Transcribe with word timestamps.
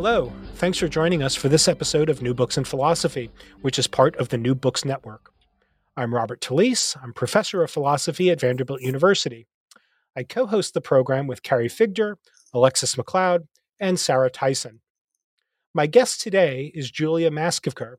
Hello. 0.00 0.32
Thanks 0.54 0.78
for 0.78 0.86
joining 0.86 1.24
us 1.24 1.34
for 1.34 1.48
this 1.48 1.66
episode 1.66 2.08
of 2.08 2.22
New 2.22 2.32
Books 2.32 2.56
in 2.56 2.62
Philosophy, 2.62 3.32
which 3.62 3.80
is 3.80 3.88
part 3.88 4.14
of 4.14 4.28
the 4.28 4.38
New 4.38 4.54
Books 4.54 4.84
Network. 4.84 5.32
I'm 5.96 6.14
Robert 6.14 6.40
Talisse. 6.40 6.96
I'm 7.02 7.12
professor 7.12 7.64
of 7.64 7.70
philosophy 7.72 8.30
at 8.30 8.40
Vanderbilt 8.40 8.80
University. 8.80 9.48
I 10.16 10.22
co 10.22 10.46
host 10.46 10.72
the 10.72 10.80
program 10.80 11.26
with 11.26 11.42
Carrie 11.42 11.68
Figdor, 11.68 12.14
Alexus 12.54 12.94
McLeod, 12.94 13.48
and 13.80 13.98
Sarah 13.98 14.30
Tyson. 14.30 14.82
My 15.74 15.88
guest 15.88 16.20
today 16.20 16.70
is 16.76 16.92
Julia 16.92 17.32
Maskivker. 17.32 17.96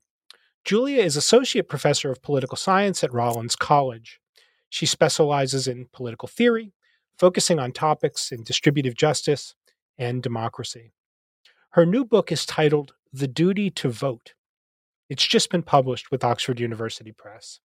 Julia 0.64 1.04
is 1.04 1.18
associate 1.18 1.68
professor 1.68 2.10
of 2.10 2.22
political 2.22 2.56
science 2.56 3.04
at 3.04 3.12
Rollins 3.14 3.58
College. 3.58 4.22
She 4.70 4.86
specializes 4.86 5.68
in 5.68 5.90
political 5.92 6.30
theory, 6.30 6.72
focusing 7.18 7.60
on 7.60 7.74
topics 7.74 8.32
in 8.32 8.46
distributive 8.46 8.96
justice 8.96 9.54
and 9.98 10.24
democracy. 10.24 10.94
Her 11.74 11.86
new 11.86 12.04
book 12.04 12.32
is 12.32 12.48
titled 12.48 12.94
The 13.14 13.28
Duty 13.28 13.70
to 13.72 13.90
Vote. 13.90 14.34
It's 15.08 15.26
just 15.26 15.52
been 15.52 15.62
published 15.62 16.10
with 16.10 16.24
Oxford 16.24 16.60
University 16.60 17.12
Press. 17.12 17.60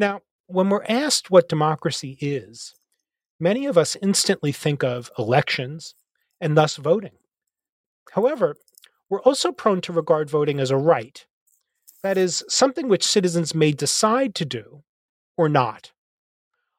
Now, 0.00 0.22
when 0.48 0.68
we're 0.68 0.84
asked 0.88 1.30
what 1.30 1.48
democracy 1.48 2.18
is, 2.20 2.74
many 3.38 3.66
of 3.66 3.78
us 3.78 3.96
instantly 4.02 4.50
think 4.50 4.82
of 4.82 5.12
elections 5.16 5.94
and 6.40 6.56
thus 6.56 6.74
voting. 6.74 7.18
However, 8.12 8.56
we're 9.08 9.22
also 9.22 9.52
prone 9.52 9.80
to 9.82 9.92
regard 9.92 10.28
voting 10.28 10.58
as 10.58 10.72
a 10.72 10.76
right, 10.76 11.24
that 12.02 12.18
is, 12.18 12.42
something 12.48 12.88
which 12.88 13.06
citizens 13.06 13.54
may 13.54 13.70
decide 13.70 14.34
to 14.34 14.44
do 14.44 14.82
or 15.36 15.48
not. 15.48 15.92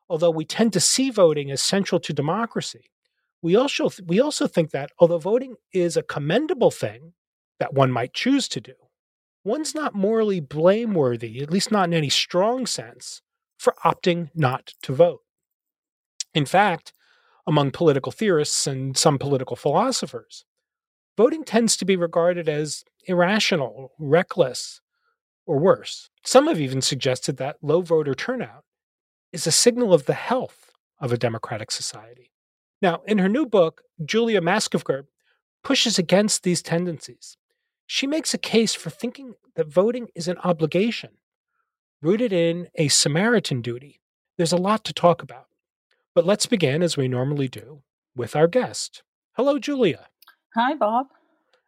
Although 0.10 0.32
we 0.32 0.44
tend 0.44 0.74
to 0.74 0.82
see 0.82 1.12
voting 1.12 1.50
as 1.50 1.62
central 1.62 2.02
to 2.02 2.12
democracy, 2.12 2.92
we 3.42 3.56
also 3.56 3.90
we 4.06 4.20
also 4.20 4.48
think 4.48 4.72
that 4.72 4.92
although 5.00 5.20
voting 5.20 5.56
is 5.74 5.96
a 5.96 6.04
commendable 6.04 6.72
thing 6.72 7.14
that 7.60 7.74
one 7.74 7.92
might 7.92 8.14
choose 8.14 8.48
to 8.50 8.62
do, 8.62 8.74
one's 9.44 9.76
not 9.76 9.96
morally 9.96 10.40
blameworthy, 10.40 11.42
at 11.42 11.52
least 11.52 11.72
not 11.72 11.86
in 11.86 11.94
any 11.94 12.10
strong 12.10 12.66
sense, 12.66 13.22
for 13.58 13.74
opting 13.84 14.30
not 14.36 14.74
to 14.84 14.94
vote. 14.94 15.22
In 16.34 16.46
fact, 16.46 16.94
among 17.48 17.72
political 17.72 18.12
theorists 18.12 18.68
and 18.68 18.98
some 18.98 19.18
political 19.18 19.56
philosophers, 19.56 20.46
voting 21.16 21.44
tends 21.44 21.78
to 21.78 21.86
be 21.86 21.96
regarded 21.96 22.50
as 22.50 22.84
irrational, 23.06 23.94
reckless, 23.98 24.82
or 25.46 25.58
worse. 25.58 26.10
Some 26.24 26.48
have 26.48 26.60
even 26.60 26.82
suggested 26.82 27.38
that 27.38 27.58
low 27.62 27.82
voter 27.82 28.14
turnout 28.14 28.66
is 29.32 29.48
a 29.48 29.52
signal 29.52 29.94
of 29.94 30.06
the 30.06 30.14
health 30.14 30.72
of 31.00 31.14
a 31.14 31.18
democratic 31.18 31.72
society. 31.72 32.32
Now, 32.82 33.02
in 33.08 33.18
her 33.18 33.30
new 33.30 33.46
book, 33.46 33.82
Julia 34.04 34.42
Maskivker 34.42 35.04
pushes 35.64 35.98
against 35.98 36.44
these 36.44 36.62
tendencies. 36.62 37.38
She 37.86 38.06
makes 38.06 38.34
a 38.34 38.38
case 38.38 38.74
for 38.74 38.90
thinking 38.90 39.34
that 39.56 39.68
voting 39.68 40.08
is 40.16 40.28
an 40.28 40.38
obligation 40.44 41.12
rooted 42.02 42.32
in 42.32 42.68
a 42.76 42.88
Samaritan 42.90 43.62
duty. 43.62 44.02
There's 44.38 44.52
a 44.52 44.58
lot 44.58 44.84
to 44.86 44.94
talk 44.94 45.24
about. 45.24 45.48
But 46.14 46.26
let's 46.26 46.46
begin, 46.46 46.84
as 46.84 46.98
we 46.98 47.08
normally 47.08 47.48
do, 47.48 47.82
with 48.16 48.36
our 48.36 48.48
guest. 48.48 49.04
Hello, 49.34 49.58
Julia. 49.60 50.08
Hi, 50.56 50.76
Bob. 50.76 51.08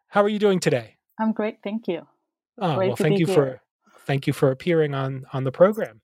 How 0.08 0.22
are 0.22 0.28
you 0.28 0.38
doing 0.38 0.60
today? 0.60 0.96
I'm 1.18 1.32
great, 1.32 1.58
thank 1.62 1.86
you. 1.86 2.06
Oh, 2.58 2.76
great 2.76 2.88
well, 2.88 2.96
thank 2.96 3.18
you 3.18 3.26
here. 3.26 3.34
for 3.34 3.60
thank 4.06 4.26
you 4.26 4.32
for 4.32 4.50
appearing 4.50 4.94
on 4.94 5.24
on 5.32 5.44
the 5.44 5.52
program. 5.52 6.00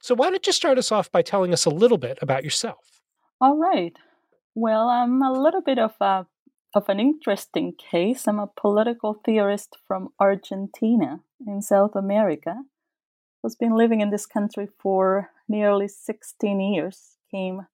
So, 0.00 0.14
why 0.14 0.30
don't 0.30 0.46
you 0.46 0.52
start 0.52 0.78
us 0.78 0.90
off 0.90 1.12
by 1.12 1.22
telling 1.22 1.52
us 1.52 1.66
a 1.66 1.70
little 1.70 1.98
bit 1.98 2.18
about 2.22 2.42
yourself? 2.42 3.02
All 3.40 3.56
right. 3.56 3.94
Well, 4.54 4.88
I'm 4.88 5.22
a 5.22 5.32
little 5.32 5.60
bit 5.60 5.78
of 5.78 5.94
a 6.00 6.26
of 6.74 6.88
an 6.88 7.00
interesting 7.00 7.72
case. 7.72 8.28
I'm 8.28 8.38
a 8.38 8.46
political 8.46 9.14
theorist 9.24 9.76
from 9.86 10.10
Argentina 10.20 11.20
in 11.46 11.62
South 11.62 11.96
America. 11.96 12.62
Who's 13.42 13.56
been 13.56 13.76
living 13.76 14.00
in 14.00 14.10
this 14.10 14.26
country 14.26 14.68
for 14.78 15.30
nearly 15.48 15.88
16 15.88 16.60
years. 16.60 17.16
Came 17.30 17.66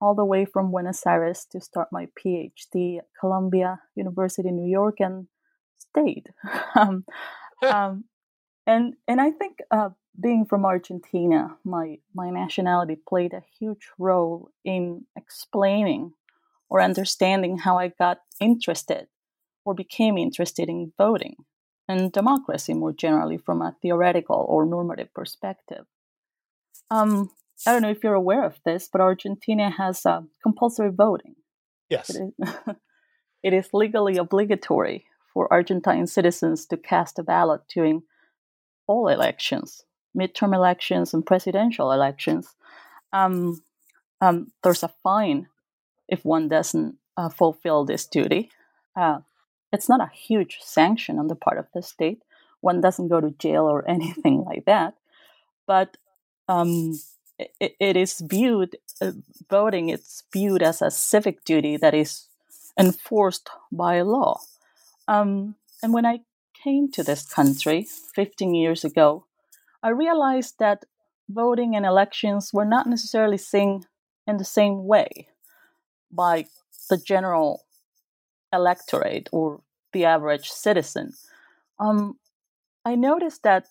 all 0.00 0.14
the 0.14 0.24
way 0.24 0.44
from 0.44 0.70
Buenos 0.70 1.06
Aires 1.06 1.46
to 1.50 1.60
start 1.60 1.88
my 1.90 2.08
PhD 2.18 2.98
at 2.98 3.06
Columbia 3.18 3.80
University, 3.96 4.50
New 4.50 4.68
York, 4.68 4.96
and 5.00 5.28
stayed. 5.78 6.32
um, 6.74 7.04
um, 7.62 8.04
and 8.66 8.94
and 9.06 9.20
I 9.20 9.30
think 9.30 9.58
uh, 9.70 9.90
being 10.20 10.46
from 10.46 10.64
Argentina, 10.64 11.56
my 11.64 11.98
my 12.14 12.30
nationality 12.30 12.96
played 13.08 13.32
a 13.32 13.42
huge 13.58 13.88
role 13.98 14.50
in 14.64 15.06
explaining 15.16 16.12
or 16.68 16.80
understanding 16.80 17.58
how 17.58 17.78
I 17.78 17.88
got 17.88 18.18
interested 18.40 19.08
or 19.64 19.74
became 19.74 20.18
interested 20.18 20.68
in 20.68 20.92
voting 20.98 21.36
and 21.88 22.12
democracy 22.12 22.74
more 22.74 22.92
generally 22.92 23.36
from 23.36 23.62
a 23.62 23.76
theoretical 23.82 24.46
or 24.48 24.64
normative 24.64 25.12
perspective. 25.14 25.84
Um, 26.90 27.30
I 27.66 27.72
don't 27.72 27.82
know 27.82 27.90
if 27.90 28.02
you're 28.02 28.14
aware 28.14 28.44
of 28.44 28.58
this, 28.64 28.88
but 28.90 29.00
Argentina 29.00 29.70
has 29.70 30.04
uh, 30.04 30.22
compulsory 30.42 30.90
voting. 30.90 31.36
Yes. 31.88 32.10
It 32.10 32.34
is, 32.38 32.54
it 33.42 33.52
is 33.52 33.68
legally 33.72 34.16
obligatory 34.16 35.06
for 35.32 35.52
Argentine 35.52 36.06
citizens 36.06 36.66
to 36.66 36.76
cast 36.76 37.18
a 37.18 37.22
ballot 37.22 37.62
during 37.72 38.02
all 38.86 39.08
elections, 39.08 39.84
midterm 40.16 40.54
elections 40.54 41.14
and 41.14 41.26
presidential 41.26 41.92
elections. 41.92 42.54
Um, 43.12 43.62
um, 44.20 44.52
there's 44.62 44.82
a 44.82 44.94
fine 45.02 45.48
if 46.08 46.24
one 46.24 46.48
doesn't 46.48 46.96
uh, 47.16 47.28
fulfill 47.28 47.84
this 47.84 48.06
duty. 48.06 48.50
Uh, 48.96 49.18
it's 49.72 49.88
not 49.88 50.00
a 50.00 50.10
huge 50.14 50.58
sanction 50.60 51.18
on 51.18 51.28
the 51.28 51.34
part 51.34 51.58
of 51.58 51.66
the 51.74 51.82
state. 51.82 52.22
One 52.60 52.80
doesn't 52.80 53.08
go 53.08 53.20
to 53.20 53.30
jail 53.30 53.64
or 53.64 53.88
anything 53.88 54.44
like 54.44 54.64
that. 54.66 54.94
But 55.66 55.96
um, 56.48 56.98
it, 57.38 57.76
it 57.80 57.96
is 57.96 58.20
viewed, 58.20 58.76
uh, 59.00 59.12
voting, 59.50 59.88
it's 59.88 60.22
viewed 60.32 60.62
as 60.62 60.82
a 60.82 60.90
civic 60.90 61.44
duty 61.44 61.76
that 61.78 61.94
is 61.94 62.28
enforced 62.78 63.48
by 63.72 64.02
law. 64.02 64.40
Um, 65.08 65.56
and 65.82 65.92
when 65.92 66.06
I 66.06 66.20
came 66.62 66.90
to 66.92 67.02
this 67.02 67.26
country 67.26 67.86
15 68.14 68.54
years 68.54 68.84
ago, 68.84 69.26
I 69.82 69.90
realized 69.90 70.54
that 70.58 70.84
voting 71.28 71.74
and 71.74 71.84
elections 71.84 72.50
were 72.52 72.64
not 72.64 72.86
necessarily 72.86 73.38
seen 73.38 73.84
in 74.26 74.38
the 74.38 74.44
same 74.44 74.86
way 74.86 75.28
by 76.14 76.46
the 76.90 76.96
general 76.96 77.64
electorate 78.52 79.28
or 79.32 79.60
the 79.92 80.04
average 80.04 80.50
citizen. 80.50 81.12
Um, 81.78 82.18
I 82.84 82.94
noticed 82.94 83.42
that 83.42 83.66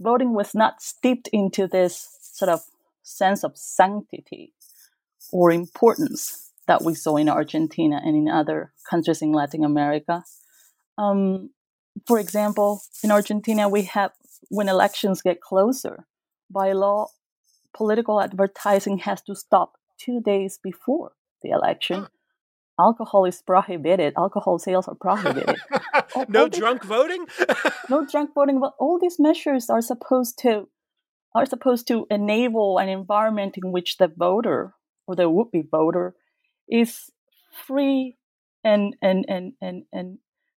voting 0.00 0.34
was 0.34 0.54
not 0.54 0.82
steeped 0.82 1.28
into 1.32 1.66
this 1.66 2.18
sort 2.20 2.48
of 2.48 2.60
sense 3.02 3.44
of 3.44 3.56
sanctity 3.56 4.52
or 5.32 5.50
importance 5.50 6.50
that 6.66 6.82
we 6.82 6.94
saw 6.94 7.16
in 7.16 7.28
Argentina 7.28 8.00
and 8.04 8.16
in 8.16 8.28
other 8.28 8.72
countries 8.88 9.22
in 9.22 9.32
Latin 9.32 9.64
America. 9.64 10.24
Um, 10.98 11.50
for 12.06 12.18
example, 12.18 12.82
in 13.02 13.10
Argentina, 13.10 13.68
we 13.68 13.82
have 13.82 14.12
when 14.48 14.68
elections 14.68 15.22
get 15.22 15.40
closer, 15.40 16.06
by 16.50 16.72
law, 16.72 17.08
political 17.72 18.20
advertising 18.20 18.98
has 18.98 19.22
to 19.22 19.34
stop 19.34 19.76
two 19.98 20.20
days 20.20 20.58
before 20.62 21.12
the 21.42 21.50
election 21.50 22.06
alcohol 22.78 23.26
is 23.26 23.42
prohibited, 23.42 24.14
alcohol 24.16 24.58
sales 24.58 24.88
are 24.88 24.94
prohibited. 24.94 25.56
no 26.28 26.48
drunk 26.48 26.82
voting? 26.84 27.26
no 27.88 28.06
drunk 28.10 28.30
voting, 28.34 28.58
but 28.58 28.72
all 28.78 28.98
these 28.98 29.18
measures 29.18 29.68
are 29.68 29.82
supposed 29.82 30.38
to 30.38 30.68
are 31.34 31.46
supposed 31.46 31.86
to 31.86 32.06
enable 32.10 32.78
an 32.78 32.88
environment 32.88 33.56
in 33.62 33.70
which 33.70 33.98
the 33.98 34.08
voter 34.08 34.74
or 35.06 35.14
the 35.14 35.28
would-be 35.30 35.62
voter 35.62 36.14
is 36.68 37.10
free 37.66 38.16
and 38.64 38.96
and 39.02 39.24
and 39.28 39.52
and, 39.60 39.84
and 39.92 40.18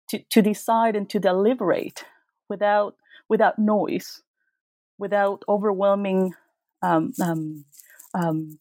to, 0.10 0.20
to 0.30 0.42
decide 0.42 0.96
and 0.96 1.10
to 1.10 1.20
deliberate 1.20 2.06
without 2.50 2.96
without 3.28 3.58
noise, 3.58 4.22
without 4.98 5.44
overwhelming 5.48 6.34
um, 6.82 7.14
um, 7.22 7.66
um, 8.14 8.60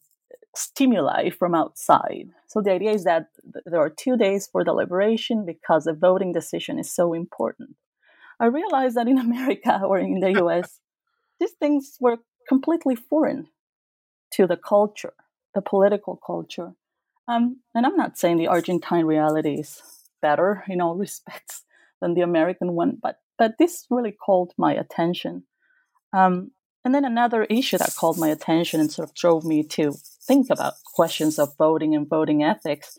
stimuli 0.55 1.29
from 1.29 1.55
outside. 1.55 2.29
So 2.47 2.61
the 2.61 2.71
idea 2.71 2.91
is 2.91 3.03
that 3.05 3.27
there 3.65 3.79
are 3.79 3.89
two 3.89 4.17
days 4.17 4.47
for 4.51 4.63
deliberation 4.63 5.45
because 5.45 5.85
the 5.85 5.93
voting 5.93 6.33
decision 6.33 6.79
is 6.79 6.93
so 6.93 7.13
important. 7.13 7.75
I 8.39 8.45
realized 8.45 8.95
that 8.97 9.07
in 9.07 9.17
America 9.29 9.81
or 9.83 9.97
in 9.99 10.19
the 10.19 10.43
US, 10.43 10.79
these 11.39 11.53
things 11.53 11.97
were 11.99 12.17
completely 12.47 12.95
foreign 12.95 13.47
to 14.33 14.47
the 14.47 14.57
culture, 14.57 15.13
the 15.55 15.61
political 15.61 16.19
culture. 16.25 16.73
Um, 17.27 17.61
and 17.73 17.85
I'm 17.85 17.95
not 17.95 18.17
saying 18.17 18.37
the 18.37 18.47
Argentine 18.47 19.05
reality 19.05 19.55
is 19.59 19.81
better 20.21 20.63
in 20.67 20.81
all 20.81 20.95
respects 21.07 21.63
than 22.01 22.13
the 22.13 22.21
American 22.21 22.73
one, 22.73 22.97
but 23.01 23.17
but 23.37 23.57
this 23.57 23.87
really 23.89 24.11
called 24.11 24.53
my 24.55 24.73
attention. 24.73 25.43
Um, 26.13 26.51
and 26.83 26.95
then 26.95 27.05
another 27.05 27.43
issue 27.43 27.77
that 27.77 27.95
called 27.95 28.17
my 28.17 28.29
attention 28.29 28.79
and 28.79 28.91
sort 28.91 29.07
of 29.07 29.15
drove 29.15 29.45
me 29.45 29.63
to 29.63 29.93
think 30.23 30.49
about 30.49 30.73
questions 30.83 31.37
of 31.37 31.55
voting 31.57 31.95
and 31.95 32.07
voting 32.07 32.43
ethics 32.43 32.97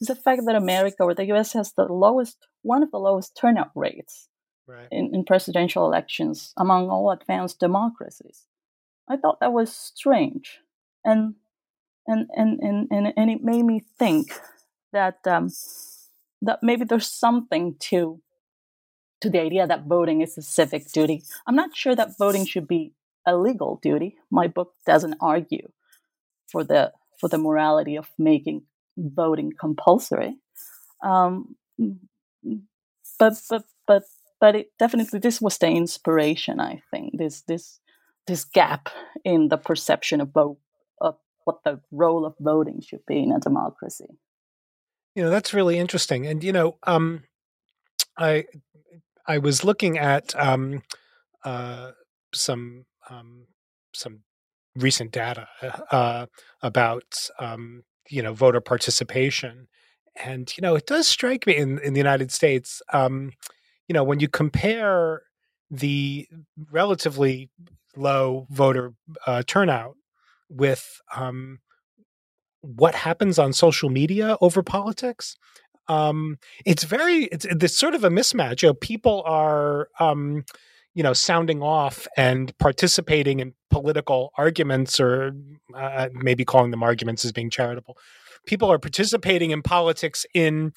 is 0.00 0.08
the 0.08 0.14
fact 0.14 0.42
that 0.46 0.54
America 0.54 1.02
or 1.02 1.14
the 1.14 1.26
US 1.34 1.52
has 1.52 1.72
the 1.72 1.84
lowest, 1.84 2.46
one 2.62 2.82
of 2.82 2.90
the 2.90 2.98
lowest 2.98 3.36
turnout 3.36 3.70
rates 3.74 4.28
right. 4.66 4.88
in, 4.90 5.10
in 5.14 5.24
presidential 5.24 5.84
elections 5.84 6.52
among 6.56 6.88
all 6.88 7.10
advanced 7.10 7.58
democracies. 7.58 8.44
I 9.08 9.16
thought 9.16 9.40
that 9.40 9.52
was 9.52 9.74
strange. 9.74 10.60
And 11.04 11.34
and 12.06 12.28
and 12.34 12.58
and 12.60 12.88
and, 12.90 13.12
and 13.16 13.30
it 13.30 13.42
made 13.42 13.64
me 13.64 13.84
think 13.98 14.32
that 14.92 15.18
um, 15.26 15.50
that 16.42 16.60
maybe 16.62 16.84
there's 16.84 17.10
something 17.10 17.76
to 17.80 18.20
to 19.20 19.30
the 19.30 19.40
idea 19.40 19.66
that 19.66 19.84
voting 19.84 20.20
is 20.20 20.38
a 20.38 20.42
civic 20.42 20.90
duty. 20.92 21.22
I'm 21.46 21.56
not 21.56 21.76
sure 21.76 21.96
that 21.96 22.18
voting 22.18 22.46
should 22.46 22.68
be 22.68 22.92
a 23.28 23.36
legal 23.36 23.78
duty. 23.82 24.16
My 24.30 24.48
book 24.48 24.72
doesn't 24.86 25.16
argue 25.20 25.68
for 26.50 26.64
the 26.64 26.92
for 27.20 27.28
the 27.28 27.38
morality 27.38 27.96
of 27.96 28.08
making 28.18 28.62
voting 28.96 29.52
compulsory. 29.58 30.36
Um, 31.02 31.56
but 33.18 33.34
but 33.50 33.64
but 33.86 34.02
but 34.40 34.56
it 34.56 34.70
definitely 34.78 35.18
this 35.18 35.40
was 35.40 35.58
the 35.58 35.68
inspiration. 35.68 36.60
I 36.60 36.82
think 36.90 37.18
this 37.18 37.42
this 37.42 37.80
this 38.26 38.44
gap 38.44 38.88
in 39.24 39.48
the 39.48 39.58
perception 39.58 40.20
of 40.20 40.32
vote 40.32 40.58
of 41.00 41.16
what 41.44 41.62
the 41.64 41.80
role 41.90 42.24
of 42.24 42.34
voting 42.40 42.80
should 42.80 43.04
be 43.06 43.22
in 43.22 43.32
a 43.32 43.40
democracy. 43.40 44.18
You 45.14 45.24
know 45.24 45.30
that's 45.30 45.54
really 45.54 45.78
interesting, 45.78 46.26
and 46.26 46.42
you 46.44 46.52
know, 46.52 46.76
um, 46.84 47.24
I 48.16 48.44
I 49.26 49.38
was 49.38 49.64
looking 49.64 49.98
at 49.98 50.34
um, 50.36 50.82
uh, 51.44 51.92
some 52.32 52.86
um, 53.10 53.46
some 53.92 54.20
recent 54.76 55.12
data 55.12 55.48
uh, 55.90 56.26
about 56.62 57.28
um, 57.38 57.82
you 58.08 58.22
know 58.22 58.32
voter 58.32 58.60
participation, 58.60 59.68
and 60.22 60.56
you 60.56 60.62
know 60.62 60.74
it 60.74 60.86
does 60.86 61.08
strike 61.08 61.46
me 61.46 61.56
in 61.56 61.78
in 61.80 61.94
the 61.94 62.00
United 62.00 62.32
States. 62.32 62.82
Um, 62.92 63.32
you 63.88 63.92
know 63.92 64.04
when 64.04 64.20
you 64.20 64.28
compare 64.28 65.22
the 65.70 66.26
relatively 66.70 67.50
low 67.96 68.46
voter 68.50 68.94
uh, 69.26 69.42
turnout 69.46 69.96
with 70.48 71.00
um, 71.14 71.58
what 72.62 72.94
happens 72.94 73.38
on 73.38 73.52
social 73.52 73.90
media 73.90 74.36
over 74.40 74.62
politics 74.62 75.36
um, 75.88 76.38
it's 76.64 76.84
very 76.84 77.24
it's 77.24 77.46
this 77.50 77.76
sort 77.76 77.94
of 77.94 78.04
a 78.04 78.10
mismatch. 78.10 78.62
You 78.62 78.68
know, 78.68 78.74
people 78.74 79.22
are 79.24 79.88
um, 79.98 80.44
you 80.98 81.04
know 81.04 81.12
sounding 81.12 81.62
off 81.62 82.08
and 82.16 82.52
participating 82.58 83.38
in 83.38 83.54
political 83.70 84.32
arguments, 84.36 84.98
or 84.98 85.32
uh, 85.72 86.08
maybe 86.12 86.44
calling 86.44 86.72
them 86.72 86.82
arguments 86.82 87.24
as 87.24 87.30
being 87.30 87.50
charitable. 87.50 87.96
People 88.46 88.68
are 88.72 88.80
participating 88.80 89.52
in 89.52 89.62
politics 89.62 90.26
in 90.34 90.72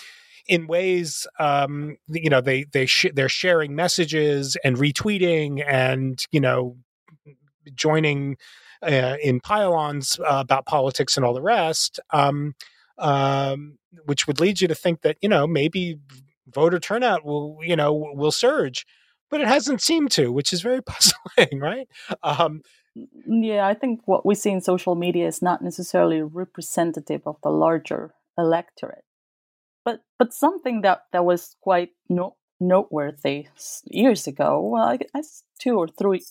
in 0.47 0.67
ways 0.67 1.25
um, 1.39 1.97
you 2.07 2.29
know 2.29 2.39
they 2.39 2.65
they 2.65 2.85
sh- 2.85 3.07
they're 3.15 3.29
sharing 3.29 3.73
messages 3.73 4.55
and 4.63 4.77
retweeting 4.77 5.65
and 5.67 6.23
you 6.31 6.39
know 6.39 6.77
joining 7.73 8.37
uh, 8.83 9.17
in 9.23 9.39
pile-ons 9.39 10.19
uh, 10.19 10.37
about 10.39 10.67
politics 10.67 11.17
and 11.17 11.25
all 11.25 11.33
the 11.33 11.41
rest. 11.41 11.99
Um, 12.11 12.53
um, 12.99 13.79
which 14.05 14.27
would 14.27 14.39
lead 14.39 14.61
you 14.61 14.67
to 14.67 14.75
think 14.75 15.01
that 15.01 15.17
you 15.23 15.29
know 15.29 15.47
maybe 15.47 15.97
voter 16.47 16.79
turnout 16.79 17.25
will 17.25 17.57
you 17.63 17.75
know 17.75 17.91
will 18.13 18.31
surge, 18.31 18.85
but 19.31 19.41
it 19.41 19.47
hasn't 19.47 19.81
seemed 19.81 20.11
to, 20.11 20.31
which 20.31 20.53
is 20.53 20.61
very 20.61 20.81
puzzling, 20.91 21.59
right? 21.59 21.87
Um, 22.21 22.61
yeah, 23.25 23.65
I 23.65 23.73
think 23.73 24.01
what 24.05 24.25
we 24.25 24.35
see 24.35 24.51
in 24.51 24.61
social 24.61 24.95
media 24.95 25.27
is 25.27 25.41
not 25.41 25.63
necessarily 25.63 26.21
representative 26.21 27.21
of 27.25 27.37
the 27.41 27.49
larger 27.49 28.13
electorate, 28.37 29.05
but 29.85 30.01
but 30.19 30.33
something 30.33 30.81
that 30.81 31.05
that 31.13 31.25
was 31.25 31.55
quite 31.61 31.91
no, 32.09 32.35
noteworthy 32.59 33.47
years 33.85 34.27
ago. 34.27 34.59
Well, 34.61 34.83
I 34.83 34.97
guess 34.97 35.43
two 35.59 35.77
or 35.77 35.87
three. 35.87 36.21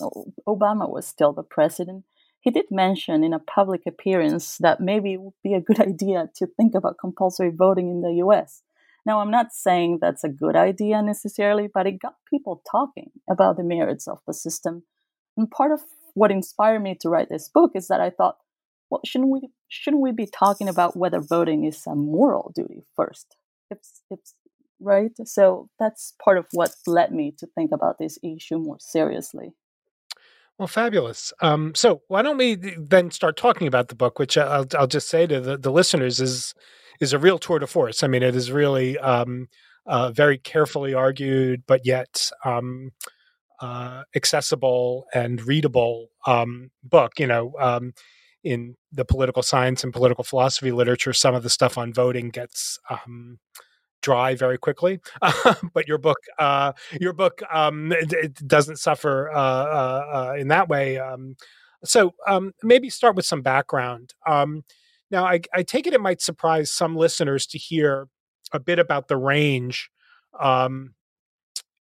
Obama 0.46 0.88
was 0.88 1.06
still 1.06 1.32
the 1.32 1.42
president 1.42 2.04
he 2.40 2.50
did 2.50 2.66
mention 2.70 3.22
in 3.22 3.34
a 3.34 3.38
public 3.38 3.82
appearance 3.86 4.56
that 4.58 4.80
maybe 4.80 5.12
it 5.12 5.20
would 5.20 5.34
be 5.44 5.54
a 5.54 5.60
good 5.60 5.80
idea 5.88 6.30
to 6.36 6.46
think 6.46 6.74
about 6.74 6.96
compulsory 6.98 7.50
voting 7.50 7.90
in 7.90 8.00
the 8.00 8.24
US. 8.24 8.62
Now, 9.06 9.20
I'm 9.20 9.30
not 9.30 9.52
saying 9.52 9.98
that's 10.00 10.24
a 10.24 10.28
good 10.28 10.56
idea 10.56 11.02
necessarily, 11.02 11.68
but 11.72 11.86
it 11.86 12.00
got 12.00 12.16
people 12.28 12.62
talking 12.70 13.10
about 13.28 13.56
the 13.56 13.64
merits 13.64 14.06
of 14.06 14.18
the 14.26 14.34
system. 14.34 14.84
And 15.36 15.50
part 15.50 15.72
of 15.72 15.80
what 16.14 16.30
inspired 16.30 16.82
me 16.82 16.96
to 17.00 17.08
write 17.08 17.28
this 17.28 17.48
book 17.48 17.72
is 17.74 17.88
that 17.88 18.00
I 18.00 18.10
thought, 18.10 18.36
well, 18.90 19.00
shouldn't 19.04 19.30
we 19.30 19.48
shouldn't 19.68 20.02
we 20.02 20.12
be 20.12 20.26
talking 20.26 20.68
about 20.68 20.96
whether 20.96 21.20
voting 21.20 21.64
is 21.64 21.86
a 21.86 21.94
moral 21.94 22.52
duty 22.54 22.84
first? 22.96 23.36
It's, 23.70 24.02
it's 24.10 24.34
right. 24.80 25.12
So 25.24 25.68
that's 25.78 26.14
part 26.22 26.38
of 26.38 26.46
what 26.52 26.74
led 26.86 27.12
me 27.12 27.32
to 27.38 27.46
think 27.46 27.70
about 27.72 27.98
this 27.98 28.18
issue 28.22 28.58
more 28.58 28.78
seriously. 28.80 29.52
Well, 30.60 30.66
fabulous. 30.66 31.32
Um, 31.40 31.74
so 31.74 32.02
why 32.08 32.20
don't 32.20 32.36
we 32.36 32.54
then 32.54 33.10
start 33.12 33.38
talking 33.38 33.66
about 33.66 33.88
the 33.88 33.94
book, 33.94 34.18
which 34.18 34.36
I'll, 34.36 34.66
I'll 34.78 34.86
just 34.86 35.08
say 35.08 35.26
to 35.26 35.40
the, 35.40 35.56
the, 35.56 35.72
listeners 35.72 36.20
is 36.20 36.52
is 37.00 37.14
a 37.14 37.18
real 37.18 37.38
tour 37.38 37.58
de 37.58 37.66
force. 37.66 38.02
I 38.02 38.08
mean, 38.08 38.22
it 38.22 38.36
is 38.36 38.52
really 38.52 38.98
um, 38.98 39.48
uh, 39.86 40.10
very 40.10 40.36
carefully 40.36 40.92
argued, 40.92 41.62
but 41.66 41.86
yet 41.86 42.30
um, 42.44 42.90
uh, 43.62 44.02
accessible 44.14 45.06
and 45.14 45.40
readable 45.40 46.08
um, 46.26 46.70
book. 46.84 47.18
You 47.18 47.26
know, 47.28 47.54
um, 47.58 47.94
in 48.44 48.76
the 48.92 49.06
political 49.06 49.42
science 49.42 49.82
and 49.82 49.94
political 49.94 50.24
philosophy 50.24 50.72
literature, 50.72 51.14
some 51.14 51.34
of 51.34 51.42
the 51.42 51.48
stuff 51.48 51.78
on 51.78 51.94
voting 51.94 52.28
gets 52.28 52.78
um, 52.90 53.38
dry 54.02 54.34
very 54.34 54.58
quickly. 54.58 55.00
but 55.72 55.86
your 55.86 55.98
book, 55.98 56.18
uh, 56.38 56.72
your 57.00 57.12
book, 57.12 57.42
um, 57.52 57.92
it, 57.92 58.12
it, 58.12 58.34
doesn't 58.46 58.76
suffer 58.76 59.30
uh, 59.30 59.34
uh, 59.34 60.04
uh, 60.14 60.34
in 60.38 60.48
that 60.48 60.68
way. 60.68 60.98
Um, 60.98 61.36
so 61.84 62.14
um, 62.26 62.52
maybe 62.62 62.90
start 62.90 63.16
with 63.16 63.26
some 63.26 63.42
background. 63.42 64.14
Um, 64.26 64.64
now, 65.10 65.24
I, 65.24 65.40
I, 65.54 65.62
take 65.62 65.86
it 65.86 65.94
it 65.94 66.00
might 66.00 66.22
surprise 66.22 66.70
some 66.70 66.94
listeners 66.94 67.46
to 67.48 67.58
hear 67.58 68.08
a 68.52 68.60
bit 68.60 68.78
about 68.78 69.08
the 69.08 69.16
range 69.16 69.90
um, 70.38 70.94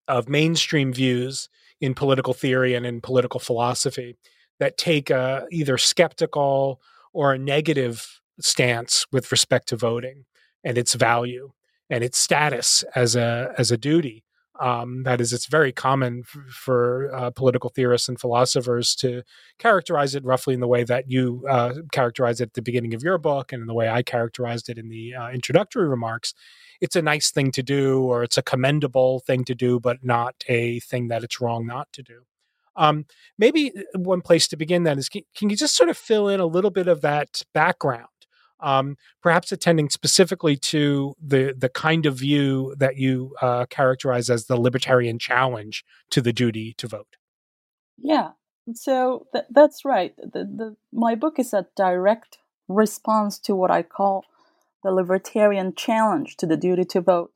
of 0.08 0.30
mainstream 0.30 0.94
views 0.94 1.50
in 1.82 1.94
political 1.94 2.34
theory 2.34 2.74
and 2.74 2.86
in 2.86 3.02
political 3.02 3.40
philosophy 3.40 4.18
that 4.60 4.78
take 4.78 5.10
a 5.10 5.46
either 5.52 5.78
skeptical 5.78 6.82
or 7.14 7.34
a 7.34 7.38
negative 7.38 8.22
stance 8.40 9.06
with 9.12 9.32
respect 9.32 9.68
to 9.70 9.76
voting 9.76 10.26
and 10.64 10.78
its 10.78 10.94
value 10.94 11.52
and 11.90 12.04
its 12.04 12.18
status 12.18 12.84
as 12.96 13.16
a 13.16 13.54
as 13.58 13.72
a 13.72 13.78
duty. 13.78 14.24
Um, 14.60 15.04
that 15.04 15.22
is, 15.22 15.34
it's 15.34 15.46
very 15.46 15.72
common 15.72 16.24
f- 16.26 16.52
for 16.52 17.14
uh, 17.14 17.30
political 17.30 17.70
theorists 17.70 18.10
and 18.10 18.20
philosophers 18.20 18.96
to 18.96 19.22
characterize 19.60 20.16
it 20.16 20.26
roughly 20.26 20.56
in 20.56 20.62
the 20.62 20.68
way 20.68 20.84
that 20.84 21.10
you 21.12 21.46
uh, 21.48 21.76
it 21.96 22.42
at 22.42 22.54
the 22.54 22.62
beginning 22.62 22.94
of 22.96 23.04
your 23.04 23.18
book 23.20 23.54
and 23.54 23.62
in 23.62 23.68
the 23.68 23.74
way 23.74 23.88
I 23.88 24.02
characterized 24.02 24.70
it 24.70 24.78
in 24.78 24.90
the 24.90 25.14
uh, 25.14 25.30
introductory 25.30 25.88
remarks. 25.88 26.34
It's 26.82 26.96
a 26.96 27.02
nice 27.02 27.30
thing 27.30 27.52
to 27.52 27.64
do, 27.64 28.02
or 28.02 28.24
it's 28.24 28.38
a 28.38 28.44
commendable 28.44 29.20
thing 29.20 29.44
to 29.46 29.56
do, 29.56 29.80
but 29.80 30.04
not 30.04 30.36
a 30.48 30.80
thing 30.82 31.08
that 31.10 31.24
it's 31.24 31.40
wrong 31.40 31.68
not 31.68 31.92
to 31.94 32.04
do. 32.04 32.22
Um, 32.76 33.06
maybe 33.38 33.72
uh, 33.76 34.00
one 34.00 34.22
place 34.22 34.48
to 34.50 34.58
begin 34.58 34.84
then 34.84 35.00
is 35.00 35.10
can, 35.10 35.24
can, 35.36 35.50
you 35.50 35.56
just 35.56 35.76
sort 35.76 35.90
of 35.90 35.98
fill 35.98 36.30
in 36.30 36.40
a 36.40 36.46
little 36.46 36.70
bit 36.70 36.88
of 36.88 37.02
that 37.02 37.42
background 37.54 38.08
um, 38.60 38.98
perhaps 39.22 39.52
attending 39.52 39.90
specifically 39.90 40.58
to 40.58 41.16
the 41.22 41.54
the 41.58 41.70
kind 41.70 42.06
of 42.06 42.16
view 42.16 42.76
that 42.78 42.98
you 42.98 43.36
uh, 43.42 43.66
characterize 43.70 44.30
as 44.30 44.46
the 44.46 44.60
libertarian 44.60 45.20
challenge 45.20 45.84
to 46.12 46.22
the 46.22 46.34
duty 46.34 46.74
to 46.78 46.88
vote. 46.88 47.18
Yeah, 47.98 48.32
so 48.74 49.28
th- 49.34 49.46
that's 49.50 49.86
right. 49.86 50.16
The, 50.18 50.44
the, 50.46 50.76
my 50.92 51.16
book 51.16 51.40
is 51.40 51.54
a 51.54 51.68
direct 51.76 52.40
response 52.68 53.40
to 53.40 53.56
what 53.56 53.72
I 53.72 53.82
call 53.84 54.26
the 54.84 54.92
libertarian 54.92 55.74
challenge 55.76 56.38
to 56.38 56.46
the 56.46 56.58
duty 56.58 56.86
to 56.86 57.02
vote. 57.02 57.32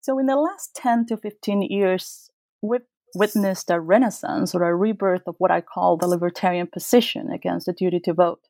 So, 0.00 0.18
in 0.18 0.26
the 0.26 0.36
last 0.36 0.74
10 0.74 1.06
to 1.06 1.16
15 1.16 1.62
years, 1.62 2.30
we've 2.60 2.80
witnessed 3.14 3.70
a 3.70 3.80
renaissance 3.80 4.54
or 4.54 4.64
a 4.64 4.74
rebirth 4.74 5.22
of 5.26 5.36
what 5.38 5.50
I 5.50 5.60
call 5.60 5.96
the 5.96 6.08
libertarian 6.08 6.66
position 6.66 7.30
against 7.30 7.66
the 7.66 7.72
duty 7.72 8.00
to 8.00 8.12
vote. 8.12 8.40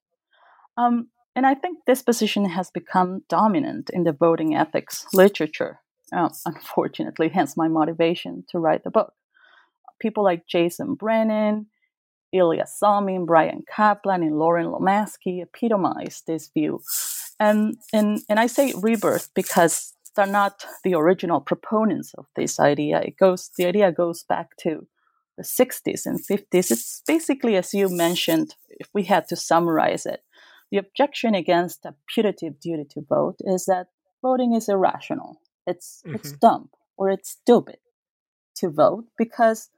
Um, 0.77 1.09
and 1.35 1.47
I 1.47 1.55
think 1.55 1.79
this 1.87 2.03
position 2.03 2.45
has 2.51 2.71
become 2.71 3.23
dominant 3.29 3.91
in 3.91 4.05
the 4.05 4.13
voting 4.13 4.55
ethics 4.55 5.07
literature, 5.13 5.81
uh, 6.13 6.29
unfortunately, 6.47 7.29
hence 7.29 7.57
my 7.57 7.69
motivation 7.69 8.45
to 8.51 8.59
write 8.59 8.85
the 8.85 8.91
book. 8.91 9.13
People 10.01 10.25
like 10.25 10.47
Jason 10.47 10.95
Brennan, 10.95 11.67
Ilya 12.33 12.65
Somin, 12.65 13.27
Bryan 13.27 13.63
Caplan, 13.71 14.23
and 14.23 14.39
Loren 14.39 14.67
Lomasky 14.67 15.43
epitomize 15.43 16.23
this 16.27 16.51
view. 16.53 16.81
And, 17.39 17.77
and, 17.93 18.21
and 18.29 18.41
I 18.41 18.47
say 18.47 18.73
rebirth 18.77 19.31
because 19.35 19.95
they're 20.17 20.27
not 20.27 20.65
the 20.85 20.95
original 20.95 21.41
proponents 21.41 22.15
of 22.15 22.27
this 22.37 22.61
idea. 22.61 23.01
It 23.01 23.17
goes, 23.17 23.51
the 23.57 23.67
idea 23.67 23.93
goes 23.93 24.23
back 24.23 24.57
to 24.59 24.87
the 25.37 25.43
60s 25.43 26.07
and 26.07 26.21
50s. 26.21 26.71
It's 26.71 27.03
basically, 27.07 27.57
as 27.57 27.73
you 27.73 27.89
mentioned, 27.89 28.57
if 28.69 28.89
we 28.93 29.05
had 29.05 29.29
to 29.29 29.37
summarize 29.37 30.07
it, 30.07 30.23
the 30.73 30.79
objection 30.79 31.35
against 31.35 31.85
a 31.85 31.95
putative 32.09 32.59
duty 32.59 32.85
to 32.95 33.03
vote 33.03 33.37
is 33.41 33.67
that 33.67 33.89
voting 34.23 34.55
is 34.55 34.71
irrational. 34.71 35.43
It's 35.67 36.03
mm-hmm. 36.05 36.15
it's 36.17 36.33
dumb 36.33 36.71
or 36.97 37.11
it's 37.11 37.31
stupid 37.31 37.77
to 38.57 38.71
vote 38.71 39.05
because 39.19 39.69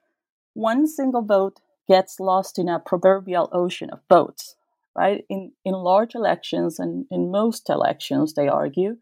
one 0.55 0.87
single 0.87 1.23
vote 1.23 1.61
gets 1.89 2.21
lost 2.21 2.61
in 2.61 2.69
a 2.69 2.79
proverbial 2.79 3.51
ocean 3.53 3.91
of 3.91 4.01
votes. 4.09 4.55
Right? 4.97 5.25
In 5.29 5.51
in 5.65 5.75
large 5.75 6.15
elections 6.15 6.79
and 6.79 7.07
in 7.11 7.33
most 7.33 7.69
elections, 7.69 8.35
they 8.35 8.47
argue, 8.47 8.99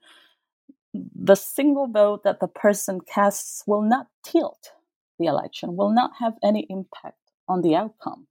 the 0.95 1.35
single 1.35 1.89
vote 1.89 2.25
that 2.25 2.41
the 2.41 2.49
person 2.49 3.01
casts 3.03 3.65
will 3.67 3.83
not 3.83 4.07
tilt 4.25 4.71
the 5.19 5.27
election, 5.27 5.77
will 5.77 5.93
not 5.93 6.13
have 6.21 6.39
any 6.43 6.67
impact 6.71 7.21
on 7.47 7.61
the 7.61 7.75
outcome 7.75 8.29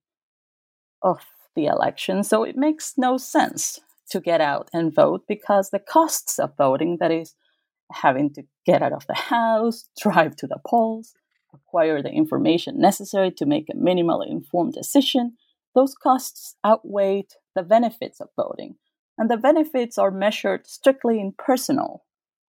of 1.03 1.19
the 1.55 1.65
election. 1.65 2.23
So 2.23 2.43
it 2.43 2.55
makes 2.55 2.93
no 2.97 3.17
sense 3.17 3.79
to 4.09 4.19
get 4.19 4.41
out 4.41 4.69
and 4.73 4.93
vote 4.93 5.23
because 5.27 5.69
the 5.69 5.79
costs 5.79 6.39
of 6.39 6.55
voting, 6.57 6.97
that 6.99 7.11
is, 7.11 7.35
having 7.91 8.33
to 8.33 8.43
get 8.65 8.81
out 8.81 8.93
of 8.93 9.05
the 9.07 9.15
house, 9.15 9.89
drive 10.01 10.35
to 10.37 10.47
the 10.47 10.59
polls, 10.65 11.13
acquire 11.53 12.01
the 12.01 12.11
information 12.11 12.79
necessary 12.79 13.31
to 13.31 13.45
make 13.45 13.67
a 13.69 13.75
minimally 13.75 14.29
informed 14.29 14.73
decision, 14.73 15.33
those 15.75 15.95
costs 15.95 16.55
outweigh 16.63 17.25
the 17.55 17.63
benefits 17.63 18.19
of 18.19 18.29
voting. 18.35 18.75
And 19.17 19.29
the 19.29 19.37
benefits 19.37 19.97
are 19.97 20.11
measured 20.11 20.67
strictly 20.67 21.19
in 21.19 21.33
personal 21.37 22.03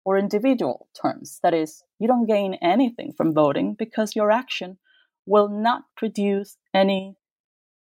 or 0.04 0.18
individual 0.18 0.88
terms. 1.00 1.40
That 1.44 1.54
is, 1.54 1.84
you 2.00 2.08
don't 2.08 2.28
gain 2.28 2.56
anything 2.56 3.14
from 3.16 3.34
voting 3.34 3.76
because 3.78 4.16
your 4.16 4.32
action 4.32 4.78
will 5.26 5.50
not 5.50 5.84
produce 5.96 6.58
any 6.74 7.16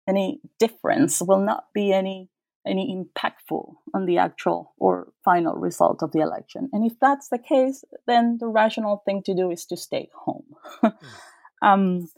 any 0.09 0.41
difference, 0.59 1.21
will 1.23 1.41
not 1.41 1.67
be 1.75 1.93
any 1.93 2.31
any 2.67 2.97
impactful 2.97 3.75
on 3.93 4.07
the 4.07 4.17
actual 4.17 4.73
or 4.79 5.13
final 5.23 5.55
result 5.55 6.03
of 6.03 6.13
the 6.13 6.21
election. 6.21 6.71
And 6.73 6.91
if 6.91 6.99
that's 6.99 7.29
the 7.29 7.39
case, 7.39 7.85
then 8.07 8.39
the 8.41 8.47
rational 8.47 9.03
thing 9.05 9.23
to 9.25 9.35
do 9.35 9.51
is 9.51 9.67
to 9.67 9.77
stay 9.77 10.09
home. 10.15 10.47
mm. 10.83 10.95
um, 11.63 12.09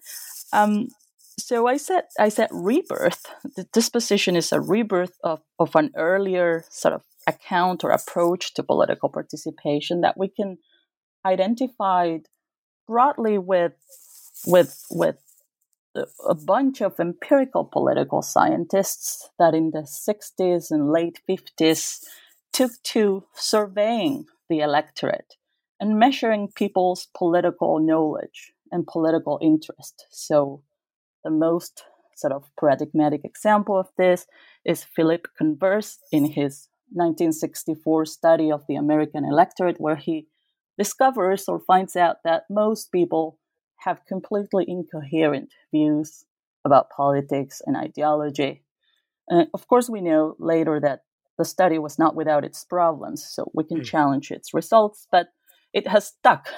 um, 0.53 0.89
so 1.39 1.67
I 1.67 1.77
said 1.77 2.05
I 2.19 2.29
said 2.29 2.49
rebirth. 2.53 3.27
This 3.75 3.89
position 3.89 4.37
is 4.37 4.53
a 4.53 4.61
rebirth 4.61 5.17
of, 5.23 5.41
of 5.59 5.75
an 5.77 5.93
earlier 5.97 6.65
sort 6.71 6.95
of 6.95 7.03
account 7.27 7.85
or 7.85 7.91
approach 7.91 8.55
to 8.55 8.63
political 8.63 9.09
participation 9.09 10.01
that 10.01 10.17
we 10.17 10.29
can 10.29 10.59
identify 11.25 12.19
broadly 12.87 13.37
with 13.37 13.75
with 14.47 14.85
with 14.91 15.19
a 16.29 16.35
bunch 16.35 16.81
of 16.81 16.99
empirical 17.01 17.65
political 17.65 18.23
scientists 18.23 19.31
that 19.39 19.55
in 19.55 19.71
the 19.71 19.83
60s 19.83 20.71
and 20.71 20.91
late 20.91 21.21
50s 21.29 22.05
took 22.53 22.73
to 22.83 23.25
surveying 23.35 24.27
the 24.49 24.61
electorate 24.61 25.35
and 25.81 25.99
measuring 25.99 26.49
people's 26.55 27.09
political 27.17 27.79
knowledge 27.79 28.53
and 28.71 28.87
political 28.87 29.39
interest. 29.43 30.07
So, 30.11 30.63
the 31.25 31.31
most 31.31 31.85
sort 32.15 32.33
of 32.33 32.51
paradigmatic 32.59 33.23
example 33.25 33.79
of 33.79 33.89
this 33.99 34.27
is 34.65 34.85
Philip 34.85 35.29
Converse 35.37 35.99
in 36.11 36.25
his 36.25 36.69
1964 36.93 38.07
study 38.07 38.51
of 38.51 38.65
the 38.69 38.77
American 38.77 39.25
electorate, 39.25 39.81
where 39.81 39.97
he 39.97 40.29
discovers 40.79 41.49
or 41.49 41.61
finds 41.61 41.97
out 41.97 42.17
that 42.25 42.45
most 42.49 42.93
people 42.93 43.39
have 43.79 44.07
completely 44.07 44.65
incoherent 44.69 45.53
views 45.73 46.25
about 46.65 46.91
politics 46.91 47.63
and 47.65 47.77
ideology. 47.77 48.63
Of 49.31 49.69
course, 49.69 49.89
we 49.89 50.01
know 50.01 50.37
later 50.39 50.81
that 50.81 51.03
the 51.39 51.45
study 51.45 51.79
was 51.79 51.99
not 51.99 52.15
without 52.15 52.45
its 52.45 52.65
problems, 52.65 53.25
so 53.25 53.51
we 53.55 53.65
can 53.65 53.81
mm. 53.81 53.85
challenge 53.85 54.31
its 54.31 54.55
results, 54.55 55.07
but 55.11 55.29
it 55.73 55.87
has 55.89 56.07
stuck 56.07 56.49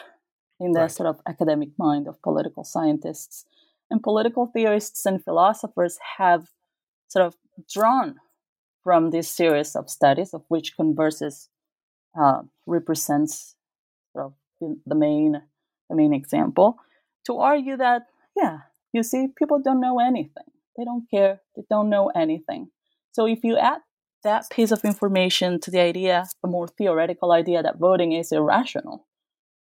in 0.61 0.73
the 0.73 0.81
right. 0.81 0.91
sort 0.91 1.09
of 1.09 1.21
academic 1.27 1.71
mind 1.79 2.07
of 2.07 2.23
political 2.23 2.65
scientists. 2.65 3.45
And 3.91 4.03
political 4.03 4.47
theorists 4.47 5.07
and 5.07 5.23
philosophers 5.25 5.99
have 6.19 6.51
sort 7.09 7.27
of 7.27 7.37
drawn 7.73 8.17
from 8.85 9.11
this 9.11 9.31
series 9.31 9.75
of 9.75 9.91
studies, 9.91 10.35
of 10.35 10.45
which 10.49 10.77
Converse's 10.77 11.49
uh, 12.19 12.43
represents 12.67 13.57
sort 14.13 14.27
of 14.27 14.35
the 14.87 14.95
main 14.95 15.43
the 15.89 15.97
main 15.97 16.13
example, 16.13 16.79
to 17.29 17.39
argue 17.39 17.77
that, 17.77 18.03
yeah, 18.37 18.59
you 18.93 19.03
see, 19.03 19.29
people 19.39 19.61
don't 19.65 19.81
know 19.81 20.01
anything. 20.01 20.49
They 20.77 20.85
don't 20.85 21.07
care. 21.11 21.41
They 21.57 21.63
don't 21.71 21.91
know 21.91 22.11
anything. 22.15 22.69
So 23.13 23.27
if 23.27 23.41
you 23.43 23.57
add 23.57 23.81
that 24.25 24.51
piece 24.51 24.73
of 24.73 24.85
information 24.85 25.61
to 25.61 25.71
the 25.71 25.81
idea, 25.81 26.25
the 26.43 26.49
more 26.49 26.69
theoretical 26.69 27.33
idea 27.33 27.63
that 27.63 27.79
voting 27.79 28.13
is 28.13 28.33
irrational, 28.33 29.07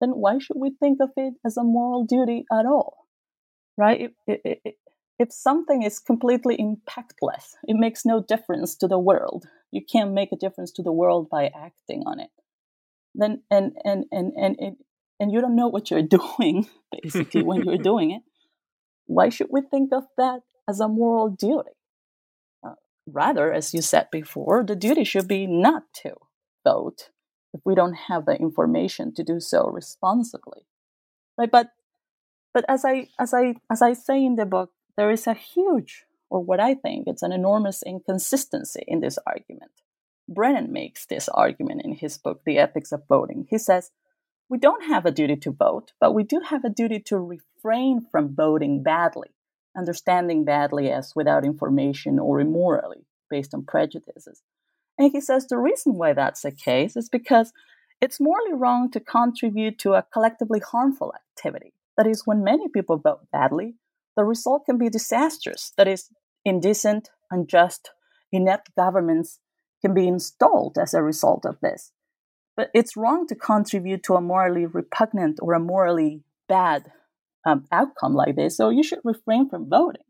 then 0.00 0.10
why 0.10 0.38
should 0.38 0.56
we 0.58 0.70
think 0.78 0.98
of 1.00 1.10
it 1.16 1.34
as 1.46 1.56
a 1.56 1.64
moral 1.64 2.04
duty 2.04 2.44
at 2.52 2.66
all? 2.66 3.06
Right? 3.78 4.10
If, 4.26 4.40
if, 4.44 4.74
if 5.18 5.32
something 5.32 5.82
is 5.82 5.98
completely 5.98 6.56
impactless, 6.56 7.54
it 7.64 7.76
makes 7.76 8.04
no 8.04 8.22
difference 8.22 8.74
to 8.76 8.88
the 8.88 8.98
world. 8.98 9.46
You 9.70 9.82
can't 9.90 10.12
make 10.12 10.32
a 10.32 10.36
difference 10.36 10.72
to 10.72 10.82
the 10.82 10.92
world 10.92 11.28
by 11.30 11.46
acting 11.46 12.02
on 12.06 12.20
it. 12.20 12.30
Then 13.14 13.42
and 13.50 13.72
and 13.84 14.06
and 14.10 14.32
and 14.36 14.56
it, 14.58 14.74
and 15.22 15.30
you 15.30 15.40
don't 15.40 15.54
know 15.54 15.68
what 15.68 15.88
you're 15.88 16.02
doing, 16.18 16.66
basically, 16.90 17.44
when 17.44 17.62
you're 17.62 17.78
doing 17.92 18.10
it, 18.10 18.22
why 19.06 19.28
should 19.28 19.48
we 19.50 19.62
think 19.62 19.92
of 19.92 20.04
that 20.18 20.40
as 20.68 20.80
a 20.80 20.88
moral 20.88 21.28
duty? 21.30 21.70
Uh, 22.66 22.74
rather, 23.06 23.52
as 23.52 23.72
you 23.72 23.82
said 23.82 24.08
before, 24.10 24.64
the 24.64 24.74
duty 24.74 25.04
should 25.04 25.28
be 25.28 25.46
not 25.46 25.84
to 26.02 26.14
vote 26.64 27.10
if 27.54 27.60
we 27.64 27.76
don't 27.76 27.94
have 28.08 28.26
the 28.26 28.34
information 28.34 29.14
to 29.14 29.22
do 29.22 29.38
so 29.38 29.68
responsibly. 29.68 30.62
Right? 31.38 31.50
But 31.50 31.68
but 32.52 32.64
as 32.68 32.84
I 32.84 33.08
as 33.18 33.32
I 33.32 33.54
as 33.70 33.80
I 33.80 33.92
say 33.92 34.24
in 34.24 34.34
the 34.36 34.44
book, 34.44 34.70
there 34.96 35.10
is 35.10 35.26
a 35.26 35.34
huge, 35.34 36.04
or 36.30 36.42
what 36.42 36.60
I 36.60 36.74
think, 36.74 37.04
it's 37.06 37.22
an 37.22 37.32
enormous 37.32 37.82
inconsistency 37.82 38.84
in 38.88 39.00
this 39.00 39.18
argument. 39.26 39.72
Brennan 40.28 40.72
makes 40.72 41.06
this 41.06 41.28
argument 41.28 41.82
in 41.84 41.94
his 41.94 42.18
book, 42.18 42.42
The 42.44 42.58
Ethics 42.58 42.92
of 42.92 43.02
Voting. 43.08 43.46
He 43.50 43.58
says 43.58 43.90
we 44.52 44.58
don't 44.58 44.84
have 44.84 45.06
a 45.06 45.10
duty 45.10 45.34
to 45.34 45.50
vote, 45.50 45.92
but 45.98 46.12
we 46.12 46.22
do 46.22 46.38
have 46.50 46.62
a 46.62 46.68
duty 46.68 47.00
to 47.00 47.16
refrain 47.16 48.06
from 48.10 48.34
voting 48.34 48.82
badly, 48.82 49.30
understanding 49.74 50.44
badly 50.44 50.90
as 50.90 51.14
without 51.16 51.42
information 51.42 52.18
or 52.18 52.38
immorally 52.38 53.06
based 53.30 53.54
on 53.54 53.64
prejudices. 53.64 54.42
And 54.98 55.10
he 55.10 55.22
says 55.22 55.46
the 55.46 55.56
reason 55.56 55.94
why 55.94 56.12
that's 56.12 56.42
the 56.42 56.52
case 56.52 56.98
is 56.98 57.08
because 57.08 57.54
it's 58.02 58.20
morally 58.20 58.52
wrong 58.52 58.90
to 58.90 59.00
contribute 59.00 59.78
to 59.78 59.94
a 59.94 60.04
collectively 60.12 60.60
harmful 60.60 61.14
activity. 61.14 61.72
That 61.96 62.06
is, 62.06 62.26
when 62.26 62.44
many 62.44 62.68
people 62.68 62.98
vote 62.98 63.20
badly, 63.32 63.76
the 64.18 64.24
result 64.24 64.66
can 64.66 64.76
be 64.76 64.90
disastrous. 64.90 65.72
That 65.78 65.88
is, 65.88 66.10
indecent, 66.44 67.08
unjust, 67.30 67.88
inept 68.30 68.68
governments 68.76 69.38
can 69.80 69.94
be 69.94 70.06
installed 70.06 70.76
as 70.76 70.92
a 70.92 71.02
result 71.02 71.46
of 71.46 71.58
this. 71.62 71.92
But 72.62 72.70
it's 72.74 72.96
wrong 72.96 73.26
to 73.26 73.34
contribute 73.34 74.04
to 74.04 74.14
a 74.14 74.20
morally 74.20 74.66
repugnant 74.66 75.40
or 75.42 75.52
a 75.54 75.58
morally 75.58 76.22
bad 76.48 76.92
um, 77.44 77.64
outcome 77.72 78.14
like 78.14 78.36
this. 78.36 78.56
So 78.56 78.70
you 78.70 78.84
should 78.84 79.00
refrain 79.02 79.48
from 79.48 79.68
voting. 79.68 80.04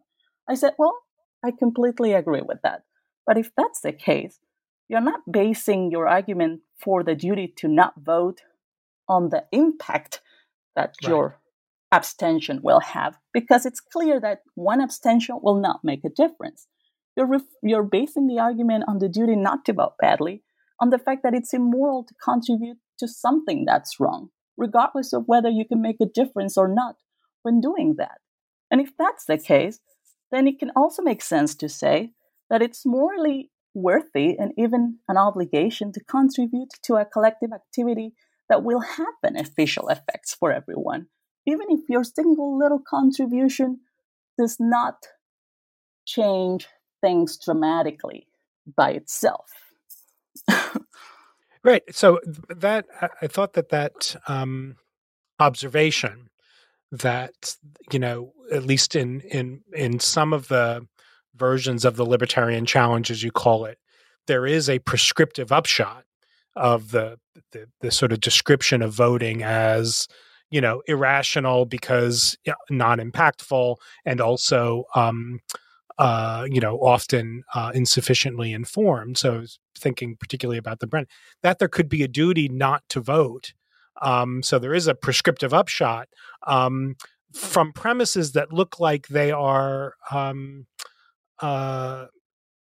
I 0.46 0.54
said, 0.56 0.74
well, 0.78 0.98
I 1.42 1.52
completely 1.58 2.12
agree 2.12 2.42
with 2.42 2.58
that. 2.62 2.82
But 3.26 3.38
if 3.38 3.52
that's 3.56 3.80
the 3.80 3.94
case, 3.94 4.38
you're 4.86 5.00
not 5.00 5.20
basing 5.32 5.90
your 5.90 6.06
argument 6.06 6.60
for 6.78 7.02
the 7.02 7.14
duty 7.14 7.50
to 7.56 7.68
not 7.68 7.94
vote 7.96 8.42
on 9.08 9.30
the 9.30 9.46
impact 9.50 10.20
that 10.76 10.94
right. 11.02 11.08
your 11.08 11.40
abstention 11.90 12.60
will 12.62 12.80
have, 12.80 13.16
because 13.32 13.64
it's 13.64 13.80
clear 13.80 14.20
that 14.20 14.42
one 14.56 14.82
abstention 14.82 15.38
will 15.40 15.58
not 15.58 15.80
make 15.82 16.04
a 16.04 16.10
difference. 16.10 16.66
You're, 17.16 17.28
ref- 17.28 17.56
you're 17.62 17.82
basing 17.82 18.26
the 18.26 18.40
argument 18.40 18.84
on 18.88 18.98
the 18.98 19.08
duty 19.08 19.36
not 19.36 19.64
to 19.64 19.72
vote 19.72 19.94
badly 19.98 20.42
on 20.82 20.90
the 20.90 20.98
fact 20.98 21.22
that 21.22 21.32
it's 21.32 21.54
immoral 21.54 22.04
to 22.04 22.14
contribute 22.22 22.78
to 22.98 23.06
something 23.06 23.64
that's 23.64 24.00
wrong, 24.00 24.30
regardless 24.56 25.12
of 25.12 25.22
whether 25.26 25.48
you 25.48 25.64
can 25.64 25.80
make 25.80 26.00
a 26.02 26.12
difference 26.12 26.58
or 26.58 26.66
not 26.66 26.96
when 27.44 27.60
doing 27.60 27.94
that. 27.98 28.18
And 28.68 28.80
if 28.80 28.90
that's 28.98 29.26
the 29.26 29.38
case, 29.38 29.78
then 30.32 30.48
it 30.48 30.58
can 30.58 30.72
also 30.74 31.00
make 31.00 31.22
sense 31.22 31.54
to 31.54 31.68
say 31.68 32.14
that 32.50 32.62
it's 32.62 32.84
morally 32.84 33.52
worthy 33.74 34.36
and 34.36 34.52
even 34.58 34.98
an 35.08 35.16
obligation 35.16 35.92
to 35.92 36.04
contribute 36.04 36.70
to 36.82 36.96
a 36.96 37.04
collective 37.04 37.52
activity 37.52 38.12
that 38.48 38.64
will 38.64 38.80
have 38.80 39.14
beneficial 39.22 39.88
effects 39.88 40.34
for 40.34 40.52
everyone, 40.52 41.06
even 41.46 41.68
if 41.70 41.88
your 41.88 42.02
single 42.02 42.58
little 42.58 42.82
contribution 42.84 43.78
does 44.36 44.56
not 44.58 44.96
change 46.04 46.66
things 47.00 47.38
dramatically 47.38 48.26
by 48.76 48.90
itself. 48.90 49.71
Right. 51.64 51.82
So 51.90 52.20
that 52.48 52.86
I 53.20 53.26
thought 53.26 53.54
that 53.54 53.70
that 53.70 54.16
um, 54.28 54.76
observation 55.38 56.28
that 56.92 57.56
you 57.90 57.98
know 57.98 58.32
at 58.52 58.64
least 58.64 58.94
in 58.94 59.20
in 59.20 59.62
in 59.72 59.98
some 59.98 60.32
of 60.32 60.48
the 60.48 60.86
versions 61.34 61.84
of 61.84 61.96
the 61.96 62.04
libertarian 62.04 62.66
challenge 62.66 63.10
as 63.10 63.22
you 63.22 63.32
call 63.32 63.64
it 63.64 63.78
there 64.26 64.46
is 64.46 64.68
a 64.68 64.78
prescriptive 64.80 65.50
upshot 65.50 66.04
of 66.54 66.90
the, 66.90 67.18
the, 67.52 67.66
the 67.80 67.90
sort 67.90 68.12
of 68.12 68.20
description 68.20 68.82
of 68.82 68.92
voting 68.92 69.42
as 69.42 70.06
you 70.50 70.60
know 70.60 70.82
irrational 70.86 71.64
because 71.64 72.36
you 72.44 72.52
know, 72.52 72.76
non-impactful 72.76 73.76
and 74.04 74.20
also 74.20 74.84
um, 74.94 75.40
uh, 75.98 76.46
you 76.50 76.60
know 76.60 76.78
often 76.78 77.44
uh, 77.54 77.70
insufficiently 77.74 78.52
informed 78.52 79.18
so 79.18 79.44
thinking 79.76 80.16
particularly 80.16 80.58
about 80.58 80.80
the 80.80 80.86
brand 80.86 81.06
that 81.42 81.58
there 81.58 81.68
could 81.68 81.88
be 81.88 82.02
a 82.02 82.08
duty 82.08 82.48
not 82.48 82.82
to 82.88 83.00
vote 83.00 83.52
um, 84.00 84.42
so 84.42 84.58
there 84.58 84.74
is 84.74 84.86
a 84.86 84.94
prescriptive 84.94 85.52
upshot 85.54 86.08
um, 86.46 86.96
from 87.32 87.72
premises 87.72 88.32
that 88.32 88.52
look 88.52 88.80
like 88.80 89.08
they 89.08 89.30
are 89.30 89.94
um, 90.10 90.66
uh, 91.40 92.06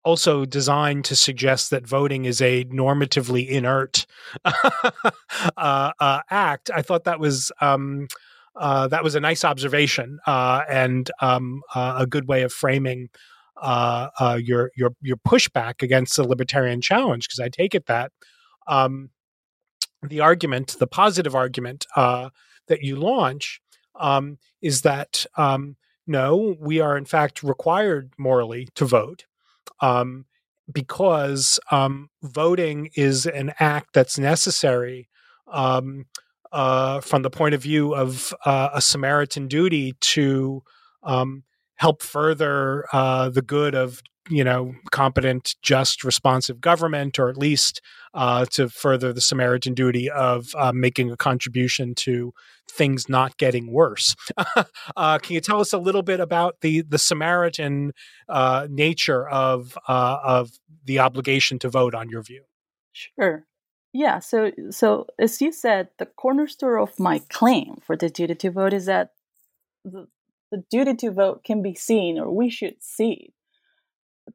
also 0.03 0.45
designed 0.45 1.03
to 1.05 1.15
suggest 1.15 1.71
that 1.71 1.87
voting 1.87 2.25
is 2.25 2.41
a 2.41 2.63
normatively 2.65 3.47
inert 3.49 4.05
uh, 4.45 4.71
uh, 5.57 6.21
act. 6.29 6.69
I 6.73 6.81
thought 6.81 7.03
that 7.05 7.19
was. 7.19 7.51
Um, 7.59 8.07
uh, 8.57 8.87
that 8.87 9.03
was 9.03 9.15
a 9.15 9.19
nice 9.19 9.43
observation 9.43 10.19
uh, 10.27 10.61
and 10.69 11.11
um, 11.21 11.61
uh, 11.73 11.97
a 11.99 12.07
good 12.07 12.27
way 12.27 12.43
of 12.43 12.53
framing 12.53 13.09
uh, 13.61 14.39
your 14.41 14.71
your 14.75 14.91
your 15.01 15.17
pushback 15.17 15.81
against 15.81 16.15
the 16.15 16.27
libertarian 16.27 16.81
challenge. 16.81 17.27
Because 17.27 17.39
I 17.39 17.49
take 17.49 17.75
it 17.75 17.85
that 17.87 18.11
um, 18.67 19.09
the 20.03 20.19
argument, 20.19 20.75
the 20.79 20.87
positive 20.87 21.35
argument 21.35 21.85
uh, 21.95 22.29
that 22.67 22.81
you 22.81 22.95
launch, 22.95 23.61
um, 23.99 24.37
is 24.61 24.81
that 24.81 25.25
um, 25.37 25.75
no, 26.07 26.55
we 26.59 26.79
are 26.79 26.97
in 26.97 27.05
fact 27.05 27.43
required 27.43 28.11
morally 28.17 28.67
to 28.75 28.85
vote. 28.85 29.25
Um, 29.81 30.25
because 30.71 31.59
um, 31.69 32.09
voting 32.23 32.89
is 32.95 33.27
an 33.27 33.53
act 33.59 33.93
that's 33.93 34.17
necessary 34.17 35.07
uh, 36.55 37.01
from 37.01 37.21
the 37.21 37.29
point 37.29 37.53
of 37.53 37.61
view 37.61 37.93
of 37.93 38.33
uh, 38.45 38.69
a 38.73 38.81
Samaritan 38.81 39.49
duty 39.49 39.93
to 39.99 40.63
um, 41.03 41.43
help 41.75 42.01
further 42.01 42.85
uh, 42.93 43.27
the 43.29 43.41
good 43.41 43.75
of 43.75 44.01
you 44.29 44.43
know 44.43 44.73
competent, 44.89 45.55
just, 45.61 46.05
responsive 46.05 46.61
government, 46.61 47.19
or 47.19 47.29
at 47.29 47.37
least 47.37 47.81
uh, 48.13 48.45
to 48.45 48.69
further 48.69 49.11
the 49.11 49.19
Samaritan 49.19 49.73
duty 49.73 50.09
of 50.09 50.47
uh, 50.55 50.71
making 50.73 51.11
a 51.11 51.17
contribution 51.17 51.93
to 51.95 52.31
things 52.71 53.09
not 53.09 53.37
getting 53.37 53.69
worse. 53.69 54.15
uh, 54.95 55.17
can 55.19 55.33
you 55.33 55.41
tell 55.41 55.59
us 55.59 55.73
a 55.73 55.77
little 55.77 56.03
bit 56.03 56.21
about 56.21 56.61
the 56.61 56.83
the 56.83 56.97
Samaritan 56.97 57.91
nature 58.69 59.27
of 59.27 59.77
of 59.89 60.51
the 60.85 60.99
obligation 60.99 61.59
to 61.59 61.67
vote, 61.67 61.93
on 61.93 62.07
your 62.07 62.23
view? 62.23 62.45
Sure. 62.93 63.45
Yeah. 63.95 64.19
So 64.19 64.51
so 64.71 65.07
as 65.17 65.41
you 65.41 65.53
said, 65.53 65.87
the 65.99 66.05
cornerstone 66.05 66.81
of 66.81 66.99
my 66.99 67.19
claim 67.29 67.77
for 67.81 67.95
the 67.95 68.09
duty 68.09 68.35
to 68.35 68.51
vote 68.51 68.73
is 68.73 68.87
that 68.87 69.11
the, 69.85 70.07
the 70.51 70.65
duty 70.69 70.95
to 70.95 71.11
vote 71.11 71.45
can 71.45 71.61
be 71.61 71.73
seen, 71.75 72.19
or 72.19 72.29
we 72.29 72.49
should 72.49 72.83
see, 72.83 73.31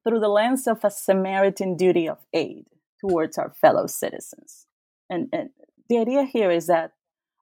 through 0.02 0.20
the 0.20 0.28
lens 0.28 0.66
of 0.66 0.82
a 0.82 0.90
Samaritan 0.90 1.76
duty 1.76 2.08
of 2.08 2.16
aid 2.32 2.64
towards 3.02 3.36
our 3.36 3.50
fellow 3.50 3.86
citizens. 3.86 4.66
And, 5.10 5.28
and 5.30 5.50
the 5.90 5.98
idea 5.98 6.24
here 6.24 6.50
is 6.50 6.66
that 6.68 6.92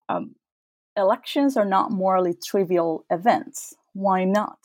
um, 0.09 0.35
elections 0.97 1.57
are 1.57 1.65
not 1.65 1.93
morally 1.93 2.35
trivial 2.35 3.05
events. 3.11 3.75
Why 3.93 4.25
not? 4.25 4.59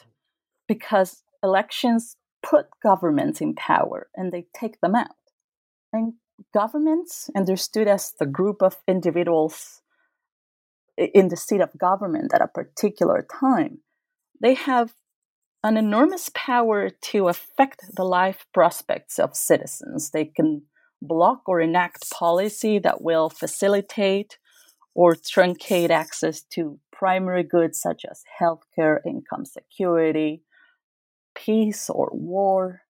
Because 0.68 1.22
elections 1.44 2.16
put 2.42 2.66
governments 2.82 3.42
in 3.42 3.54
power 3.54 4.08
and 4.16 4.32
they 4.32 4.48
take 4.60 4.82
them 4.82 4.96
out. 4.96 5.10
And 5.92 6.14
governments, 6.54 7.30
understood 7.36 7.88
as 7.88 8.14
the 8.20 8.26
group 8.26 8.62
of 8.62 8.78
individuals 8.88 9.82
in 10.98 11.30
the 11.30 11.38
seat 11.38 11.62
of 11.62 11.78
government 11.78 12.34
at 12.34 12.42
a 12.42 12.48
particular 12.48 13.26
time, 13.42 13.80
they 14.42 14.54
have 14.54 14.94
an 15.64 15.78
enormous 15.78 16.30
power 16.34 16.90
to 16.90 17.30
affect 17.30 17.96
the 17.96 18.04
life 18.04 18.46
prospects 18.54 19.18
of 19.18 19.36
citizens. 19.36 20.12
They 20.12 20.26
can 20.26 20.64
block 21.02 21.44
or 21.48 21.62
enact 21.62 22.10
policy 22.12 22.80
that 22.80 23.02
will 23.02 23.30
facilitate 23.30 24.38
or 24.94 25.16
truncate 25.16 25.90
access 25.90 26.42
to 26.42 26.80
primary 26.92 27.44
goods 27.44 27.82
such 27.82 28.06
as 28.10 28.24
healthcare, 28.40 29.00
income 29.06 29.46
security, 29.46 30.44
peace 31.36 31.90
or 31.90 32.10
war. 32.14 32.83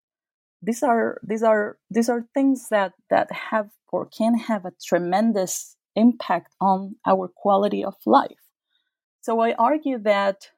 These 0.66 0.82
are 0.82 1.20
these 1.22 1.44
are 1.44 1.78
these 1.90 2.10
are 2.10 2.26
things 2.34 2.70
that 2.70 2.94
that 3.10 3.30
have 3.32 3.70
or 3.92 4.08
can 4.08 4.38
have 4.38 4.66
a 4.66 4.74
tremendous 4.84 5.76
impact 5.96 6.56
on 6.60 6.96
our 7.06 7.28
quality 7.28 7.84
of 7.84 7.96
life. 8.06 8.44
So 9.22 9.40
I 9.40 9.54
argue 9.54 10.00
that 10.00 10.50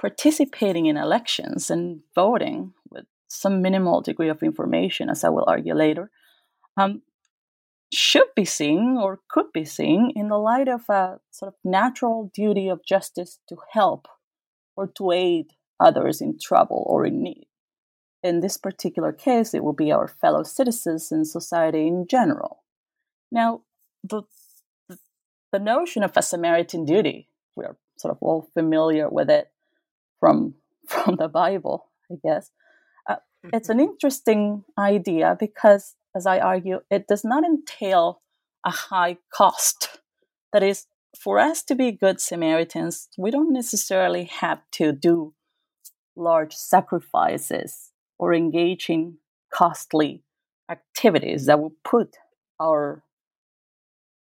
participating 0.00 0.86
in 0.86 0.96
elections 0.96 1.70
and 1.70 2.00
voting 2.14 2.72
with 2.90 3.04
some 3.28 3.62
minimal 3.62 4.00
degree 4.00 4.28
of 4.28 4.42
information, 4.42 5.10
as 5.10 5.24
I 5.24 5.28
will 5.28 5.44
argue 5.46 5.74
later, 5.74 6.10
um, 6.76 7.02
should 7.92 8.28
be 8.34 8.44
seen 8.44 8.96
or 9.00 9.20
could 9.28 9.52
be 9.52 9.64
seen 9.64 10.12
in 10.14 10.28
the 10.28 10.38
light 10.38 10.68
of 10.68 10.88
a 10.88 11.18
sort 11.30 11.48
of 11.52 11.54
natural 11.64 12.30
duty 12.34 12.68
of 12.68 12.84
justice 12.84 13.38
to 13.48 13.56
help 13.72 14.08
or 14.76 14.86
to 14.98 15.12
aid 15.12 15.52
others 15.78 16.20
in 16.20 16.38
trouble 16.40 16.84
or 16.86 17.06
in 17.06 17.22
need. 17.22 17.46
In 18.26 18.40
this 18.40 18.56
particular 18.56 19.12
case, 19.12 19.54
it 19.54 19.62
will 19.62 19.72
be 19.72 19.92
our 19.92 20.08
fellow 20.08 20.42
citizens 20.42 21.12
and 21.12 21.24
society 21.28 21.86
in 21.86 22.08
general. 22.08 22.64
Now, 23.30 23.60
the, 24.02 24.22
the, 25.52 25.60
notion 25.60 26.02
of 26.02 26.16
a 26.16 26.22
Samaritan 26.22 26.84
duty, 26.84 27.28
we 27.54 27.64
are 27.64 27.76
sort 27.96 28.10
of 28.10 28.18
all 28.20 28.50
familiar 28.52 29.08
with 29.08 29.30
it 29.30 29.52
from, 30.18 30.54
from 30.88 31.14
the 31.14 31.28
Bible, 31.28 31.86
I 32.10 32.16
guess. 32.20 32.50
Uh, 33.08 33.16
it's 33.52 33.68
an 33.68 33.78
interesting 33.78 34.64
idea 34.76 35.36
because 35.38 35.94
as 36.16 36.26
I 36.26 36.40
argue, 36.40 36.80
it 36.90 37.06
does 37.06 37.24
not 37.24 37.44
entail 37.44 38.22
a 38.64 38.72
high 38.72 39.18
cost. 39.32 40.00
That 40.52 40.64
is, 40.64 40.86
for 41.16 41.38
us 41.38 41.62
to 41.62 41.76
be 41.76 41.92
good 41.92 42.20
Samaritans, 42.20 43.08
we 43.16 43.30
don't 43.30 43.52
necessarily 43.52 44.24
have 44.24 44.62
to 44.72 44.90
do 44.90 45.34
large 46.16 46.54
sacrifices 46.54 47.92
or 48.18 48.34
engage 48.34 48.88
in 48.90 49.18
costly 49.52 50.22
activities 50.70 51.46
that 51.46 51.60
will 51.60 51.74
put 51.84 52.16
our 52.60 53.02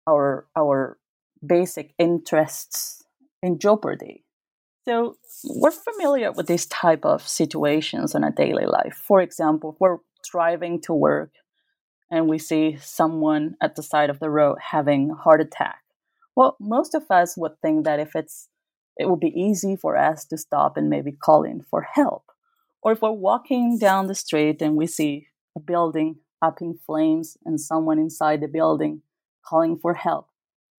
our 0.06 0.46
our 0.56 0.98
basic 1.44 1.94
interests 1.98 3.04
in 3.42 3.58
jeopardy. 3.58 4.24
So 4.86 5.16
we're 5.44 5.70
familiar 5.70 6.32
with 6.32 6.46
this 6.46 6.66
type 6.66 7.04
of 7.04 7.26
situations 7.26 8.14
in 8.14 8.22
a 8.22 8.30
daily 8.30 8.66
life. 8.66 9.02
For 9.06 9.22
example, 9.22 9.76
we're 9.80 9.98
driving 10.30 10.80
to 10.82 10.92
work 10.92 11.30
and 12.10 12.28
we 12.28 12.38
see 12.38 12.76
someone 12.80 13.54
at 13.62 13.76
the 13.76 13.82
side 13.82 14.10
of 14.10 14.20
the 14.20 14.30
road 14.30 14.58
having 14.70 15.10
a 15.10 15.14
heart 15.14 15.40
attack. 15.40 15.80
Well, 16.36 16.56
most 16.60 16.94
of 16.94 17.04
us 17.10 17.36
would 17.36 17.60
think 17.62 17.84
that 17.84 17.98
if 18.00 18.14
it's 18.14 18.48
it 18.96 19.08
would 19.08 19.20
be 19.20 19.40
easy 19.40 19.74
for 19.74 19.96
us 19.96 20.24
to 20.26 20.38
stop 20.38 20.76
and 20.76 20.88
maybe 20.88 21.12
call 21.12 21.42
in 21.42 21.62
for 21.62 21.82
help. 21.82 22.24
Or 22.84 22.92
if 22.92 23.00
we're 23.00 23.12
walking 23.12 23.78
down 23.78 24.06
the 24.06 24.14
street 24.14 24.60
and 24.60 24.76
we 24.76 24.86
see 24.86 25.28
a 25.56 25.60
building 25.60 26.16
up 26.42 26.60
in 26.60 26.78
flames 26.86 27.38
and 27.44 27.58
someone 27.58 27.98
inside 27.98 28.42
the 28.42 28.48
building 28.48 29.00
calling 29.44 29.78
for 29.78 29.94
help. 29.94 30.28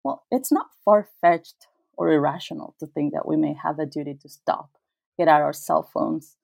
Well, 0.04 0.26
it's 0.30 0.52
not 0.52 0.66
far 0.84 1.08
fetched 1.22 1.66
or 1.96 2.12
irrational 2.12 2.76
to 2.78 2.86
think 2.86 3.14
that 3.14 3.26
we 3.26 3.36
may 3.36 3.54
have 3.54 3.78
a 3.78 3.86
duty 3.86 4.14
to 4.20 4.28
stop, 4.28 4.70
get 5.18 5.28
out 5.28 5.40
our 5.40 5.54
cell 5.54 5.82
phones, 5.82 6.36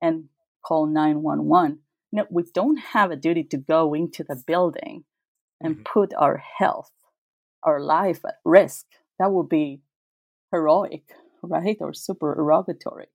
and 0.00 0.28
call 0.64 0.86
911. 0.86 1.80
No, 2.12 2.26
we 2.30 2.44
don't 2.54 2.78
have 2.78 3.10
a 3.10 3.16
duty 3.16 3.42
to 3.44 3.56
go 3.56 3.94
into 3.94 4.22
the 4.22 4.40
building 4.46 5.04
and 5.60 5.74
mm-hmm. 5.74 5.82
put 5.82 6.14
our 6.14 6.36
health, 6.58 6.92
our 7.64 7.80
life 7.80 8.24
at 8.24 8.36
risk. 8.44 8.86
That 9.18 9.32
would 9.32 9.48
be 9.48 9.80
heroic, 10.52 11.02
right? 11.42 11.76
Or 11.80 11.92
supererogatory. 11.92 13.08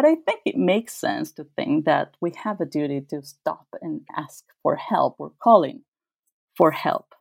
But 0.00 0.08
I 0.08 0.14
think 0.14 0.40
it 0.46 0.56
makes 0.56 0.94
sense 0.94 1.30
to 1.32 1.44
think 1.56 1.84
that 1.84 2.14
we 2.22 2.32
have 2.42 2.58
a 2.58 2.64
duty 2.64 3.02
to 3.10 3.22
stop 3.22 3.66
and 3.82 4.00
ask 4.16 4.46
for 4.62 4.74
help 4.76 5.16
or 5.18 5.32
calling 5.42 5.82
for 6.56 6.70
help. 6.70 7.14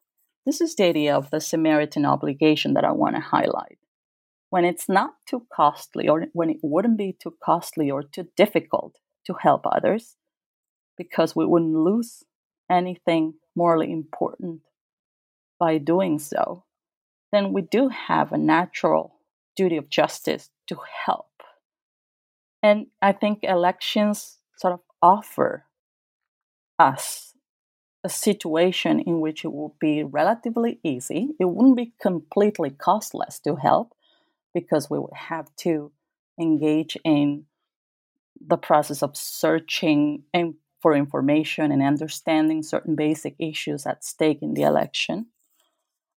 This 0.46 0.62
is 0.62 0.76
the 0.76 0.86
idea 0.86 1.14
of 1.14 1.30
the 1.30 1.42
Samaritan 1.42 2.06
obligation 2.06 2.76
that 2.76 2.86
I 2.86 2.94
want 2.94 3.18
to 3.18 3.22
highlight. 3.22 3.80
When 4.50 4.64
it's 4.64 4.88
not 4.88 5.16
too 5.28 5.46
costly, 5.54 6.08
or 6.08 6.28
when 6.32 6.50
it 6.50 6.60
wouldn't 6.64 6.98
be 6.98 7.18
too 7.22 7.36
costly 7.44 7.92
or 7.92 8.02
too 8.02 8.30
difficult 8.38 8.96
to 9.26 9.34
help 9.42 9.64
others, 9.66 10.16
because 10.98 11.36
we 11.36 11.46
wouldn't 11.46 11.76
lose 11.76 12.24
anything 12.72 13.34
morally 13.58 13.92
important 13.92 14.62
by 15.60 15.80
doing 15.80 16.18
so, 16.18 16.64
then 17.34 17.52
we 17.52 17.62
do 17.62 17.90
have 17.90 18.32
a 18.32 18.38
natural 18.38 19.18
duty 19.58 19.76
of 19.76 19.90
justice 19.90 20.50
to 20.68 20.78
help. 21.06 21.29
And 22.62 22.88
I 23.02 23.14
think 23.14 23.40
elections 23.44 24.38
sort 24.58 24.74
of 24.74 24.82
offer 25.02 25.66
us 26.78 27.34
a 28.04 28.10
situation 28.10 29.00
in 29.00 29.20
which 29.20 29.44
it 29.44 29.52
will 29.54 29.76
be 29.80 30.04
relatively 30.04 30.80
easy. 30.84 31.30
It 31.40 31.46
wouldn't 31.46 31.78
be 31.78 31.94
completely 32.02 32.70
costless 32.70 33.40
to 33.40 33.56
help 33.56 33.94
because 34.54 34.90
we 34.90 35.00
would 35.00 35.14
have 35.14 35.54
to 35.58 35.92
engage 36.40 36.98
in 37.04 37.46
the 38.40 38.58
process 38.58 39.04
of 39.04 39.18
searching 39.18 40.24
and 40.34 40.56
for 40.82 40.96
information 40.96 41.72
and 41.72 41.82
understanding 41.82 42.64
certain 42.64 42.96
basic 42.96 43.36
issues 43.38 43.86
at 43.86 44.04
stake 44.06 44.40
in 44.42 44.54
the 44.54 44.62
election. 44.62 45.28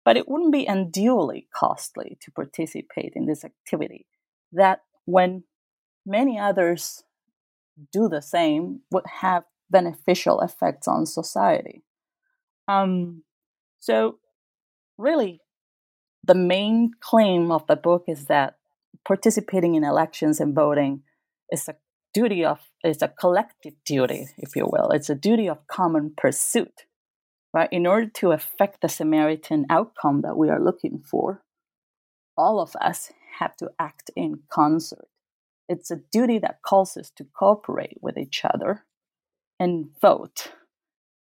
But 0.06 0.17
it 0.17 0.30
wouldn't 0.30 0.51
be 0.51 0.67
unduly 0.67 1.47
costly 1.54 2.17
to 2.21 2.32
participate 2.32 3.13
in 3.15 3.25
this 3.25 3.43
activity 3.43 4.06
that, 4.51 4.82
when 5.06 5.43
many 6.05 6.39
others 6.39 7.03
do 7.91 8.07
the 8.07 8.21
same, 8.21 8.81
would 8.91 9.05
have 9.21 9.43
beneficial 9.69 10.41
effects 10.41 10.87
on 10.87 11.05
society. 11.05 11.83
Um, 12.67 13.23
so, 13.79 14.19
really, 14.97 15.41
the 16.23 16.35
main 16.35 16.91
claim 16.99 17.51
of 17.51 17.65
the 17.67 17.75
book 17.75 18.05
is 18.07 18.25
that 18.25 18.57
participating 19.05 19.75
in 19.75 19.83
elections 19.83 20.39
and 20.39 20.53
voting 20.53 21.03
is 21.51 21.67
a 21.67 21.75
duty 22.13 22.43
of 22.45 22.59
is 22.83 23.01
a 23.01 23.07
collective 23.07 23.73
duty, 23.85 24.27
if 24.37 24.55
you 24.55 24.67
will. 24.71 24.89
It's 24.91 25.09
a 25.09 25.15
duty 25.15 25.47
of 25.47 25.67
common 25.67 26.13
pursuit, 26.15 26.85
right? 27.53 27.69
In 27.71 27.87
order 27.87 28.07
to 28.07 28.31
affect 28.31 28.81
the 28.81 28.89
Samaritan 28.89 29.65
outcome 29.69 30.21
that 30.21 30.37
we 30.37 30.49
are 30.49 30.63
looking 30.63 30.99
for, 30.99 31.43
all 32.37 32.59
of 32.59 32.75
us 32.75 33.11
have 33.39 33.55
to 33.57 33.71
act 33.79 34.11
in 34.15 34.41
concert. 34.49 35.07
It's 35.71 35.89
a 35.89 36.01
duty 36.12 36.38
that 36.39 36.62
calls 36.63 36.97
us 36.97 37.10
to 37.12 37.23
cooperate 37.23 37.97
with 38.01 38.17
each 38.17 38.43
other 38.43 38.84
and 39.57 39.88
vote 40.01 40.51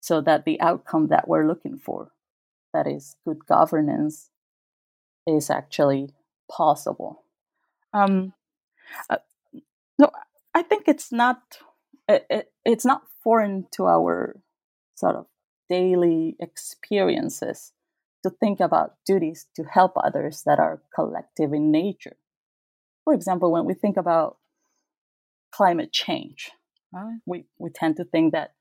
so 0.01 0.19
that 0.19 0.43
the 0.43 0.59
outcome 0.59 1.07
that 1.07 1.29
we're 1.29 1.47
looking 1.47 1.77
for, 1.77 2.11
that 2.73 2.85
is 2.85 3.15
good 3.25 3.45
governance, 3.45 4.29
is 5.25 5.49
actually 5.49 6.09
possible. 6.51 7.23
Um, 7.93 8.33
uh, 9.09 9.19
no, 9.97 10.11
I 10.53 10.63
think 10.63 10.89
it's 10.89 11.13
not 11.13 11.39
it, 12.09 12.25
it, 12.29 12.51
it's 12.65 12.85
not 12.85 13.03
foreign 13.23 13.67
to 13.71 13.85
our 13.85 14.41
sort 14.95 15.15
of 15.15 15.27
daily 15.69 16.35
experiences 16.41 17.71
to 18.23 18.29
think 18.29 18.59
about 18.59 18.95
duties 19.05 19.47
to 19.55 19.63
help 19.63 19.93
others 19.95 20.43
that 20.45 20.59
are 20.59 20.81
collective 20.93 21.53
in 21.53 21.71
nature. 21.71 22.17
For 23.05 23.13
example, 23.13 23.51
when 23.51 23.65
we 23.65 23.73
think 23.73 23.97
about 23.97 24.37
climate 25.51 25.93
change, 25.93 26.51
right, 26.91 27.19
we, 27.25 27.45
we 27.57 27.69
tend 27.69 27.97
to 27.97 28.03
think 28.03 28.33
that 28.33 28.53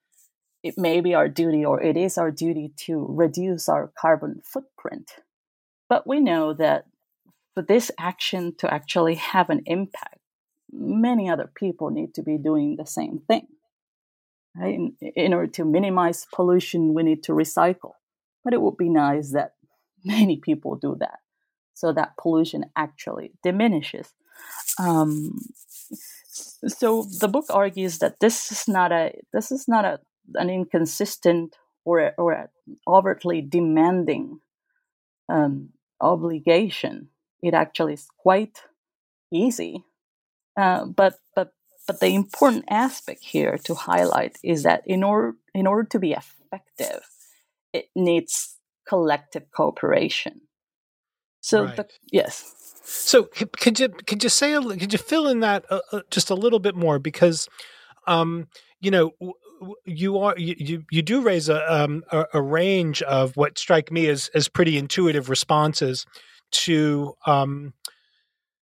it 0.62 0.78
may 0.78 1.00
be 1.00 1.14
our 1.14 1.28
duty 1.28 1.64
or 1.64 1.82
it 1.82 1.96
is 1.96 2.16
our 2.16 2.30
duty 2.30 2.72
to 2.76 3.04
reduce 3.08 3.68
our 3.68 3.90
carbon 3.98 4.40
footprint. 4.44 5.16
But 5.88 6.06
we 6.06 6.20
know 6.20 6.54
that 6.54 6.86
for 7.54 7.62
this 7.62 7.90
action 7.98 8.54
to 8.58 8.72
actually 8.72 9.16
have 9.16 9.50
an 9.50 9.62
impact, 9.66 10.18
many 10.72 11.28
other 11.28 11.50
people 11.54 11.90
need 11.90 12.14
to 12.14 12.22
be 12.22 12.38
doing 12.38 12.76
the 12.76 12.86
same 12.86 13.20
thing. 13.26 13.46
Right? 14.56 14.74
In, 14.74 14.96
in 15.00 15.34
order 15.34 15.50
to 15.52 15.64
minimize 15.64 16.26
pollution, 16.32 16.94
we 16.94 17.02
need 17.02 17.22
to 17.24 17.32
recycle. 17.32 17.92
But 18.42 18.54
it 18.54 18.60
would 18.60 18.76
be 18.76 18.88
nice 18.88 19.32
that 19.32 19.54
many 20.04 20.36
people 20.36 20.76
do 20.76 20.96
that 21.00 21.18
so 21.74 21.92
that 21.92 22.16
pollution 22.16 22.66
actually 22.76 23.32
diminishes. 23.42 24.14
Um, 24.78 25.40
so 26.66 27.06
the 27.20 27.28
book 27.28 27.46
argues 27.50 27.98
that 27.98 28.20
this 28.20 28.50
is 28.50 28.66
not 28.66 28.92
a 28.92 29.12
this 29.32 29.52
is 29.52 29.66
not 29.68 29.84
a 29.84 30.00
an 30.34 30.50
inconsistent 30.50 31.56
or 31.84 32.12
or 32.18 32.50
overtly 32.86 33.40
demanding 33.42 34.40
um, 35.28 35.70
obligation. 36.00 37.08
It 37.42 37.54
actually 37.54 37.94
is 37.94 38.06
quite 38.18 38.62
easy 39.32 39.84
uh, 40.56 40.84
but 40.84 41.18
but 41.34 41.52
but 41.86 42.00
the 42.00 42.14
important 42.14 42.64
aspect 42.70 43.24
here 43.24 43.58
to 43.64 43.74
highlight 43.74 44.38
is 44.42 44.62
that 44.62 44.82
in 44.86 45.02
order 45.02 45.36
in 45.54 45.66
order 45.66 45.84
to 45.84 45.98
be 45.98 46.12
effective, 46.12 47.02
it 47.72 47.86
needs 47.94 48.56
collective 48.88 49.50
cooperation. 49.50 50.42
So 51.40 51.64
right. 51.64 51.76
the, 51.76 51.88
yes. 52.10 52.63
So 52.84 53.24
could 53.24 53.80
you 53.80 53.88
could 53.88 54.22
you 54.22 54.28
say 54.28 54.52
could 54.52 54.92
you 54.92 54.98
fill 54.98 55.26
in 55.28 55.40
that 55.40 55.64
uh, 55.70 55.80
uh, 55.90 56.00
just 56.10 56.28
a 56.28 56.34
little 56.34 56.58
bit 56.58 56.76
more? 56.76 56.98
Because 56.98 57.48
um, 58.06 58.46
you 58.80 58.90
know 58.90 59.12
you 59.86 60.18
are 60.18 60.34
you 60.38 60.84
you 60.90 61.00
do 61.00 61.22
raise 61.22 61.48
a, 61.48 61.72
um, 61.72 62.04
a, 62.12 62.26
a 62.34 62.42
range 62.42 63.00
of 63.02 63.36
what 63.36 63.58
strike 63.58 63.90
me 63.90 64.08
as 64.08 64.28
as 64.34 64.48
pretty 64.48 64.76
intuitive 64.76 65.30
responses 65.30 66.04
to 66.50 67.14
um, 67.26 67.72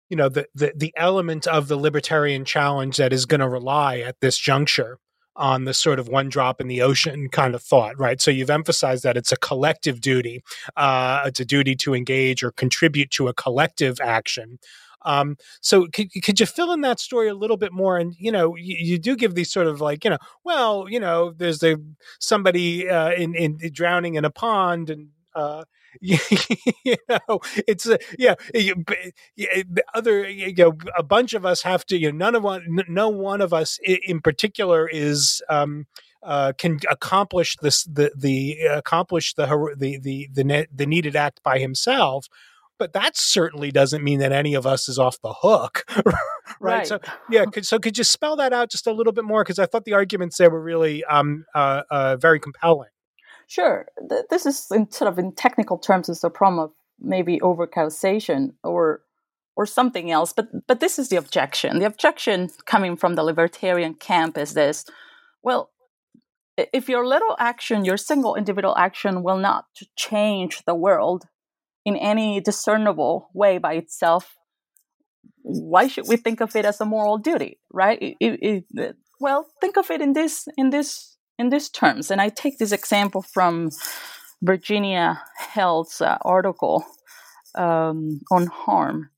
you 0.10 0.16
know 0.16 0.30
the, 0.30 0.48
the 0.56 0.72
the 0.76 0.94
element 0.96 1.46
of 1.46 1.68
the 1.68 1.78
libertarian 1.78 2.46
challenge 2.46 2.96
that 2.98 3.12
is 3.12 3.26
going 3.26 3.42
to 3.42 3.50
rely 3.50 4.00
at 4.00 4.22
this 4.22 4.38
juncture 4.38 5.00
on 5.38 5.66
the 5.66 5.74
sort 5.74 6.00
of 6.00 6.10
one 6.10 6.30
drop 6.30 6.60
in 6.60 6.68
the 6.68 6.82
ocean 6.82 7.30
kind 7.30 7.56
of 7.56 7.62
thought, 7.62 7.98
right? 8.00 8.20
So 8.20 8.32
you've 8.32 8.50
emphasized 8.50 9.04
that 9.04 9.16
it's 9.16 9.32
a 9.32 9.38
collective 9.38 10.02
duty. 10.02 10.44
Uh, 10.76 11.22
it's 11.26 11.40
a 11.40 11.46
duty 11.46 11.76
to 11.78 11.94
engage 11.94 12.44
or 12.44 12.52
contribute 12.52 13.12
to 13.12 13.28
a 13.28 13.34
collective 13.34 14.00
action. 14.02 14.60
Um, 15.04 15.38
so 15.62 15.88
could, 15.88 16.12
could 16.24 16.40
you 16.40 16.46
fill 16.46 16.74
in 16.74 16.82
that 16.82 17.00
story 17.00 17.30
a 17.30 17.36
little 17.36 17.56
bit 17.56 17.72
more? 17.72 17.98
And 17.98 18.14
you 18.18 18.32
know, 18.32 18.56
you, 18.56 18.76
you 18.78 18.98
do 18.98 19.16
give 19.16 19.36
these 19.36 19.52
sort 19.52 19.68
of 19.68 19.80
like 19.80 20.04
you 20.04 20.10
know, 20.10 20.18
well, 20.44 20.88
you 20.90 21.00
know, 21.00 21.32
there's 21.32 21.64
a 21.64 21.78
somebody 22.20 22.90
uh, 22.90 23.12
in 23.12 23.36
in 23.36 23.60
drowning 23.72 24.16
in 24.16 24.26
a 24.26 24.32
pond, 24.32 24.90
and 24.90 25.10
uh, 25.36 25.64
you 26.86 26.96
know, 27.10 27.40
it's 27.68 27.88
a, 27.88 28.00
yeah, 28.18 28.36
you, 28.54 28.84
other, 29.94 30.28
you 30.30 30.54
know, 30.56 30.74
a 30.98 31.04
bunch 31.04 31.34
of 31.34 31.46
us 31.46 31.62
have 31.62 31.86
to, 31.88 31.98
you 31.98 32.12
know, 32.12 32.18
none 32.18 32.36
of 32.36 32.44
one, 32.44 32.80
no 32.88 33.10
one 33.10 33.42
of 33.42 33.54
us 33.54 33.80
in 33.84 34.22
particular 34.22 34.88
is, 34.88 35.42
um, 35.50 35.86
uh, 36.24 36.52
can 36.58 36.80
accomplish 36.90 37.56
this, 37.62 37.84
the, 37.86 38.12
the, 38.18 38.58
accomplish 38.72 39.34
the, 39.36 39.46
the, 39.78 40.00
the, 40.00 40.30
the, 40.34 40.68
the 40.74 40.86
needed 40.86 41.16
act 41.16 41.42
by 41.44 41.60
himself 41.60 42.28
but 42.80 42.94
that 42.94 43.18
certainly 43.18 43.72
doesn't 43.72 44.04
mean 44.04 44.20
that 44.20 44.32
any 44.32 44.54
of 44.54 44.68
us 44.68 44.88
is 44.88 45.00
off 45.00 45.20
the 45.22 45.34
hook 45.42 45.84
right? 46.06 46.16
right, 46.60 46.88
so 46.88 47.00
yeah 47.30 47.46
could, 47.46 47.66
so 47.66 47.80
could 47.80 47.98
you 47.98 48.04
spell 48.04 48.36
that 48.36 48.54
out 48.54 48.70
just 48.70 48.88
a 48.88 48.92
little 48.92 49.14
bit 49.14 49.26
more? 49.26 49.44
Because 49.44 49.60
i 49.60 49.66
thought 49.66 49.86
the 49.86 49.94
arguments 49.94 50.38
there 50.38 50.50
were 50.50 50.62
really 50.62 51.04
um, 51.06 51.46
uh, 51.56 51.84
uh, 51.90 52.16
very 52.18 52.40
compelling 52.40 52.90
Sure. 53.48 53.88
This 54.30 54.46
is 54.46 54.68
in 54.72 54.92
sort 54.92 55.12
of 55.12 55.18
in 55.18 55.34
technical 55.34 55.78
terms 55.78 56.10
is 56.10 56.24
a 56.24 56.30
problem 56.30 56.60
of 56.60 56.72
maybe 57.00 57.40
overcausation 57.40 58.54
or 58.64 59.02
or 59.56 59.66
something 59.66 60.12
else. 60.12 60.34
But 60.34 60.68
but 60.68 60.80
this 60.80 61.00
is 61.00 61.10
the 61.10 61.16
objection. 61.16 61.80
The 61.80 61.86
objection 61.86 62.50
coming 62.66 62.98
from 62.98 63.16
the 63.16 63.24
libertarian 63.24 63.94
camp 63.96 64.38
is 64.38 64.54
this: 64.54 64.86
well, 65.44 65.72
if 66.58 66.90
your 66.90 67.08
little 67.08 67.36
action, 67.40 67.86
your 67.86 67.98
single 67.98 68.36
individual 68.36 68.76
action, 68.78 69.24
will 69.24 69.38
not 69.38 69.66
change 69.96 70.64
the 70.66 70.76
world 70.76 71.26
in 71.86 71.96
any 71.96 72.42
discernible 72.42 73.30
way 73.34 73.58
by 73.60 73.74
itself, 73.76 74.36
why 75.44 75.88
should 75.88 76.08
we 76.08 76.18
think 76.18 76.42
of 76.42 76.56
it 76.56 76.66
as 76.66 76.82
a 76.82 76.86
moral 76.86 77.18
duty, 77.18 77.60
right? 77.72 77.98
It, 78.02 78.18
it, 78.20 78.66
it, 78.72 78.96
well, 79.22 79.48
think 79.62 79.78
of 79.78 79.90
it 79.90 80.02
in 80.02 80.14
this 80.14 80.48
in 80.58 80.70
this 80.70 81.17
in 81.38 81.50
these 81.50 81.70
terms. 81.70 82.12
And 82.12 82.22
I 82.22 82.30
take 82.30 82.58
this 82.58 82.72
example 82.72 83.22
from 83.22 83.70
Virginia 84.42 85.22
Held's 85.38 86.02
uh, 86.02 86.18
article 86.22 86.86
um, 87.56 88.22
on 88.32 88.48
harm. 88.48 89.10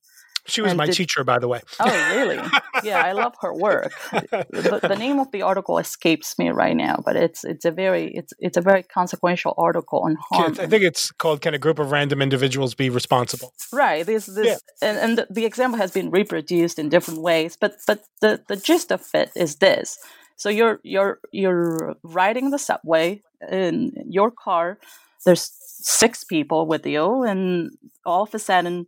She 0.46 0.62
was 0.62 0.72
and 0.72 0.78
my 0.78 0.86
did, 0.86 0.94
teacher, 0.94 1.22
by 1.22 1.38
the 1.38 1.48
way. 1.48 1.60
Oh, 1.78 2.14
really? 2.16 2.40
yeah, 2.82 3.02
I 3.02 3.12
love 3.12 3.34
her 3.40 3.54
work. 3.54 3.92
the, 4.10 4.80
the, 4.82 4.96
name 4.96 5.20
of 5.20 5.30
the 5.32 5.42
article 5.42 5.78
escapes 5.78 6.38
me 6.38 6.48
right 6.48 6.74
now, 6.74 7.02
but 7.04 7.14
it's 7.14 7.44
it's 7.44 7.64
a 7.64 7.70
very 7.70 8.10
it's 8.14 8.32
it's 8.38 8.56
a 8.56 8.60
very 8.60 8.82
consequential 8.82 9.54
article 9.58 10.00
on 10.00 10.16
harm. 10.30 10.56
I 10.58 10.66
think 10.66 10.82
it's 10.82 11.12
called 11.12 11.42
"Can 11.42 11.54
a 11.54 11.58
group 11.58 11.78
of 11.78 11.92
random 11.92 12.22
individuals 12.22 12.74
be 12.74 12.90
responsible?" 12.90 13.52
Right. 13.72 14.04
This 14.04 14.26
this 14.26 14.46
yeah. 14.82 14.88
and, 14.88 14.98
and 14.98 15.18
the, 15.18 15.26
the 15.30 15.44
example 15.44 15.78
has 15.78 15.92
been 15.92 16.10
reproduced 16.10 16.78
in 16.78 16.88
different 16.88 17.20
ways, 17.20 17.56
but 17.60 17.74
but 17.86 18.02
the 18.20 18.42
the 18.48 18.56
gist 18.56 18.90
of 18.90 19.06
it 19.14 19.30
is 19.36 19.56
this: 19.56 19.98
so 20.40 20.48
you're 20.48 20.80
you're 20.82 21.20
you're 21.32 21.96
riding 22.02 22.48
the 22.48 22.58
subway 22.58 23.22
in 23.52 23.92
your 24.08 24.30
car. 24.30 24.78
There's 25.26 25.52
six 25.82 26.24
people 26.24 26.66
with 26.66 26.86
you, 26.86 27.24
and 27.24 27.72
all 28.06 28.22
of 28.22 28.34
a 28.34 28.38
sudden, 28.38 28.86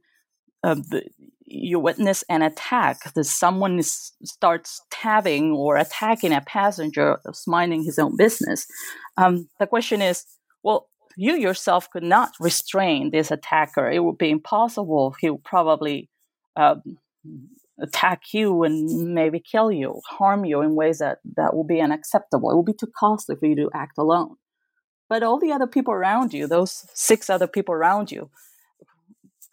uh, 0.65 0.77
the, 0.77 1.03
you 1.45 1.79
witness 1.79 2.25
an 2.31 2.41
attack. 2.41 3.13
That 3.13 3.25
someone 3.25 3.79
is, 3.79 4.13
starts 4.25 4.81
tabbing 4.91 5.53
or 5.53 5.77
attacking 5.77 6.33
a 6.33 6.41
passenger 6.41 7.19
who's 7.23 7.45
minding 7.47 7.85
his 7.85 7.99
own 7.99 8.17
business. 8.17 8.67
Um, 9.19 9.51
the 9.61 9.67
question 9.67 10.01
is, 10.01 10.25
well, 10.63 10.89
you 11.19 11.35
yourself 11.35 11.91
could 11.91 12.03
not 12.03 12.31
restrain 12.41 13.11
this 13.11 13.31
attacker. 13.31 13.91
It 13.91 14.03
would 14.03 14.17
be 14.17 14.31
impossible. 14.31 15.15
He 15.21 15.29
would 15.29 15.45
probably 15.45 16.09
um, 16.57 16.81
attack 17.83 18.33
you 18.33 18.63
and 18.63 19.15
maybe 19.15 19.41
kill 19.41 19.71
you, 19.71 20.01
harm 20.09 20.45
you 20.45 20.61
in 20.63 20.75
ways 20.75 20.99
that 20.99 21.19
that 21.37 21.55
will 21.55 21.65
be 21.65 21.81
unacceptable. 21.81 22.51
It 22.51 22.55
will 22.55 22.63
be 22.63 22.73
too 22.73 22.91
costly 22.97 23.37
for 23.37 23.47
you 23.47 23.57
to 23.57 23.71
act 23.75 23.99
alone. 23.99 24.37
But 25.09 25.23
all 25.23 25.39
the 25.39 25.53
other 25.53 25.67
people 25.67 25.93
around 25.93 26.33
you, 26.33 26.47
those 26.47 26.87
six 26.95 27.29
other 27.29 27.47
people 27.47 27.75
around 27.75 28.11
you, 28.11 28.31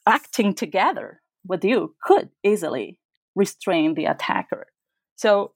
acting 0.05 0.53
together 0.53 1.21
with 1.45 1.65
you 1.65 1.95
could 2.01 2.29
easily 2.43 2.99
restrain 3.35 3.95
the 3.95 4.05
attacker. 4.05 4.67
So 5.15 5.51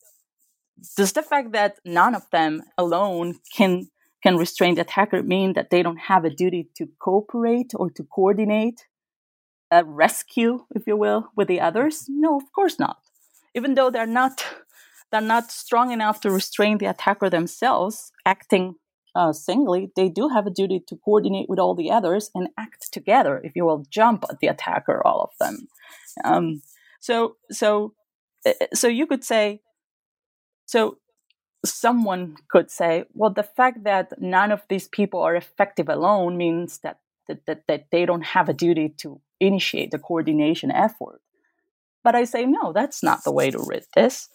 does 0.97 1.13
the 1.13 1.21
fact 1.21 1.51
that 1.53 1.79
none 1.85 2.15
of 2.15 2.29
them 2.31 2.63
alone 2.77 3.39
can 3.55 3.87
can 4.23 4.37
restrain 4.37 4.75
the 4.75 4.81
attacker 4.81 5.21
mean 5.21 5.53
that 5.53 5.69
they 5.69 5.83
don't 5.83 5.97
have 5.97 6.23
a 6.23 6.29
duty 6.29 6.69
to 6.77 6.87
cooperate 6.99 7.71
or 7.75 7.89
to 7.91 8.03
coordinate 8.03 8.85
rescue 9.81 10.65
if 10.75 10.85
you 10.85 10.95
will 10.95 11.29
with 11.35 11.47
the 11.47 11.59
others 11.59 12.05
no 12.07 12.37
of 12.37 12.51
course 12.53 12.77
not 12.77 12.97
even 13.55 13.75
though 13.75 13.89
they're 13.89 14.05
not 14.05 14.45
they're 15.11 15.21
not 15.21 15.51
strong 15.51 15.91
enough 15.91 16.21
to 16.21 16.31
restrain 16.31 16.77
the 16.77 16.85
attacker 16.85 17.29
themselves 17.29 18.11
acting 18.25 18.75
uh, 19.15 19.31
singly, 19.31 19.91
they 19.95 20.09
do 20.09 20.29
have 20.29 20.47
a 20.47 20.51
duty 20.51 20.81
to 20.87 20.95
coordinate 20.95 21.47
with 21.47 21.59
all 21.59 21.75
the 21.75 21.91
others 21.91 22.31
and 22.33 22.49
act 22.57 22.91
together, 22.91 23.39
if 23.43 23.55
you 23.55 23.65
will, 23.65 23.85
jump 23.89 24.25
at 24.29 24.39
the 24.39 24.47
attacker, 24.47 25.05
all 25.05 25.21
of 25.21 25.29
them. 25.39 25.67
Um, 26.23 26.61
so, 26.99 27.35
so, 27.51 27.93
uh, 28.45 28.53
uh, 28.59 28.65
so 28.73 28.87
you 28.87 29.05
could 29.05 29.23
say, 29.23 29.61
so 30.65 30.97
someone 31.65 32.37
could 32.49 32.71
say, 32.71 33.05
well, 33.13 33.29
the 33.29 33.43
fact 33.43 33.83
that 33.83 34.19
none 34.19 34.51
of 34.51 34.63
these 34.67 34.87
people 34.87 35.21
are 35.21 35.35
effective 35.35 35.89
alone 35.89 36.37
means 36.37 36.79
that 36.79 36.99
that, 37.27 37.45
that, 37.45 37.63
that 37.67 37.85
they 37.89 38.05
don't 38.05 38.25
have 38.25 38.49
a 38.49 38.53
duty 38.53 38.89
to 38.97 39.21
initiate 39.45 39.91
the 39.91 39.99
coordination 39.99 40.71
effort. 40.71 41.21
But 42.03 42.15
I 42.15 42.25
say, 42.25 42.45
no, 42.45 42.73
that's 42.73 43.01
not 43.01 43.23
the 43.23 43.31
way 43.31 43.49
to 43.51 43.63
read 43.65 43.85
this. 43.95 44.29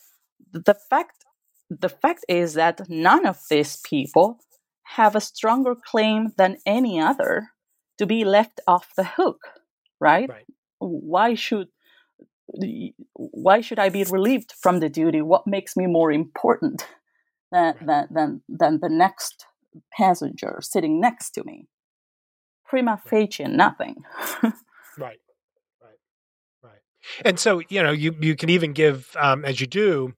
The 0.52 0.74
fact, 0.74 1.24
the 1.68 1.88
fact 1.88 2.24
is 2.28 2.54
that 2.54 2.88
none 2.88 3.26
of 3.26 3.40
these 3.50 3.76
people 3.76 4.38
have 4.94 5.14
a 5.14 5.20
stronger 5.20 5.74
claim 5.74 6.32
than 6.36 6.56
any 6.64 7.00
other 7.00 7.48
to 7.98 8.06
be 8.06 8.24
left 8.24 8.60
off 8.66 8.94
the 8.96 9.04
hook, 9.04 9.40
right? 10.00 10.28
right. 10.28 10.46
Why 10.78 11.34
should 11.34 11.68
why 13.12 13.60
should 13.60 13.78
I 13.78 13.90
be 13.90 14.04
relieved 14.04 14.54
from 14.58 14.80
the 14.80 14.88
duty? 14.88 15.20
What 15.20 15.46
makes 15.46 15.76
me 15.76 15.86
more 15.86 16.10
important 16.10 16.86
than 17.52 17.74
than 17.82 18.08
than, 18.10 18.42
than 18.48 18.80
the 18.80 18.88
next 18.88 19.44
passenger 19.92 20.60
sitting 20.62 21.00
next 21.00 21.32
to 21.32 21.44
me? 21.44 21.66
Prima 22.64 23.00
facie, 23.04 23.44
nothing. 23.44 23.96
right, 24.98 25.18
right, 25.82 25.98
right. 26.62 26.80
And 27.24 27.38
so 27.38 27.62
you 27.68 27.82
know, 27.82 27.92
you 27.92 28.14
you 28.20 28.36
can 28.36 28.50
even 28.50 28.72
give 28.72 29.16
um, 29.18 29.44
as 29.44 29.60
you 29.60 29.66
do 29.66 30.14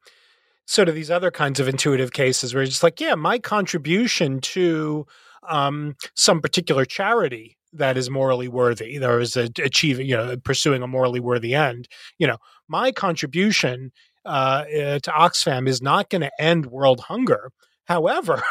sort 0.66 0.88
of 0.88 0.94
these 0.94 1.10
other 1.10 1.32
kinds 1.32 1.58
of 1.58 1.68
intuitive 1.68 2.12
cases 2.12 2.54
where 2.54 2.62
it's 2.62 2.70
just 2.70 2.82
like, 2.84 3.00
yeah, 3.00 3.16
my 3.16 3.38
contribution 3.40 4.40
to 4.40 5.04
um, 5.48 5.96
some 6.14 6.40
particular 6.40 6.84
charity 6.84 7.56
that 7.72 7.96
is 7.96 8.08
morally 8.08 8.48
worthy, 8.48 8.98
there 8.98 9.18
is 9.18 9.36
a, 9.36 9.48
achieving, 9.62 10.06
you 10.06 10.16
know, 10.16 10.36
pursuing 10.44 10.82
a 10.82 10.86
morally 10.86 11.20
worthy 11.20 11.54
end. 11.54 11.88
You 12.18 12.28
know, 12.28 12.36
my 12.68 12.92
contribution 12.92 13.90
uh, 14.24 14.64
eh, 14.70 14.98
to 15.00 15.10
Oxfam 15.10 15.68
is 15.68 15.82
not 15.82 16.08
going 16.08 16.22
to 16.22 16.30
end 16.40 16.66
world 16.66 17.00
hunger. 17.00 17.50
However, 17.86 18.42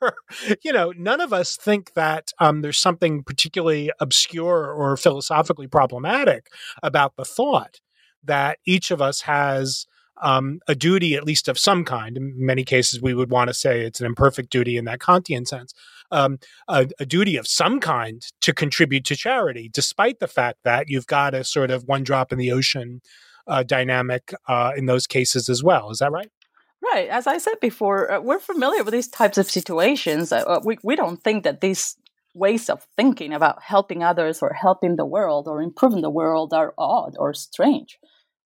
you 0.64 0.72
know, 0.72 0.92
none 0.96 1.20
of 1.20 1.32
us 1.32 1.56
think 1.56 1.92
that 1.94 2.32
um, 2.38 2.62
there's 2.62 2.78
something 2.78 3.22
particularly 3.22 3.90
obscure 4.00 4.72
or 4.72 4.96
philosophically 4.96 5.66
problematic 5.66 6.46
about 6.82 7.16
the 7.16 7.24
thought 7.24 7.80
that 8.24 8.58
each 8.64 8.90
of 8.90 9.02
us 9.02 9.22
has 9.22 9.86
um, 10.22 10.60
a 10.66 10.74
duty, 10.74 11.14
at 11.14 11.24
least 11.24 11.48
of 11.48 11.58
some 11.58 11.84
kind. 11.84 12.16
In 12.16 12.34
many 12.36 12.64
cases, 12.64 13.00
we 13.00 13.14
would 13.14 13.30
want 13.30 13.48
to 13.48 13.54
say 13.54 13.82
it's 13.82 14.00
an 14.00 14.06
imperfect 14.06 14.50
duty 14.50 14.76
in 14.76 14.84
that 14.86 14.98
Kantian 14.98 15.46
sense. 15.46 15.72
Um, 16.10 16.38
a, 16.68 16.88
a, 16.98 17.04
duty 17.04 17.36
of 17.36 17.46
some 17.46 17.80
kind 17.80 18.22
to 18.40 18.54
contribute 18.54 19.04
to 19.04 19.16
charity, 19.16 19.70
despite 19.72 20.20
the 20.20 20.26
fact 20.26 20.60
that 20.64 20.88
you've 20.88 21.06
got 21.06 21.34
a 21.34 21.44
sort 21.44 21.70
of 21.70 21.84
one 21.84 22.02
drop 22.02 22.32
in 22.32 22.38
the 22.38 22.50
ocean 22.50 23.02
uh, 23.46 23.62
dynamic 23.62 24.32
uh, 24.48 24.72
in 24.74 24.86
those 24.86 25.06
cases 25.06 25.50
as 25.50 25.62
well. 25.62 25.90
Is 25.90 25.98
that 25.98 26.10
right? 26.10 26.30
Right. 26.92 27.08
As 27.08 27.26
I 27.26 27.38
said 27.38 27.60
before, 27.60 28.10
uh, 28.10 28.20
we're 28.20 28.38
familiar 28.38 28.82
with 28.82 28.92
these 28.92 29.08
types 29.08 29.36
of 29.36 29.50
situations. 29.50 30.32
Uh, 30.32 30.38
uh, 30.46 30.60
we, 30.64 30.78
we 30.82 30.96
don't 30.96 31.22
think 31.22 31.44
that 31.44 31.60
these 31.60 31.96
ways 32.34 32.70
of 32.70 32.86
thinking 32.96 33.32
about 33.32 33.62
helping 33.62 34.02
others 34.02 34.40
or 34.42 34.52
helping 34.54 34.96
the 34.96 35.04
world 35.04 35.48
or 35.48 35.60
improving 35.60 36.02
the 36.02 36.10
world 36.10 36.54
are 36.54 36.72
odd 36.78 37.14
or 37.18 37.34
strange 37.34 37.98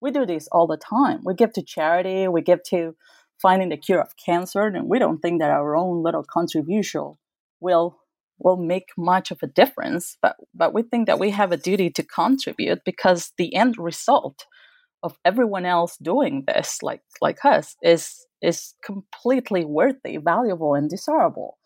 we 0.02 0.10
do 0.10 0.26
this 0.26 0.48
all 0.52 0.66
the 0.66 0.76
time. 0.76 1.20
We 1.24 1.34
give 1.34 1.52
to 1.54 1.62
charity, 1.62 2.28
we 2.28 2.42
give 2.42 2.62
to 2.64 2.94
finding 3.40 3.70
the 3.70 3.76
cure 3.76 4.00
of 4.00 4.16
cancer, 4.22 4.62
and 4.62 4.88
we 4.88 4.98
don't 4.98 5.20
think 5.20 5.40
that 5.40 5.50
our 5.50 5.76
own 5.76 6.02
little 6.02 6.24
contribution 6.28 7.14
will 7.60 7.98
will 8.38 8.56
make 8.56 8.88
much 8.98 9.30
of 9.30 9.38
a 9.42 9.46
difference. 9.46 10.18
But 10.20 10.36
but 10.52 10.74
we 10.74 10.82
think 10.82 11.06
that 11.06 11.20
we 11.20 11.30
have 11.30 11.52
a 11.52 11.56
duty 11.56 11.88
to 11.90 12.02
contribute 12.02 12.80
because 12.84 13.32
the 13.38 13.54
end 13.54 13.76
result 13.78 14.44
of 15.02 15.18
everyone 15.24 15.66
else 15.66 15.96
doing 15.98 16.44
this, 16.46 16.82
like 16.82 17.02
like 17.20 17.44
us, 17.44 17.76
is 17.82 18.26
is 18.40 18.74
completely 18.84 19.64
worthy, 19.64 20.16
valuable, 20.16 20.74
and 20.74 20.90
desirable. 20.90 21.58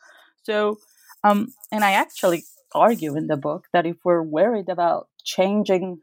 So, 0.42 0.78
um, 1.24 1.52
and 1.72 1.84
I 1.84 1.92
actually 1.92 2.44
argue 2.74 3.16
in 3.16 3.26
the 3.26 3.36
book 3.36 3.66
that 3.72 3.86
if 3.86 3.96
we're 4.04 4.22
worried 4.22 4.68
about 4.68 5.08
changing 5.24 6.00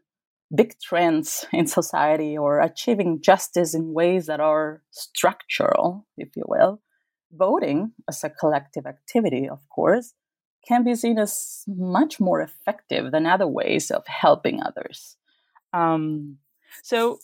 big 0.54 0.78
trends 0.80 1.46
in 1.52 1.66
society 1.66 2.36
or 2.36 2.60
achieving 2.60 3.22
justice 3.22 3.74
in 3.74 3.94
ways 3.94 4.26
that 4.26 4.40
are 4.40 4.82
structural, 4.90 6.06
if 6.16 6.36
you 6.36 6.44
will, 6.46 6.80
voting 7.32 7.92
as 8.08 8.22
a 8.22 8.30
collective 8.30 8.86
activity, 8.86 9.48
of 9.48 9.60
course, 9.68 10.14
can 10.66 10.84
be 10.84 10.94
seen 10.94 11.18
as 11.18 11.62
much 11.66 12.20
more 12.20 12.40
effective 12.40 13.12
than 13.12 13.26
other 13.26 13.46
ways 13.46 13.90
of 13.90 14.06
helping 14.06 14.62
others. 14.62 15.16
Um, 15.72 16.38
so 16.82 17.18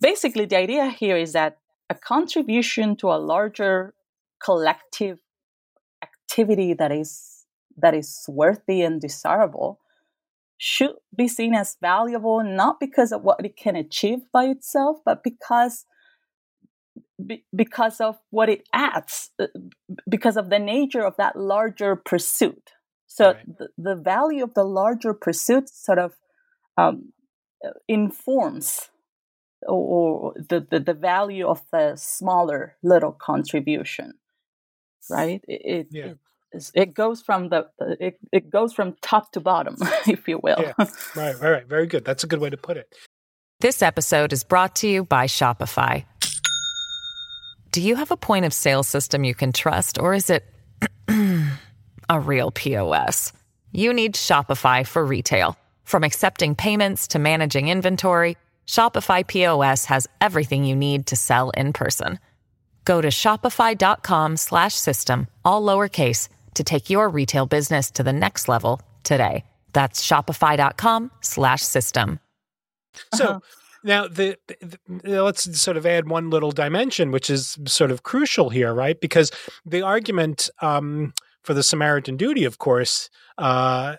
basically, 0.00 0.46
the 0.46 0.56
idea 0.56 0.88
here 0.88 1.16
is 1.16 1.32
that 1.32 1.58
a 1.88 1.94
contribution 1.94 2.96
to 2.96 3.08
a 3.08 3.18
larger 3.18 3.94
collective 4.42 5.20
activity 6.02 6.74
that 6.74 6.92
is 6.92 7.44
that 7.76 7.94
is 7.94 8.24
worthy 8.28 8.82
and 8.82 9.00
desirable 9.00 9.80
should 10.58 10.94
be 11.14 11.28
seen 11.28 11.54
as 11.54 11.76
valuable 11.80 12.42
not 12.42 12.80
because 12.80 13.12
of 13.12 13.22
what 13.22 13.44
it 13.44 13.56
can 13.56 13.76
achieve 13.76 14.20
by 14.32 14.44
itself, 14.44 14.98
but 15.04 15.22
because 15.22 15.84
because 17.54 18.00
of 18.00 18.18
what 18.30 18.48
it 18.48 18.68
adds, 18.72 19.30
uh, 19.40 19.46
because 20.08 20.36
of 20.36 20.50
the 20.50 20.58
nature 20.58 21.02
of 21.04 21.16
that 21.16 21.36
larger 21.36 21.96
pursuit. 21.96 22.72
So 23.06 23.32
right. 23.32 23.58
the, 23.58 23.68
the 23.78 23.94
value 23.94 24.44
of 24.44 24.54
the 24.54 24.64
larger 24.64 25.14
pursuit 25.14 25.68
sort 25.68 25.98
of 25.98 26.16
um, 26.76 27.12
informs 27.88 28.90
or 29.66 30.34
the, 30.36 30.66
the, 30.70 30.80
the, 30.80 30.94
value 30.94 31.46
of 31.46 31.62
the 31.72 31.96
smaller 31.96 32.76
little 32.82 33.12
contribution, 33.12 34.14
right? 35.10 35.42
It, 35.48 35.88
yeah. 35.90 36.12
it, 36.52 36.70
it 36.74 36.94
goes 36.94 37.22
from 37.22 37.48
the 37.48 37.68
it, 37.78 38.18
it 38.32 38.50
goes 38.50 38.72
from 38.72 38.96
top 39.00 39.32
to 39.32 39.40
bottom 39.40 39.76
if 40.06 40.28
you 40.28 40.38
will 40.42 40.56
yeah. 40.60 40.72
right 40.78 40.88
right 41.16 41.40
right 41.40 41.66
very 41.66 41.86
good 41.86 42.04
that's 42.04 42.24
a 42.24 42.26
good 42.26 42.38
way 42.38 42.48
to 42.48 42.56
put 42.56 42.76
it 42.76 42.94
this 43.60 43.82
episode 43.82 44.32
is 44.32 44.44
brought 44.44 44.76
to 44.76 44.88
you 44.88 45.04
by 45.04 45.26
shopify 45.26 46.04
Do 47.76 47.82
you 47.82 47.96
have 47.96 48.10
a 48.10 48.16
point 48.16 48.46
of 48.46 48.54
sale 48.54 48.82
system 48.82 49.22
you 49.22 49.34
can 49.34 49.52
trust, 49.52 49.98
or 49.98 50.14
is 50.14 50.30
it 50.30 50.50
a 52.08 52.18
real 52.18 52.50
POS? 52.50 53.34
You 53.70 53.92
need 53.92 54.14
Shopify 54.14 54.86
for 54.86 55.04
retail. 55.04 55.58
From 55.86 56.02
accepting 56.04 56.54
payments 56.56 57.06
to 57.08 57.18
managing 57.20 57.68
inventory, 57.68 58.36
Shopify 58.66 59.24
POS 59.26 59.84
has 59.86 60.06
everything 60.20 60.64
you 60.64 60.74
need 60.76 61.06
to 61.06 61.16
sell 61.16 61.48
in 61.50 61.72
person. 61.72 62.18
Go 62.84 63.00
to 63.00 63.08
shopify.com/system 63.08 65.26
all 65.44 65.62
lowercase 65.62 66.28
to 66.54 66.64
take 66.64 66.90
your 66.90 67.08
retail 67.08 67.46
business 67.46 67.90
to 67.92 68.02
the 68.02 68.12
next 68.12 68.48
level 68.48 68.80
today. 69.04 69.44
That's 69.72 70.04
shopify.com/system. 70.04 72.18
So 73.14 73.24
Uh-huh. 73.24 73.38
now 73.84 74.08
the, 74.08 74.36
the, 74.48 74.78
the- 74.88 75.22
let's 75.22 75.60
sort 75.60 75.76
of 75.76 75.86
add 75.86 76.08
one 76.08 76.30
little 76.30 76.50
dimension, 76.50 77.12
which 77.12 77.30
is 77.30 77.56
sort 77.66 77.92
of 77.92 78.02
crucial 78.02 78.50
here, 78.50 78.74
right? 78.74 79.00
Because 79.00 79.30
the 79.64 79.82
argument 79.82 80.50
um, 80.60 81.12
for 81.46 81.54
the 81.54 81.62
Samaritan 81.62 82.16
duty, 82.16 82.44
of 82.44 82.58
course, 82.58 83.08
uh, 83.38 83.96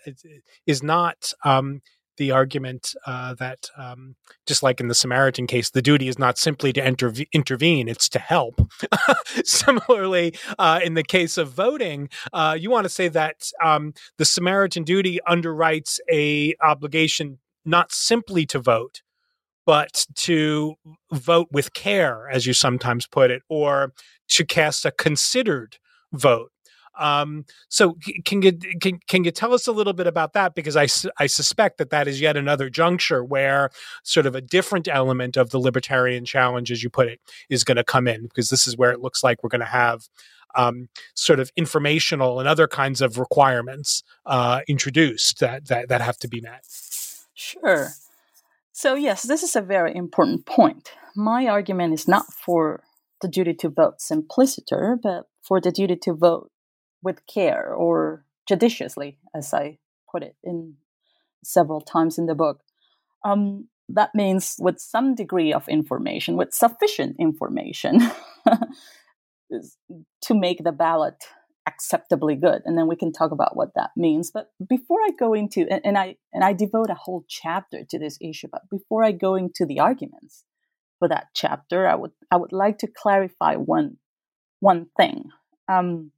is- 0.66 0.84
not. 0.84 1.34
Um, 1.44 1.82
the 2.18 2.32
argument 2.32 2.96
uh, 3.06 3.36
that, 3.36 3.70
um, 3.78 4.16
just 4.48 4.64
like 4.64 4.80
in 4.80 4.88
the 4.88 4.96
Samaritan 4.96 5.46
case, 5.46 5.70
the 5.70 5.84
duty 5.84 6.08
is 6.08 6.18
not 6.18 6.40
simply 6.40 6.74
to 6.74 6.82
interve- 6.82 7.28
intervene; 7.32 7.88
it's 7.88 8.10
to 8.10 8.20
help. 8.20 8.60
Similarly, 9.46 10.34
uh, 10.58 10.80
in 10.84 10.96
the 10.96 11.04
case 11.04 11.38
of 11.38 11.52
voting, 11.52 12.10
uh, 12.34 12.58
you 12.60 12.72
want 12.72 12.86
to 12.86 12.90
say 12.90 13.08
that 13.08 13.52
um, 13.64 13.94
the 14.18 14.26
Samaritan 14.26 14.84
duty 14.84 15.20
underwrites 15.30 16.00
a 16.12 16.56
obligation 16.64 17.38
not 17.64 17.92
simply 17.92 18.48
to 18.48 18.58
vote, 18.60 19.04
but 19.66 20.06
to 20.16 20.76
vote 21.12 21.50
with 21.52 21.74
care, 21.74 22.28
as 22.32 22.48
you 22.48 22.54
sometimes 22.54 23.06
put 23.06 23.30
it, 23.30 23.44
or 23.48 23.94
to 24.30 24.44
cast 24.44 24.86
a 24.86 24.92
considered 24.92 25.78
vote. 26.12 26.52
Um, 26.98 27.46
so, 27.70 27.98
can 28.26 28.42
you 28.42 28.54
can, 28.82 29.00
can 29.08 29.24
you 29.24 29.32
tell 29.32 29.54
us 29.54 29.68
a 29.68 29.72
little 29.72 29.94
bit 29.94 30.08
about 30.08 30.34
that? 30.34 30.56
Because 30.56 30.76
I, 30.76 30.88
su- 30.88 31.12
I 31.18 31.28
suspect 31.28 31.78
that 31.78 31.90
that 31.92 32.08
is 32.08 32.20
yet 32.20 32.38
another 32.38 32.70
juncture 32.70 33.24
where 33.24 33.70
sort 34.04 34.26
of 34.26 34.36
a 34.36 34.42
different 34.42 34.88
element 34.88 35.38
of 35.38 35.52
the 35.52 35.60
libertarian 35.60 36.26
challenge, 36.26 36.72
as 36.72 36.84
you 36.84 36.90
put 36.90 37.08
it, 37.08 37.20
is 37.50 37.64
going 37.64 37.78
to 37.78 37.84
come 37.84 38.08
in. 38.08 38.24
Because 38.24 38.50
this 38.50 38.68
is 38.68 38.78
where 38.78 38.92
it 38.92 39.00
looks 39.00 39.24
like 39.24 39.44
we're 39.44 39.50
going 39.50 39.62
to 39.62 39.66
have 39.66 40.08
um, 40.56 40.90
sort 41.14 41.40
of 41.40 41.52
informational 41.56 42.40
and 42.40 42.48
other 42.48 42.68
kinds 42.68 43.02
of 43.02 43.18
requirements 43.18 44.04
uh, 44.26 44.62
introduced 44.68 45.40
that, 45.40 45.68
that 45.68 45.90
that 45.90 46.02
have 46.02 46.18
to 46.18 46.28
be 46.28 46.42
met. 46.42 46.66
Sure. 47.34 47.90
So, 48.72 48.96
yes, 48.96 49.24
this 49.24 49.44
is 49.44 49.56
a 49.56 49.62
very 49.62 49.96
important 49.96 50.46
point. 50.46 50.92
My 51.16 51.48
argument 51.48 51.94
is 51.94 52.08
not 52.08 52.32
for 52.32 52.84
the 53.22 53.28
duty 53.28 53.54
to 53.56 53.70
vote 53.70 54.02
simpliciter, 54.02 54.98
but 55.02 55.24
for 55.42 55.60
the 55.60 55.72
duty 55.72 55.96
to 55.96 56.14
vote 56.14 56.52
with 57.04 57.26
care 57.28 57.74
or 57.74 58.26
judiciously, 58.48 59.20
as 59.36 59.54
I 59.54 59.78
put 60.12 60.24
it 60.24 60.36
in 60.44 60.76
several 61.44 61.82
times 61.82 62.18
in 62.18 62.26
the 62.26 62.36
book. 62.36 62.62
Um, 63.26 63.68
that 63.90 64.14
means 64.14 64.56
with 64.60 64.80
some 64.80 65.16
degree 65.16 65.54
of 65.54 65.68
information, 65.68 66.36
with 66.36 66.54
sufficient 66.54 67.16
information 67.20 68.00
to 70.22 70.34
make 70.34 70.64
the 70.64 70.72
ballot 70.72 71.16
acceptably 71.68 72.36
good 72.36 72.62
and 72.66 72.78
then 72.78 72.88
we 72.88 72.96
can 72.96 73.12
talk 73.12 73.32
about 73.32 73.56
what 73.56 73.74
that 73.76 73.90
means 73.98 74.32
but 74.32 74.52
before 74.70 75.00
i 75.02 75.10
go 75.20 75.34
into 75.34 75.68
and, 75.70 75.82
and 75.84 75.98
i 75.98 76.16
and 76.34 76.44
i 76.44 76.54
devote 76.54 76.90
a 76.90 76.96
whole 76.96 77.26
chapter 77.28 77.84
to 77.84 78.00
this 78.00 78.18
issue 78.22 78.48
but 78.50 78.62
before 78.70 79.04
i 79.04 79.12
go 79.12 79.36
into 79.36 79.66
the 79.66 79.78
arguments 79.78 80.46
for 80.98 81.10
that 81.10 81.26
chapter 81.36 81.86
i 81.86 81.94
would 81.94 82.12
i 82.32 82.38
would 82.38 82.54
like 82.54 82.78
to 82.78 82.88
clarify 82.88 83.56
one 83.56 83.98
one 84.62 84.88
thing 84.98 85.26
um 85.68 86.10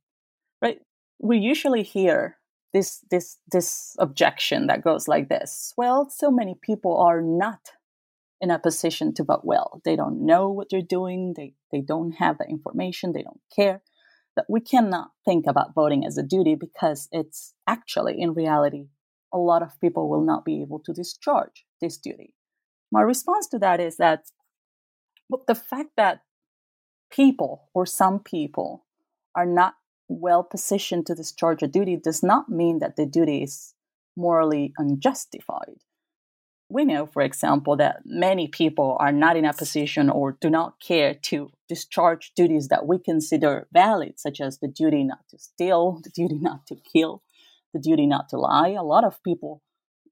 we 1.19 1.37
usually 1.37 1.83
hear 1.83 2.37
this 2.73 3.03
this 3.11 3.37
this 3.51 3.95
objection 3.99 4.67
that 4.67 4.83
goes 4.83 5.07
like 5.07 5.29
this. 5.29 5.73
Well 5.77 6.09
so 6.09 6.31
many 6.31 6.55
people 6.61 6.97
are 6.97 7.21
not 7.21 7.71
in 8.41 8.51
a 8.51 8.59
position 8.59 9.13
to 9.15 9.23
vote 9.23 9.41
well. 9.43 9.81
They 9.83 9.95
don't 9.95 10.25
know 10.25 10.49
what 10.49 10.67
they're 10.69 10.81
doing. 10.81 11.33
They 11.35 11.53
they 11.71 11.81
don't 11.81 12.13
have 12.13 12.37
the 12.37 12.45
information. 12.45 13.11
They 13.11 13.23
don't 13.23 13.41
care. 13.53 13.81
That 14.35 14.45
we 14.47 14.61
cannot 14.61 15.09
think 15.25 15.45
about 15.47 15.73
voting 15.73 16.05
as 16.05 16.17
a 16.17 16.23
duty 16.23 16.55
because 16.55 17.09
it's 17.11 17.53
actually 17.67 18.21
in 18.21 18.33
reality 18.33 18.87
a 19.33 19.37
lot 19.37 19.61
of 19.61 19.79
people 19.79 20.09
will 20.09 20.23
not 20.23 20.45
be 20.45 20.61
able 20.61 20.79
to 20.79 20.93
discharge 20.93 21.65
this 21.81 21.97
duty. 21.97 22.33
My 22.91 23.01
response 23.01 23.47
to 23.49 23.59
that 23.59 23.79
is 23.79 23.97
that 23.97 24.25
the 25.47 25.55
fact 25.55 25.91
that 25.97 26.21
people 27.11 27.69
or 27.73 27.85
some 27.85 28.19
people 28.19 28.85
are 29.35 29.45
not 29.45 29.75
well 30.09 30.43
positioned 30.43 31.05
to 31.05 31.15
discharge 31.15 31.63
a 31.63 31.67
duty 31.67 31.95
does 31.95 32.21
not 32.23 32.49
mean 32.49 32.79
that 32.79 32.95
the 32.95 33.05
duty 33.05 33.43
is 33.43 33.75
morally 34.17 34.73
unjustified. 34.77 35.77
We 36.71 36.85
know, 36.85 37.05
for 37.05 37.21
example, 37.21 37.77
that 37.77 38.01
many 38.05 38.47
people 38.47 38.97
are 38.99 39.11
not 39.11 39.37
in 39.37 39.45
a 39.45 39.53
position 39.53 40.09
or 40.09 40.37
do 40.39 40.49
not 40.49 40.79
care 40.79 41.13
to 41.13 41.51
discharge 41.67 42.33
duties 42.35 42.67
that 42.67 42.85
we 42.85 42.99
consider 42.99 43.67
valid, 43.71 44.19
such 44.19 44.41
as 44.41 44.59
the 44.59 44.67
duty 44.67 45.03
not 45.03 45.27
to 45.29 45.39
steal, 45.39 45.99
the 46.03 46.09
duty 46.09 46.37
not 46.39 46.67
to 46.67 46.75
kill, 46.75 47.23
the 47.73 47.79
duty 47.79 48.05
not 48.05 48.29
to 48.29 48.37
lie. 48.37 48.69
A 48.69 48.83
lot 48.83 49.03
of 49.03 49.23
people 49.23 49.61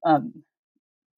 um, 0.04 0.44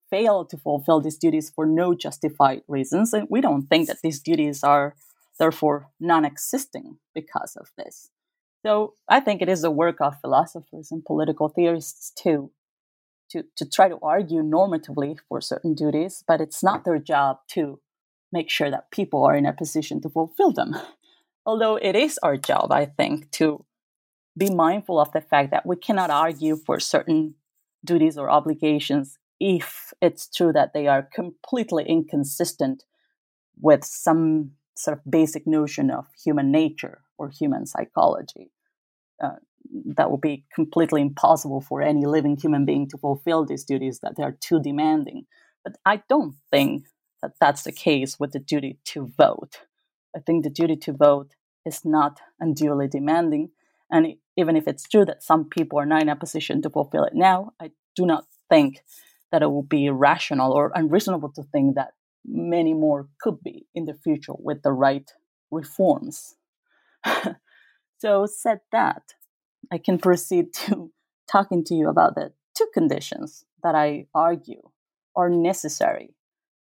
fail 0.09 0.45
to 0.45 0.57
fulfill 0.57 1.01
these 1.01 1.17
duties 1.17 1.49
for 1.49 1.65
no 1.65 1.95
justified 1.95 2.61
reasons, 2.67 3.13
and 3.13 3.27
we 3.29 3.41
don't 3.41 3.67
think 3.67 3.87
that 3.87 4.01
these 4.03 4.19
duties 4.19 4.63
are 4.63 4.95
therefore 5.39 5.87
non 5.99 6.25
existing 6.25 6.97
because 7.15 7.55
of 7.55 7.69
this. 7.77 8.09
So 8.65 8.93
I 9.07 9.19
think 9.19 9.41
it 9.41 9.49
is 9.49 9.61
the 9.61 9.71
work 9.71 9.97
of 10.01 10.19
philosophers 10.21 10.91
and 10.91 11.03
political 11.03 11.49
theorists 11.49 12.11
too 12.11 12.51
to, 13.31 13.43
to 13.55 13.67
try 13.67 13.87
to 13.89 13.97
argue 14.01 14.41
normatively 14.41 15.17
for 15.27 15.41
certain 15.41 15.73
duties, 15.73 16.23
but 16.27 16.41
it's 16.41 16.61
not 16.61 16.83
their 16.83 16.99
job 16.99 17.39
to 17.49 17.79
make 18.31 18.49
sure 18.49 18.69
that 18.69 18.91
people 18.91 19.23
are 19.23 19.35
in 19.35 19.45
a 19.45 19.53
position 19.53 20.01
to 20.01 20.09
fulfill 20.09 20.51
them. 20.51 20.75
Although 21.45 21.77
it 21.77 21.95
is 21.95 22.19
our 22.21 22.37
job, 22.37 22.71
I 22.71 22.85
think, 22.85 23.31
to 23.31 23.65
be 24.37 24.49
mindful 24.49 24.99
of 24.99 25.11
the 25.11 25.21
fact 25.21 25.51
that 25.51 25.65
we 25.65 25.75
cannot 25.75 26.11
argue 26.11 26.55
for 26.55 26.79
certain 26.79 27.35
duties 27.83 28.17
or 28.17 28.29
obligations 28.29 29.17
if 29.39 29.91
it's 30.01 30.27
true 30.27 30.53
that 30.53 30.73
they 30.73 30.87
are 30.87 31.01
completely 31.01 31.83
inconsistent 31.87 32.83
with 33.59 33.83
some 33.83 34.51
sort 34.75 34.97
of 34.97 35.11
basic 35.11 35.47
notion 35.47 35.89
of 35.89 36.05
human 36.23 36.51
nature 36.51 37.01
or 37.21 37.29
human 37.29 37.65
psychology. 37.67 38.51
Uh, 39.23 39.35
that 39.95 40.09
would 40.09 40.21
be 40.21 40.43
completely 40.55 41.01
impossible 41.01 41.61
for 41.61 41.81
any 41.81 42.05
living 42.05 42.35
human 42.35 42.65
being 42.65 42.89
to 42.89 42.97
fulfill 42.97 43.45
these 43.45 43.63
duties, 43.63 43.99
that 43.99 44.15
they 44.17 44.23
are 44.23 44.35
too 44.41 44.59
demanding. 44.59 45.27
But 45.63 45.77
I 45.85 46.01
don't 46.09 46.35
think 46.49 46.87
that 47.21 47.33
that's 47.39 47.61
the 47.61 47.71
case 47.71 48.19
with 48.19 48.31
the 48.31 48.39
duty 48.39 48.79
to 48.85 49.11
vote. 49.15 49.59
I 50.15 50.19
think 50.19 50.43
the 50.43 50.49
duty 50.49 50.75
to 50.77 50.93
vote 50.93 51.35
is 51.63 51.85
not 51.85 52.19
unduly 52.39 52.87
demanding. 52.87 53.51
And 53.91 54.15
even 54.35 54.55
if 54.55 54.67
it's 54.67 54.89
true 54.89 55.05
that 55.05 55.21
some 55.21 55.45
people 55.47 55.77
are 55.77 55.85
not 55.85 56.01
in 56.01 56.09
a 56.09 56.15
position 56.15 56.63
to 56.63 56.69
fulfill 56.71 57.03
it 57.03 57.13
now, 57.13 57.53
I 57.61 57.69
do 57.95 58.07
not 58.07 58.25
think 58.49 58.81
that 59.31 59.43
it 59.43 59.51
would 59.51 59.69
be 59.69 59.85
irrational 59.85 60.53
or 60.53 60.71
unreasonable 60.73 61.31
to 61.33 61.43
think 61.43 61.75
that 61.75 61.93
many 62.25 62.73
more 62.73 63.07
could 63.21 63.43
be 63.43 63.67
in 63.75 63.85
the 63.85 63.93
future 63.93 64.33
with 64.37 64.63
the 64.63 64.71
right 64.71 65.11
reforms. 65.51 66.35
so, 67.97 68.25
said 68.25 68.59
that, 68.71 69.13
I 69.71 69.77
can 69.77 69.97
proceed 69.97 70.53
to 70.65 70.91
talking 71.31 71.63
to 71.65 71.75
you 71.75 71.89
about 71.89 72.15
the 72.15 72.33
two 72.55 72.67
conditions 72.73 73.45
that 73.63 73.75
I 73.75 74.07
argue 74.13 74.61
are 75.15 75.29
necessary 75.29 76.15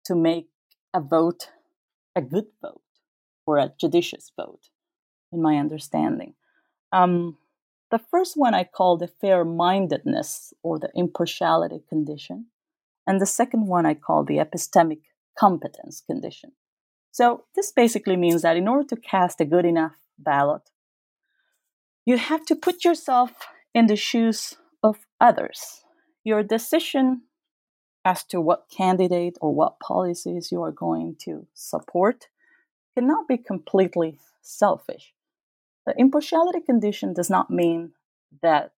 to 0.05 0.15
make 0.15 0.47
a 0.93 1.01
vote 1.01 1.49
a 2.15 2.21
good 2.21 2.45
vote 2.61 2.81
or 3.45 3.57
a 3.57 3.73
judicious 3.79 4.31
vote, 4.35 4.69
in 5.31 5.41
my 5.41 5.57
understanding. 5.57 6.33
Um, 6.91 7.37
the 7.91 7.99
first 7.99 8.35
one 8.35 8.53
I 8.53 8.63
call 8.63 8.97
the 8.97 9.07
fair 9.07 9.45
mindedness 9.45 10.53
or 10.63 10.79
the 10.79 10.89
impartiality 10.95 11.81
condition, 11.87 12.47
and 13.05 13.21
the 13.21 13.25
second 13.25 13.67
one 13.67 13.85
I 13.85 13.93
call 13.93 14.23
the 14.23 14.37
epistemic 14.37 15.01
competence 15.37 16.01
condition. 16.01 16.53
So, 17.11 17.43
this 17.55 17.71
basically 17.71 18.17
means 18.17 18.41
that 18.41 18.57
in 18.57 18.67
order 18.67 18.87
to 18.87 18.95
cast 18.95 19.39
a 19.39 19.45
good 19.45 19.65
enough 19.65 19.95
ballot, 20.17 20.69
you 22.05 22.17
have 22.17 22.45
to 22.45 22.55
put 22.55 22.85
yourself 22.85 23.31
in 23.73 23.87
the 23.87 23.95
shoes 23.95 24.55
of 24.83 24.97
others. 25.19 25.81
Your 26.23 26.43
decision 26.43 27.23
as 28.03 28.23
to 28.25 28.39
what 28.39 28.69
candidate 28.69 29.37
or 29.41 29.53
what 29.53 29.79
policies 29.79 30.51
you 30.51 30.61
are 30.61 30.71
going 30.71 31.15
to 31.19 31.47
support 31.53 32.27
cannot 32.95 33.27
be 33.27 33.37
completely 33.37 34.19
selfish. 34.41 35.13
The 35.85 35.95
impartiality 35.97 36.61
condition 36.61 37.13
does 37.13 37.29
not 37.29 37.49
mean 37.49 37.93
that, 38.41 38.71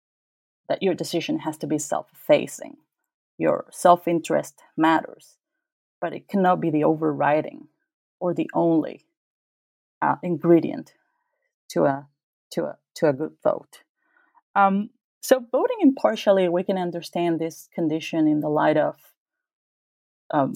that 0.69 0.81
your 0.81 0.93
decision 0.93 1.39
has 1.39 1.57
to 1.57 1.67
be 1.67 1.77
self 1.77 2.07
effacing. 2.13 2.77
Your 3.37 3.65
self 3.71 4.07
interest 4.07 4.61
matters, 4.75 5.37
but 6.01 6.13
it 6.13 6.27
cannot 6.27 6.59
be 6.61 6.69
the 6.69 6.85
overriding 6.85 7.67
or 8.19 8.33
the 8.33 8.49
only 8.53 9.05
uh, 10.01 10.15
ingredient 10.23 10.93
to 11.69 11.85
a 11.85 12.07
to 12.51 12.65
a 12.65 12.77
to 12.95 13.09
a 13.09 13.13
good 13.13 13.35
vote. 13.43 13.81
Um, 14.55 14.89
so 15.21 15.43
voting 15.51 15.77
impartially, 15.81 16.47
we 16.47 16.63
can 16.63 16.77
understand 16.77 17.39
this 17.39 17.67
condition 17.73 18.27
in 18.27 18.39
the 18.39 18.49
light 18.49 18.77
of 18.77 18.95
um, 20.31 20.53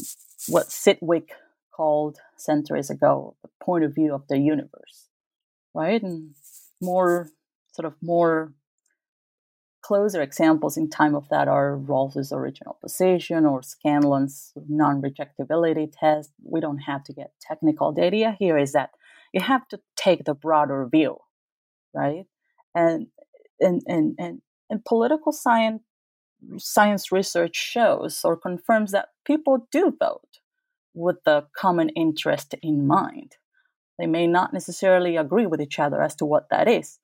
what 0.47 0.71
Sidgwick 0.71 1.31
called 1.75 2.17
centuries 2.37 2.89
ago 2.89 3.35
the 3.43 3.49
point 3.63 3.83
of 3.83 3.95
view 3.95 4.13
of 4.13 4.27
the 4.27 4.37
universe, 4.37 5.09
right? 5.73 6.01
And 6.01 6.35
more 6.81 7.29
sort 7.73 7.85
of 7.85 7.95
more 8.01 8.53
closer 9.81 10.21
examples 10.21 10.77
in 10.77 10.89
time 10.89 11.15
of 11.15 11.27
that 11.29 11.47
are 11.47 11.77
Rawls's 11.77 12.31
original 12.31 12.77
position 12.81 13.45
or 13.45 13.61
Scanlon's 13.61 14.53
non-rejectability 14.69 15.91
test. 15.97 16.31
We 16.43 16.59
don't 16.61 16.79
have 16.79 17.03
to 17.05 17.13
get 17.13 17.31
technical. 17.41 17.91
The 17.91 18.03
idea 18.03 18.35
here 18.37 18.57
is 18.57 18.73
that 18.73 18.91
you 19.33 19.41
have 19.41 19.67
to 19.69 19.79
take 19.95 20.25
the 20.25 20.33
broader 20.33 20.87
view, 20.91 21.17
right? 21.93 22.25
And 22.75 23.07
and 23.59 23.81
and 23.87 24.15
and, 24.19 24.41
and 24.69 24.85
political 24.85 25.31
science 25.31 25.81
science 26.57 27.11
research 27.11 27.55
shows 27.55 28.21
or 28.23 28.35
confirms 28.35 28.91
that 28.91 29.09
people 29.25 29.67
do 29.71 29.95
vote 29.97 30.39
with 30.93 31.17
the 31.25 31.45
common 31.55 31.89
interest 31.89 32.55
in 32.61 32.87
mind. 32.87 33.37
They 33.99 34.07
may 34.07 34.27
not 34.27 34.53
necessarily 34.53 35.15
agree 35.15 35.45
with 35.45 35.61
each 35.61 35.79
other 35.79 36.01
as 36.01 36.15
to 36.15 36.25
what 36.25 36.49
that 36.49 36.67
is, 36.67 36.99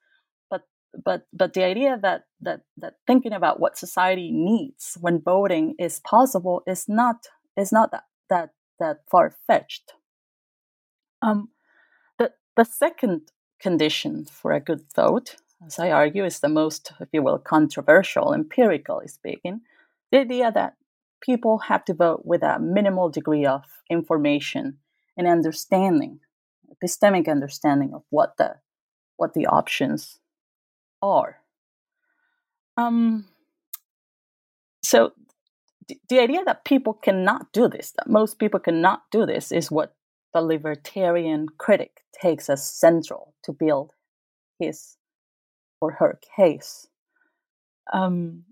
but 0.49 0.63
but 1.05 1.27
but 1.31 1.53
the 1.53 1.63
idea 1.63 1.97
that 2.01 2.23
that 2.41 2.61
that 2.77 2.95
thinking 3.05 3.33
about 3.33 3.59
what 3.59 3.77
society 3.77 4.31
needs 4.31 4.97
when 4.99 5.21
voting 5.21 5.75
is 5.77 5.99
possible 5.99 6.63
is 6.65 6.85
not 6.87 7.27
is 7.55 7.71
not 7.71 7.91
that 7.91 8.05
that 8.29 8.49
that 8.79 8.97
far 9.09 9.35
fetched. 9.45 9.93
Um, 11.21 11.49
the 12.57 12.65
second 12.65 13.31
condition 13.61 14.25
for 14.25 14.51
a 14.51 14.59
good 14.59 14.81
vote, 14.95 15.35
as 15.65 15.79
I 15.79 15.91
argue, 15.91 16.25
is 16.25 16.39
the 16.39 16.49
most, 16.49 16.91
if 16.99 17.09
you 17.13 17.23
will, 17.23 17.37
controversial, 17.37 18.33
empirically 18.33 19.07
speaking. 19.07 19.61
The 20.11 20.19
idea 20.19 20.51
that 20.51 20.73
people 21.21 21.59
have 21.69 21.85
to 21.85 21.93
vote 21.93 22.25
with 22.25 22.43
a 22.43 22.59
minimal 22.59 23.09
degree 23.09 23.45
of 23.45 23.63
information 23.89 24.79
and 25.15 25.27
understanding, 25.27 26.19
epistemic 26.71 27.29
understanding 27.29 27.93
of 27.93 28.03
what 28.09 28.37
the 28.37 28.55
what 29.17 29.33
the 29.33 29.47
options 29.47 30.19
are. 31.01 31.37
Um, 32.75 33.25
so 34.83 35.13
the 36.09 36.19
idea 36.19 36.43
that 36.45 36.65
people 36.65 36.93
cannot 36.93 37.51
do 37.51 37.67
this, 37.67 37.93
that 37.97 38.07
most 38.07 38.37
people 38.37 38.59
cannot 38.59 39.03
do 39.11 39.25
this, 39.25 39.51
is 39.51 39.71
what 39.71 39.95
the 40.37 40.41
libertarian 40.41 41.47
critic 41.57 42.03
takes 42.21 42.47
as 42.49 42.63
central 42.63 43.33
to 43.43 43.51
build 43.51 43.93
his 44.59 44.97
or 45.81 45.93
her 45.93 46.19
case. 46.35 46.87
Um, 47.91 48.43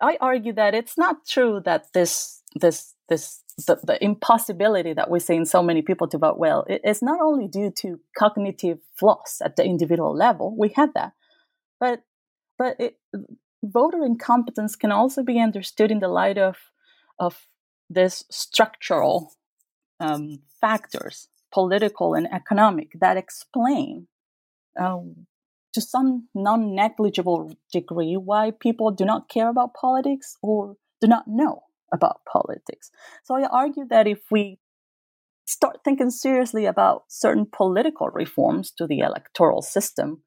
I 0.00 0.16
argue 0.20 0.52
that 0.54 0.74
it's 0.74 0.98
not 0.98 1.26
true 1.26 1.60
that 1.64 1.92
this 1.92 2.42
this 2.54 2.94
this 3.08 3.42
the, 3.66 3.78
the 3.84 4.02
impossibility 4.02 4.92
that 4.94 5.10
we 5.10 5.20
see 5.20 5.34
in 5.34 5.44
so 5.44 5.62
many 5.62 5.82
people 5.82 6.08
to 6.08 6.18
vote 6.18 6.38
well 6.38 6.64
is 6.68 7.02
not 7.02 7.20
only 7.20 7.48
due 7.48 7.72
to 7.78 8.00
cognitive 8.16 8.78
flaws 8.94 9.42
at 9.44 9.56
the 9.56 9.64
individual 9.64 10.14
level 10.16 10.54
we 10.56 10.68
have 10.76 10.94
that 10.94 11.12
but 11.80 12.02
but 12.56 12.76
it, 12.78 12.96
voter 13.64 14.04
incompetence 14.04 14.76
can 14.76 14.92
also 14.92 15.24
be 15.24 15.40
understood 15.40 15.90
in 15.90 15.98
the 15.98 16.08
light 16.08 16.38
of 16.38 16.56
of 17.18 17.48
this 17.90 18.24
structural 18.30 19.32
um, 20.00 20.40
factors 20.60 21.28
political 21.52 22.14
and 22.14 22.28
economic 22.32 22.92
that 23.00 23.16
explain 23.16 24.06
um, 24.78 25.26
to 25.72 25.80
some 25.80 26.28
non 26.34 26.74
negligible 26.74 27.52
degree 27.72 28.16
why 28.16 28.50
people 28.50 28.90
do 28.90 29.04
not 29.04 29.28
care 29.28 29.48
about 29.48 29.74
politics 29.74 30.36
or 30.42 30.76
do 31.00 31.06
not 31.06 31.24
know 31.26 31.62
about 31.92 32.20
politics. 32.30 32.90
So 33.24 33.34
I 33.36 33.46
argue 33.46 33.86
that 33.88 34.06
if 34.06 34.20
we 34.30 34.58
start 35.46 35.78
thinking 35.84 36.10
seriously 36.10 36.66
about 36.66 37.04
certain 37.08 37.46
political 37.50 38.08
reforms 38.08 38.70
to 38.72 38.86
the 38.86 38.98
electoral 38.98 39.62
system, 39.62 40.22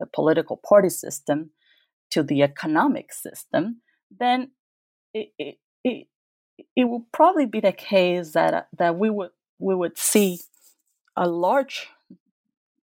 the 0.00 0.06
political 0.06 0.60
party 0.68 0.88
system, 0.88 1.50
to 2.10 2.22
the 2.22 2.42
economic 2.42 3.12
system, 3.12 3.80
then 4.18 4.50
it, 5.12 5.28
it, 5.38 5.54
it, 5.84 6.06
it 6.76 6.84
will 6.84 7.06
probably 7.12 7.46
be 7.46 7.60
the 7.60 7.72
case 7.72 8.32
that, 8.32 8.68
that 8.76 8.96
we, 8.96 9.10
would, 9.10 9.30
we 9.58 9.74
would 9.74 9.98
see 9.98 10.40
a 11.16 11.28
large 11.28 11.88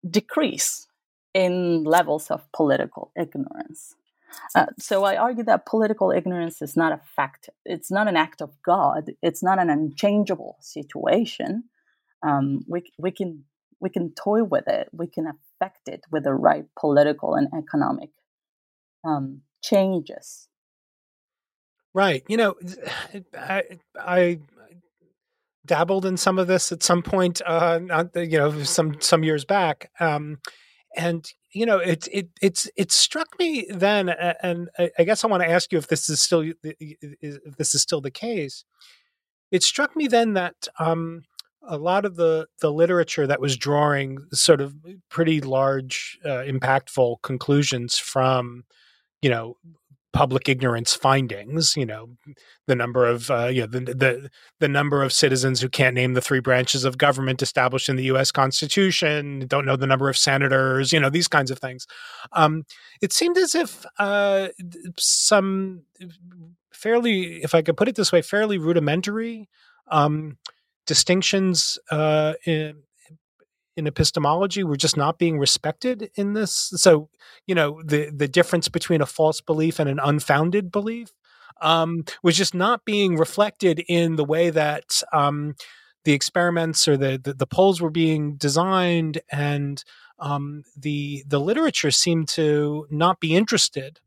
decrease 0.09 0.87
in 1.35 1.85
levels 1.85 2.31
of 2.31 2.51
political 2.53 3.13
ignorance. 3.17 3.95
Uh, 4.55 4.67
so 4.79 5.05
I 5.05 5.17
argue 5.17 5.45
that 5.45 5.67
political 5.67 6.11
ignorance 6.11 6.61
is 6.63 6.77
not 6.77 6.93
a 6.93 7.01
fact. 7.17 7.49
It's 7.65 7.91
not 7.91 8.09
an 8.09 8.17
act 8.17 8.43
of 8.43 8.51
God. 8.63 9.13
It's 9.23 9.43
not 9.43 9.59
an 9.59 9.71
unchangeable 9.71 10.57
situation. 10.61 11.65
Um, 12.23 12.65
we 12.67 12.83
we 12.99 13.11
can 13.11 13.45
we 13.81 13.91
can 13.91 14.13
toy 14.13 14.43
with 14.45 14.69
it. 14.69 14.89
We 14.93 15.07
can 15.07 15.27
affect 15.27 15.89
it 15.89 16.03
with 16.11 16.25
the 16.25 16.35
right 16.35 16.67
political 16.79 17.35
and 17.35 17.49
economic 17.57 18.11
um, 19.05 19.43
changes. 19.63 20.49
Right. 21.95 22.23
You 22.29 22.37
know, 22.37 22.55
I, 23.39 23.63
I 23.99 24.39
dabbled 25.67 26.07
in 26.07 26.17
some 26.17 26.39
of 26.39 26.47
this 26.47 26.73
at 26.73 26.83
some 26.83 27.03
point. 27.03 27.41
Uh, 27.45 27.81
not, 27.83 28.15
you 28.15 28.39
know, 28.39 28.63
some 28.63 29.01
some 29.01 29.25
years 29.25 29.45
back. 29.45 29.91
Um, 30.01 30.39
and 30.97 31.31
you 31.53 31.67
know 31.67 31.79
it 31.79 32.09
it 32.11 32.29
it's 32.43 32.69
it 32.77 32.93
struck 32.93 33.29
me 33.39 33.67
then 33.71 34.09
and 34.43 34.69
i 34.99 35.05
guess 35.05 35.25
i 35.25 35.27
want 35.27 35.43
to 35.43 35.49
ask 35.49 35.73
you 35.73 35.79
if 35.79 35.89
this 35.89 36.09
is 36.09 36.21
still 36.21 36.43
if 36.63 37.57
this 37.57 37.75
is 37.75 37.83
still 37.83 38.01
the 38.01 38.11
case 38.11 38.65
it 39.51 39.63
struck 39.63 39.97
me 39.97 40.07
then 40.09 40.35
that 40.35 40.69
um, 40.79 41.23
a 41.63 41.77
lot 41.77 42.05
of 42.05 42.17
the 42.17 42.47
the 42.61 42.73
literature 42.73 43.27
that 43.27 43.41
was 43.41 43.57
drawing 43.57 44.19
sort 44.33 44.61
of 44.61 44.75
pretty 45.09 45.41
large 45.41 46.19
uh, 46.25 46.43
impactful 46.47 47.17
conclusions 47.23 47.99
from 47.99 48.65
you 49.23 49.31
know 49.31 49.57
public 50.13 50.49
ignorance 50.49 50.95
findings. 50.95 51.77
You 51.77 51.87
know, 51.87 52.17
the 52.67 52.75
number 52.75 53.07
of 53.07 53.31
uh, 53.31 53.47
you 53.47 53.63
know 53.63 53.67
the, 53.67 53.81
the 53.81 54.31
the 54.61 54.69
number 54.69 55.03
of 55.03 55.13
citizens 55.13 55.61
who 55.61 55.69
can't 55.69 55.95
name 55.95 56.15
the 56.15 56.21
three 56.21 56.41
branches 56.41 56.85
of 56.85 56.99
government 56.99 57.43
established 57.43 57.89
in 57.89 57.97
the 57.97 58.05
U.S. 58.05 58.31
Constitution, 58.31 59.47
don't 59.47 59.67
know 59.67 59.77
the 59.77 59.87
number 59.87 60.09
of 60.09 60.17
senators. 60.17 60.93
You 60.93 61.01
know, 61.01 61.11
these 61.11 61.29
kinds 61.29 61.51
of 61.51 61.59
things. 61.59 61.87
Um, 62.33 62.65
it 63.01 63.13
seemed 63.13 63.39
as 63.39 63.55
if 63.55 63.85
uh, 63.99 64.49
some 64.99 65.83
fairly, 66.73 67.43
if 67.43 67.55
I 67.55 67.63
could 67.63 67.77
put 67.77 67.89
it 67.89 67.97
this 67.97 68.13
way, 68.13 68.23
fairly 68.23 68.59
rudimentary. 68.59 69.49
Um, 69.91 70.37
distinctions 70.87 71.79
uh, 71.91 72.35
in, 72.45 72.83
in 73.79 73.87
epistemology 73.87 74.65
were 74.65 74.77
just 74.77 74.97
not 74.97 75.19
being 75.19 75.39
respected 75.39 76.11
in 76.17 76.35
this. 76.35 76.73
So, 76.77 77.09
you 77.47 77.55
know, 77.55 77.81
the 77.85 78.11
the 78.15 78.29
difference 78.29 78.69
between 78.69 79.01
a 79.01 79.07
false 79.07 79.41
belief 79.41 79.79
and 79.79 79.89
an 79.89 80.01
unfounded 80.03 80.71
belief 80.71 81.13
um, 81.61 82.05
was 82.23 82.37
just 82.37 82.55
not 82.55 82.85
being 82.85 83.17
reflected 83.17 83.83
in 83.89 84.17
the 84.17 84.25
way 84.25 84.51
that 84.51 85.03
um, 85.13 85.55
the 86.05 86.13
experiments 86.13 86.87
or 86.87 86.97
the, 86.97 87.21
the, 87.23 87.35
the 87.35 87.47
polls 87.47 87.81
were 87.81 87.91
being 87.91 88.37
designed, 88.37 89.21
and 89.31 89.85
um, 90.19 90.65
the 90.77 91.25
the 91.27 91.41
literature 91.41 91.91
seemed 91.91 92.29
to 92.29 92.87
not 92.91 93.21
be 93.21 93.35
interested 93.35 94.01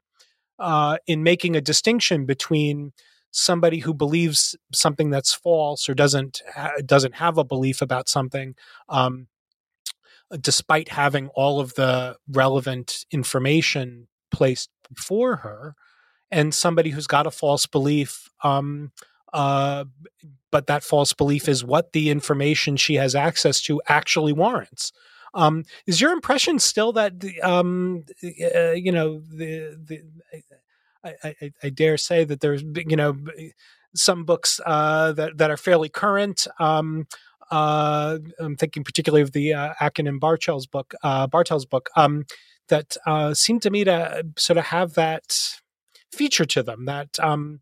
uh, 0.60 0.98
in 1.08 1.24
making 1.24 1.56
a 1.56 1.62
distinction 1.62 2.26
between 2.26 2.92
somebody 3.32 3.80
who 3.80 3.94
believes 3.94 4.58
something 4.74 5.10
that's 5.10 5.34
false 5.34 5.88
or 5.88 5.94
doesn't 5.94 6.42
doesn't 6.86 7.16
have 7.16 7.38
a 7.38 7.46
belief 7.46 7.82
about 7.82 8.10
something 8.10 8.56
um, 8.90 9.28
despite 10.40 10.90
having 10.90 11.28
all 11.30 11.60
of 11.60 11.74
the 11.76 12.16
relevant 12.30 13.06
information 13.12 14.08
placed 14.32 14.70
before 14.94 15.38
her, 15.38 15.76
and 16.32 16.54
somebody 16.54 16.90
who's 16.92 17.08
got 17.08 17.28
a 17.28 17.32
false 17.32 17.66
belief, 17.66 18.30
um, 18.44 18.92
uh, 19.34 19.86
but 20.52 20.68
that 20.68 20.84
false 20.84 21.14
belief 21.14 21.48
is 21.48 21.64
what 21.64 21.94
the 21.94 22.10
information 22.10 22.78
she 22.78 22.96
has 22.96 23.16
access 23.16 23.62
to 23.62 23.82
actually 23.88 24.34
warrants. 24.34 24.92
Um, 25.34 25.64
is 25.88 26.02
your 26.02 26.12
impression 26.12 26.60
still 26.60 26.92
that 26.94 27.14
um, 27.42 28.04
uh, 28.24 28.72
you 28.72 28.92
know 28.92 29.20
the 29.20 29.78
the 29.82 30.04
I, 31.04 31.16
I, 31.24 31.52
I, 31.64 31.70
dare 31.70 31.98
say 31.98 32.26
that 32.26 32.42
there's 32.42 32.64
you 32.64 32.98
know 32.98 33.18
some 33.96 34.26
books 34.26 34.60
uh, 34.66 35.14
that 35.14 35.38
that 35.38 35.50
are 35.50 35.58
fairly 35.58 35.88
current 35.88 36.48
um, 36.60 37.08
uh, 37.52 38.18
I'm 38.40 38.56
thinking 38.56 38.84
particularly 38.84 39.22
of 39.22 39.34
the 39.34 39.54
uh, 39.54 39.74
Achen 39.80 40.08
and 40.08 40.20
Bartels' 40.20 40.68
book, 40.68 40.94
uh, 41.04 41.28
Bartels' 41.28 41.66
book, 41.66 41.90
um, 41.96 42.26
that 42.70 42.98
uh, 43.06 43.34
seem 43.34 43.60
to 43.60 43.70
me 43.70 43.84
to 43.84 44.26
sort 44.38 44.58
of 44.58 44.66
have 44.66 44.94
that 44.94 45.58
feature 46.12 46.46
to 46.46 46.64
them 46.64 46.86
that 46.86 47.20
um, 47.20 47.60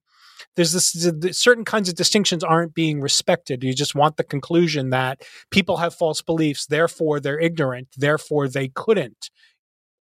there's 0.56 0.72
this 0.74 1.38
certain 1.38 1.66
kinds 1.66 1.90
of 1.90 1.96
distinctions 1.96 2.44
aren't 2.44 2.74
being 2.74 3.02
respected. 3.02 3.64
You 3.64 3.74
just 3.74 3.96
want 3.96 4.18
the 4.18 4.24
conclusion 4.24 4.90
that 4.92 5.22
people 5.52 5.78
have 5.78 5.94
false 5.94 6.22
beliefs, 6.22 6.66
therefore 6.66 7.20
they're 7.20 7.40
ignorant, 7.40 7.90
therefore 7.98 8.48
they 8.48 8.68
couldn't 8.70 9.30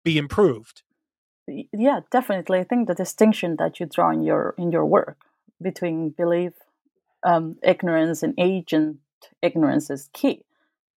be 0.04 0.18
improved. 0.18 0.84
Yeah, 1.48 2.00
definitely. 2.12 2.60
I 2.60 2.64
think 2.64 2.88
the 2.88 2.96
distinction 2.96 3.58
that 3.60 3.80
you 3.80 3.86
draw 3.86 4.10
in 4.10 4.24
your 4.24 4.56
in 4.58 4.72
your 4.72 4.86
work 4.86 5.18
between 5.62 6.10
belief, 6.10 6.54
um, 7.24 7.58
ignorance, 7.64 8.24
and 8.24 8.34
agent 8.38 8.98
ignorance 9.42 9.90
is 9.90 10.10
key, 10.14 10.46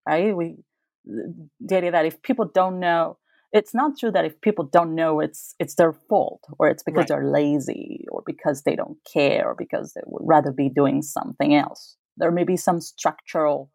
right? 0.06 0.36
We 0.36 0.56
the 1.04 1.76
idea 1.76 1.92
that 1.92 2.06
if 2.06 2.20
people 2.22 2.44
don't 2.52 2.78
know 2.80 3.16
it's 3.52 3.74
not 3.74 3.98
true 3.98 4.10
that 4.10 4.24
if 4.24 4.40
people 4.40 4.64
don't 4.64 4.94
know 4.94 5.20
it's 5.20 5.54
it's 5.58 5.74
their 5.76 5.92
fault 5.92 6.42
or 6.58 6.68
it's 6.68 6.82
because 6.82 7.00
right. 7.00 7.08
they're 7.08 7.30
lazy 7.30 8.04
or 8.10 8.22
because 8.26 8.62
they 8.62 8.76
don't 8.76 8.98
care 9.10 9.48
or 9.48 9.54
because 9.54 9.94
they 9.94 10.02
would 10.06 10.22
rather 10.24 10.52
be 10.52 10.68
doing 10.68 11.02
something 11.02 11.54
else 11.54 11.96
there 12.16 12.30
may 12.30 12.44
be 12.44 12.56
some 12.56 12.80
structural 12.80 13.70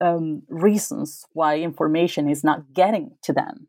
um, 0.00 0.42
reasons 0.48 1.24
why 1.32 1.58
information 1.58 2.28
is 2.28 2.44
not 2.44 2.74
getting 2.74 3.16
to 3.22 3.32
them 3.32 3.68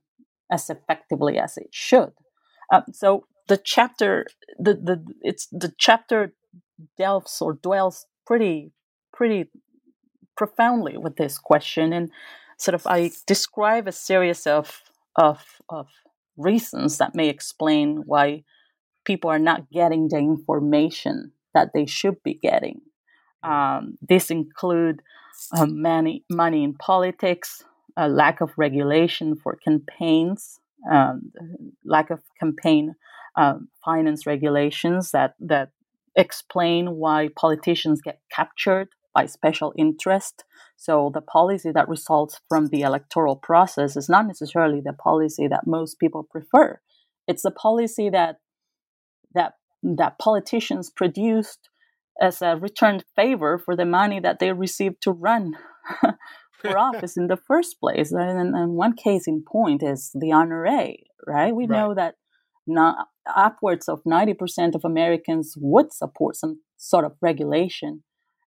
as 0.51 0.69
effectively 0.69 1.39
as 1.39 1.57
it 1.57 1.69
should 1.71 2.11
um, 2.71 2.83
so 2.91 3.25
the 3.47 3.57
chapter 3.57 4.27
the, 4.59 4.73
the 4.73 5.05
it's 5.21 5.47
the 5.51 5.73
chapter 5.77 6.33
delves 6.97 7.41
or 7.41 7.53
dwells 7.53 8.05
pretty 8.25 8.71
pretty 9.13 9.49
profoundly 10.37 10.97
with 10.97 11.17
this 11.17 11.37
question 11.37 11.91
and 11.91 12.09
sort 12.57 12.75
of 12.75 12.85
i 12.87 13.11
describe 13.25 13.87
a 13.87 13.91
series 13.91 14.47
of 14.47 14.83
of, 15.17 15.61
of 15.69 15.87
reasons 16.37 16.99
that 16.99 17.15
may 17.15 17.27
explain 17.27 18.03
why 18.05 18.43
people 19.03 19.29
are 19.29 19.39
not 19.39 19.69
getting 19.71 20.07
the 20.07 20.17
information 20.17 21.31
that 21.53 21.71
they 21.73 21.85
should 21.85 22.21
be 22.23 22.35
getting. 22.35 22.81
Um, 23.43 23.97
this 24.01 24.29
include 24.29 25.01
um, 25.57 25.81
money, 25.81 26.23
money 26.29 26.63
in 26.63 26.73
politics, 26.75 27.63
a 27.95 28.07
lack 28.07 28.41
of 28.41 28.51
regulation 28.57 29.35
for 29.35 29.55
campaigns, 29.55 30.59
um, 30.91 31.31
lack 31.83 32.11
of 32.11 32.21
campaign 32.39 32.95
um, 33.35 33.69
finance 33.83 34.25
regulations 34.25 35.11
that 35.11 35.35
that 35.39 35.69
explain 36.15 36.95
why 36.95 37.29
politicians 37.35 38.01
get 38.01 38.19
captured 38.31 38.89
by 39.17 39.25
special 39.25 39.73
interest. 39.75 40.43
So 40.75 41.09
the 41.11 41.21
policy 41.21 41.71
that 41.73 41.89
results 41.89 42.39
from 42.47 42.67
the 42.67 42.81
electoral 42.81 43.35
process 43.35 43.97
is 43.97 44.07
not 44.07 44.27
necessarily 44.27 44.79
the 44.79 44.93
policy 44.93 45.47
that 45.47 45.65
most 45.65 45.99
people 45.99 46.23
prefer. 46.23 46.79
It's 47.27 47.41
the 47.41 47.51
policy 47.51 48.09
that 48.11 48.35
that 49.33 49.53
that 49.81 50.19
politicians 50.19 50.91
produced 50.91 51.69
as 52.21 52.41
a 52.41 52.57
returned 52.57 53.05
favor 53.15 53.57
for 53.57 53.75
the 53.75 53.85
money 53.85 54.19
that 54.19 54.37
they 54.39 54.51
received 54.51 55.01
to 55.01 55.11
run 55.11 55.53
for 56.61 56.77
office 56.89 57.17
in 57.17 57.27
the 57.27 57.41
first 57.49 57.79
place. 57.79 58.11
And, 58.11 58.55
and, 58.55 58.71
one 58.73 58.93
case 58.93 59.27
in 59.27 59.43
point 59.43 59.81
is 59.83 60.11
the 60.13 60.31
NRA, 60.45 60.95
right? 61.27 61.55
We 61.55 61.65
right. 61.65 61.77
know 61.77 61.93
that 61.93 62.15
not, 62.65 63.07
upwards 63.35 63.87
of 63.87 64.01
90% 64.03 64.73
of 64.73 64.83
Americans 64.83 65.53
would 65.57 65.93
support 65.93 66.35
some 66.35 66.61
sort 66.77 67.05
of 67.05 67.13
regulation 67.21 68.03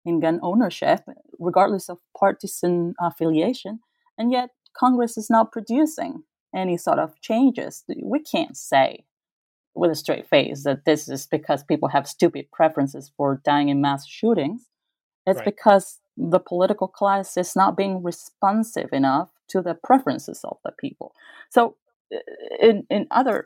in 0.06 0.20
gun 0.20 0.40
ownership, 0.42 1.00
regardless 1.38 1.88
of 1.88 1.98
partisan 2.18 2.94
affiliation. 3.00 3.80
And 4.16 4.32
yet, 4.32 4.50
Congress 4.76 5.18
is 5.18 5.28
not 5.28 5.52
producing 5.52 6.22
any 6.54 6.76
sort 6.76 6.98
of 6.98 7.20
changes. 7.20 7.84
We 8.02 8.20
can't 8.20 8.56
say 8.56 9.04
with 9.74 9.90
a 9.90 9.94
straight 9.94 10.28
face 10.28 10.64
that 10.64 10.84
this 10.84 11.08
is 11.08 11.26
because 11.26 11.62
people 11.62 11.88
have 11.88 12.08
stupid 12.08 12.50
preferences 12.50 13.12
for 13.16 13.40
dying 13.44 13.68
in 13.68 13.80
mass 13.80 14.06
shootings. 14.06 14.68
It's 15.26 15.38
right. 15.38 15.44
because 15.44 15.98
the 16.16 16.38
political 16.38 16.88
class 16.88 17.36
is 17.36 17.54
not 17.54 17.76
being 17.76 18.02
responsive 18.02 18.92
enough 18.92 19.28
to 19.48 19.60
the 19.60 19.74
preferences 19.74 20.40
of 20.44 20.56
the 20.64 20.72
people. 20.72 21.14
So, 21.50 21.76
uh, 22.14 22.18
in, 22.60 22.86
in 22.88 23.06
other 23.10 23.44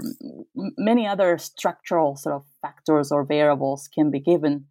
many 0.54 1.06
other 1.06 1.38
structural 1.38 2.14
sort 2.16 2.34
of 2.34 2.44
factors 2.60 3.10
or 3.10 3.24
variables 3.24 3.88
can 3.88 4.10
be 4.10 4.20
given 4.20 4.66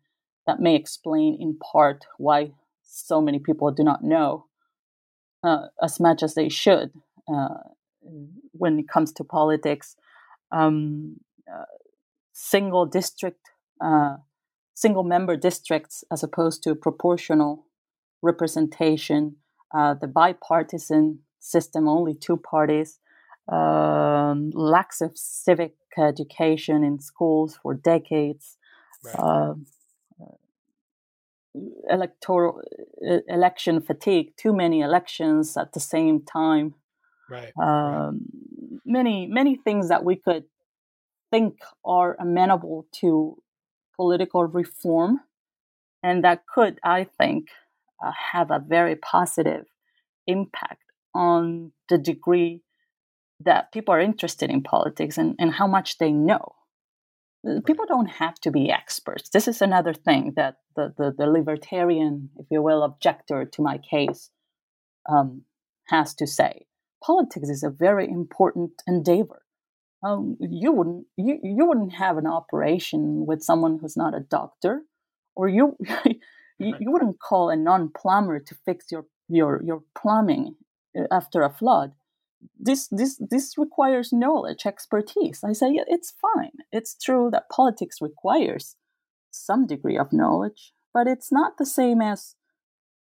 that 0.50 0.60
may 0.60 0.76
explain 0.76 1.38
in 1.40 1.56
part 1.60 2.06
why 2.18 2.52
so 2.82 3.22
many 3.22 3.38
people 3.38 3.72
do 3.72 3.84
not 3.84 4.04
know 4.04 4.46
uh, 5.44 5.68
as 5.84 6.00
much 6.00 6.24
as 6.24 6.34
they 6.34 6.50
should 6.50 6.92
uh, 7.32 7.60
when 8.52 8.80
it 8.80 8.88
comes 8.90 9.14
to 9.14 9.24
politics. 9.24 9.96
Um, 10.52 11.18
uh, 11.48 11.66
single 12.34 12.88
district, 12.88 13.52
uh, 13.80 14.16
single 14.74 15.04
member 15.04 15.38
districts, 15.38 16.04
as 16.12 16.24
opposed 16.24 16.64
to 16.64 16.74
proportional 16.74 17.68
representation, 18.24 19.36
uh, 19.72 19.94
the 19.94 20.08
bipartisan 20.08 21.20
system, 21.40 21.88
only 21.88 22.16
two 22.16 22.38
parties, 22.38 22.98
um, 23.52 24.50
lacks 24.56 25.00
of 25.00 25.12
civic 25.16 25.76
education 25.96 26.84
in 26.84 27.00
schools 27.00 27.60
for 27.62 27.76
decades. 27.76 28.58
Right. 29.04 29.56
Electoral 31.90 32.62
election 33.28 33.82
fatigue, 33.82 34.36
too 34.38 34.54
many 34.54 34.82
elections 34.82 35.58
at 35.58 35.74
the 35.74 35.80
same 35.80 36.22
time. 36.22 36.76
Right. 37.30 37.52
Um, 37.62 37.66
right. 37.66 38.80
Many 38.86 39.28
many 39.28 39.56
things 39.56 39.90
that 39.90 40.04
we 40.04 40.16
could 40.16 40.46
think 41.32 41.60
are 41.84 42.16
amenable 42.20 42.88
to 43.02 43.42
political 43.96 44.46
reform, 44.46 45.22
and 46.04 46.24
that 46.24 46.44
could, 46.54 46.80
I 46.84 47.04
think, 47.04 47.50
uh, 48.04 48.12
have 48.34 48.52
a 48.52 48.60
very 48.60 48.96
positive 48.96 49.66
impact 50.28 50.84
on 51.14 51.72
the 51.90 51.98
degree 51.98 52.62
that 53.40 53.72
people 53.72 53.94
are 53.94 54.02
interested 54.02 54.50
in 54.50 54.62
politics 54.62 55.18
and, 55.18 55.36
and 55.40 55.54
how 55.54 55.68
much 55.68 55.98
they 55.98 56.12
know. 56.12 56.54
People 57.66 57.86
don't 57.88 58.10
have 58.10 58.36
to 58.42 58.52
be 58.52 58.70
experts. 58.70 59.30
This 59.30 59.48
is 59.48 59.62
another 59.62 59.94
thing 59.94 60.34
that 60.36 60.58
the, 60.76 60.94
the, 60.98 61.16
the 61.18 61.26
libertarian, 61.26 62.30
if 62.38 62.48
you 62.52 62.62
will, 62.62 62.84
objector 62.84 63.46
to 63.46 63.62
my 63.62 63.78
case 63.78 64.30
um, 65.10 65.44
has 65.88 66.14
to 66.16 66.28
say. 66.28 66.66
Politics 67.04 67.48
is 67.48 67.64
a 67.64 67.70
very 67.70 68.10
important 68.10 68.72
endeavor. 68.86 69.44
Um, 70.04 70.38
you 70.40 70.72
wouldn't 70.72 71.06
you, 71.18 71.40
you 71.44 71.66
wouldn't 71.66 71.94
have 71.94 72.18
an 72.18 72.28
operation 72.28 73.26
with 73.26 73.42
someone 73.42 73.80
who's 73.80 73.98
not 73.98 74.16
a 74.16 74.22
doctor, 74.22 74.84
or 75.36 75.50
you 75.50 75.78
you, 76.06 76.76
you 76.80 76.92
wouldn't 76.92 77.20
call 77.20 77.50
a 77.50 77.56
non 77.56 77.92
plumber 77.96 78.40
to 78.40 78.56
fix 78.66 78.92
your 78.92 79.06
your 79.28 79.62
your 79.66 79.84
plumbing 79.98 80.56
uh, 80.98 81.04
after 81.12 81.42
a 81.42 81.50
flood 81.50 81.92
this 82.58 82.88
this 82.88 83.20
this 83.30 83.58
requires 83.58 84.14
knowledge 84.14 84.66
expertise 84.66 85.42
i 85.44 85.54
say 85.54 85.68
it's 85.88 86.14
fine 86.22 86.52
it's 86.72 86.96
true 86.96 87.30
that 87.32 87.50
politics 87.50 87.98
requires 88.02 88.76
some 89.32 89.66
degree 89.66 89.98
of 89.98 90.14
knowledge 90.14 90.74
but 90.94 91.08
it's 91.08 91.32
not 91.32 91.58
the 91.58 91.66
same 91.66 92.02
as 92.02 92.36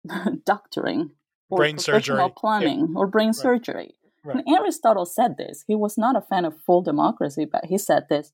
doctoring 0.45 1.11
or 1.51 1.59
brain 1.59 1.79
surgery 1.79 2.33
planning 2.37 2.81
yeah. 2.81 2.95
or 2.99 3.07
brain 3.07 3.29
right. 3.29 3.35
surgery 3.35 3.95
right. 4.25 4.37
and 4.37 4.57
aristotle 4.57 5.07
said 5.07 5.37
this 5.37 5.65
he 5.67 5.75
was 5.75 5.97
not 5.99 6.17
a 6.17 6.21
fan 6.21 6.45
of 6.45 6.61
full 6.65 6.83
democracy 6.83 7.45
but 7.51 7.67
he 7.67 7.79
said 7.79 8.05
this 8.09 8.33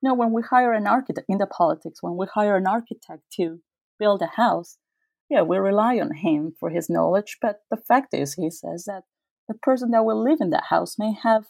you 0.00 0.08
know 0.08 0.14
when 0.14 0.32
we 0.32 0.42
hire 0.42 0.72
an 0.72 0.86
architect 0.86 1.26
in 1.28 1.38
the 1.38 1.46
politics 1.46 2.02
when 2.02 2.16
we 2.16 2.26
hire 2.34 2.56
an 2.56 2.66
architect 2.66 3.22
to 3.32 3.60
build 3.98 4.20
a 4.22 4.36
house 4.36 4.78
yeah 5.30 5.42
we 5.42 5.56
rely 5.56 5.98
on 5.98 6.14
him 6.14 6.52
for 6.58 6.70
his 6.70 6.90
knowledge 6.90 7.38
but 7.40 7.60
the 7.70 7.76
fact 7.76 8.12
is 8.12 8.34
he 8.34 8.50
says 8.50 8.84
that 8.84 9.04
the 9.48 9.54
person 9.54 9.90
that 9.90 10.04
will 10.04 10.22
live 10.22 10.38
in 10.40 10.50
that 10.50 10.64
house 10.70 10.98
may 10.98 11.12
have 11.22 11.44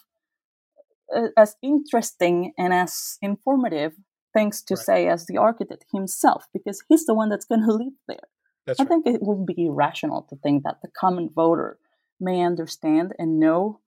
uh, 1.15 1.27
as 1.37 1.55
interesting 1.61 2.53
and 2.57 2.73
as 2.73 3.17
informative 3.21 3.93
things 4.33 4.61
to 4.63 4.75
right. 4.75 4.85
say 4.85 5.07
as 5.07 5.25
the 5.27 5.37
architect 5.37 5.85
himself 5.93 6.47
because 6.53 6.83
he's 6.89 7.05
the 7.05 7.13
one 7.13 7.29
that's 7.29 7.45
going 7.45 7.61
to 7.65 7.73
live 7.73 7.93
there. 8.07 8.17
That's 8.65 8.79
I 8.79 8.83
right. 8.83 8.89
think 8.89 9.07
it 9.07 9.21
would 9.21 9.45
be 9.45 9.65
irrational 9.65 10.23
to 10.29 10.35
think 10.37 10.63
that 10.63 10.77
the 10.81 10.89
common 10.99 11.29
voter 11.33 11.77
may 12.19 12.41
understand 12.41 13.13
and 13.19 13.39
know 13.39 13.79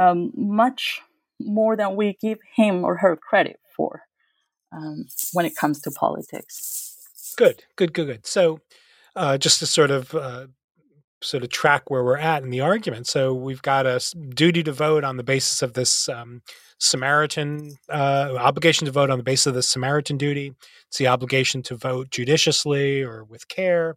um, 0.00 0.32
much 0.36 1.00
more 1.40 1.76
than 1.76 1.96
we 1.96 2.16
give 2.20 2.38
him 2.54 2.84
or 2.84 2.96
her 2.98 3.16
credit 3.16 3.60
for 3.76 4.02
um, 4.72 5.06
when 5.32 5.46
it 5.46 5.56
comes 5.56 5.80
to 5.82 5.90
politics. 5.90 6.96
Good, 7.36 7.64
good, 7.76 7.92
good, 7.92 8.06
good. 8.06 8.26
So, 8.26 8.60
uh, 9.16 9.38
just 9.38 9.58
to 9.60 9.66
sort 9.66 9.90
of 9.90 10.14
uh, 10.14 10.46
sort 11.22 11.42
of 11.42 11.50
track 11.50 11.90
where 11.90 12.04
we're 12.04 12.16
at 12.16 12.42
in 12.42 12.50
the 12.50 12.60
argument. 12.60 13.06
So 13.06 13.34
we've 13.34 13.62
got 13.62 13.86
a 13.86 14.00
duty 14.34 14.62
to 14.62 14.72
vote 14.72 15.04
on 15.04 15.16
the 15.16 15.22
basis 15.22 15.62
of 15.62 15.74
this 15.74 16.08
um, 16.08 16.42
Samaritan 16.78 17.76
uh, 17.88 18.34
obligation 18.38 18.86
to 18.86 18.92
vote 18.92 19.10
on 19.10 19.18
the 19.18 19.24
basis 19.24 19.46
of 19.46 19.54
the 19.54 19.62
Samaritan 19.62 20.16
duty. 20.16 20.54
It's 20.86 20.98
the 20.98 21.08
obligation 21.08 21.62
to 21.62 21.76
vote 21.76 22.10
judiciously 22.10 23.02
or 23.02 23.24
with 23.24 23.48
care. 23.48 23.96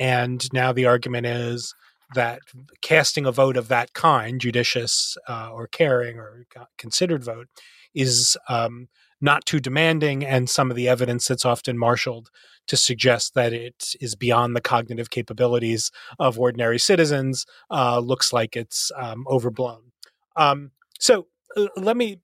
And 0.00 0.52
now 0.52 0.72
the 0.72 0.86
argument 0.86 1.26
is 1.26 1.74
that 2.14 2.40
casting 2.80 3.26
a 3.26 3.32
vote 3.32 3.56
of 3.56 3.68
that 3.68 3.92
kind, 3.92 4.40
judicious 4.40 5.16
uh, 5.28 5.50
or 5.52 5.66
caring 5.66 6.18
or 6.18 6.46
considered 6.76 7.22
vote, 7.22 7.48
is 7.94 8.36
um, 8.48 8.88
not 9.20 9.44
too 9.46 9.60
demanding, 9.60 10.24
and 10.24 10.48
some 10.48 10.70
of 10.70 10.76
the 10.76 10.88
evidence 10.88 11.28
that's 11.28 11.44
often 11.44 11.78
marshaled 11.78 12.30
to 12.68 12.76
suggest 12.76 13.34
that 13.34 13.52
it 13.52 13.94
is 14.00 14.14
beyond 14.14 14.54
the 14.54 14.60
cognitive 14.60 15.10
capabilities 15.10 15.90
of 16.18 16.38
ordinary 16.38 16.78
citizens 16.78 17.46
uh, 17.70 17.98
looks 17.98 18.32
like 18.32 18.56
it's 18.56 18.92
um, 18.96 19.24
overblown. 19.28 19.92
Um, 20.36 20.70
so 21.00 21.26
uh, 21.56 21.66
let 21.76 21.96
me 21.96 22.20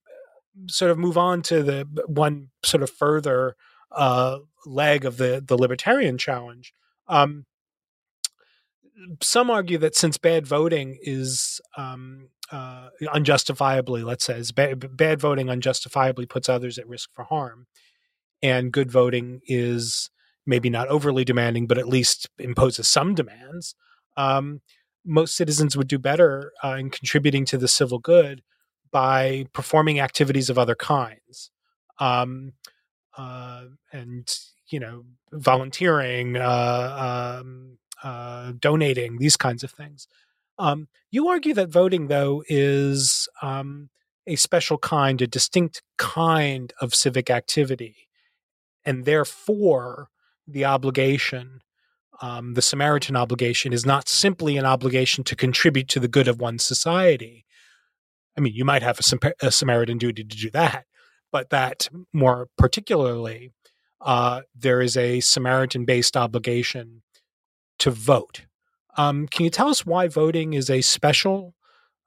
sort 0.68 0.90
of 0.90 0.98
move 0.98 1.18
on 1.18 1.42
to 1.42 1.62
the 1.62 1.86
one 2.06 2.50
sort 2.62 2.82
of 2.82 2.90
further 2.90 3.56
uh, 3.90 4.38
leg 4.66 5.04
of 5.04 5.16
the 5.16 5.42
the 5.44 5.58
libertarian 5.58 6.18
challenge. 6.18 6.72
Um, 7.08 7.46
some 9.22 9.50
argue 9.50 9.78
that 9.78 9.96
since 9.96 10.18
bad 10.18 10.46
voting 10.46 10.98
is 11.02 11.60
um, 11.76 12.28
uh, 12.50 12.88
unjustifiably, 13.12 14.02
let's 14.02 14.24
say, 14.24 14.42
bad, 14.54 14.96
bad 14.96 15.20
voting 15.20 15.48
unjustifiably 15.48 16.26
puts 16.26 16.48
others 16.48 16.78
at 16.78 16.88
risk 16.88 17.10
for 17.12 17.24
harm, 17.24 17.66
and 18.42 18.72
good 18.72 18.90
voting 18.90 19.40
is 19.46 20.10
maybe 20.46 20.70
not 20.70 20.88
overly 20.88 21.24
demanding, 21.24 21.66
but 21.66 21.78
at 21.78 21.88
least 21.88 22.28
imposes 22.38 22.88
some 22.88 23.14
demands. 23.14 23.74
Um, 24.16 24.60
most 25.04 25.36
citizens 25.36 25.76
would 25.76 25.88
do 25.88 25.98
better 25.98 26.52
uh, 26.62 26.76
in 26.78 26.90
contributing 26.90 27.44
to 27.46 27.58
the 27.58 27.68
civil 27.68 27.98
good 27.98 28.42
by 28.90 29.46
performing 29.52 30.00
activities 30.00 30.50
of 30.50 30.58
other 30.58 30.74
kinds. 30.74 31.50
Um, 31.98 32.52
uh, 33.16 33.64
and 33.92 34.28
you 34.68 34.80
know, 34.80 35.04
volunteering, 35.32 36.36
uh, 36.36 37.38
um, 37.40 37.78
uh, 38.04 38.52
donating, 38.60 39.16
these 39.18 39.36
kinds 39.36 39.64
of 39.64 39.70
things. 39.70 40.06
Um, 40.58 40.88
you 41.10 41.28
argue 41.28 41.54
that 41.54 41.70
voting, 41.70 42.08
though, 42.08 42.44
is 42.48 43.28
um, 43.42 43.88
a 44.26 44.36
special 44.36 44.78
kind, 44.78 45.20
a 45.22 45.26
distinct 45.26 45.82
kind 45.96 46.72
of 46.80 46.94
civic 46.94 47.30
activity, 47.30 47.96
and 48.84 49.04
therefore 49.04 50.08
the 50.46 50.64
obligation, 50.64 51.60
um, 52.20 52.54
the 52.54 52.62
Samaritan 52.62 53.16
obligation, 53.16 53.72
is 53.72 53.86
not 53.86 54.08
simply 54.08 54.58
an 54.58 54.66
obligation 54.66 55.24
to 55.24 55.34
contribute 55.34 55.88
to 55.88 55.98
the 55.98 56.08
good 56.08 56.28
of 56.28 56.40
one's 56.40 56.62
society. 56.62 57.46
I 58.36 58.40
mean, 58.40 58.54
you 58.54 58.64
might 58.64 58.82
have 58.82 59.00
a, 59.00 59.32
a 59.40 59.50
Samaritan 59.50 59.96
duty 59.96 60.24
to 60.24 60.36
do 60.36 60.50
that, 60.50 60.84
but 61.32 61.50
that 61.50 61.88
more 62.12 62.48
particularly, 62.58 63.52
uh, 64.00 64.42
there 64.54 64.82
is 64.82 64.96
a 64.96 65.20
Samaritan 65.20 65.86
based 65.86 66.16
obligation 66.16 67.02
to 67.84 67.90
vote. 67.90 68.46
Um, 68.96 69.28
can 69.28 69.44
you 69.44 69.50
tell 69.50 69.68
us 69.68 69.84
why 69.84 70.08
voting 70.08 70.54
is 70.54 70.70
a 70.70 70.80
special 70.80 71.54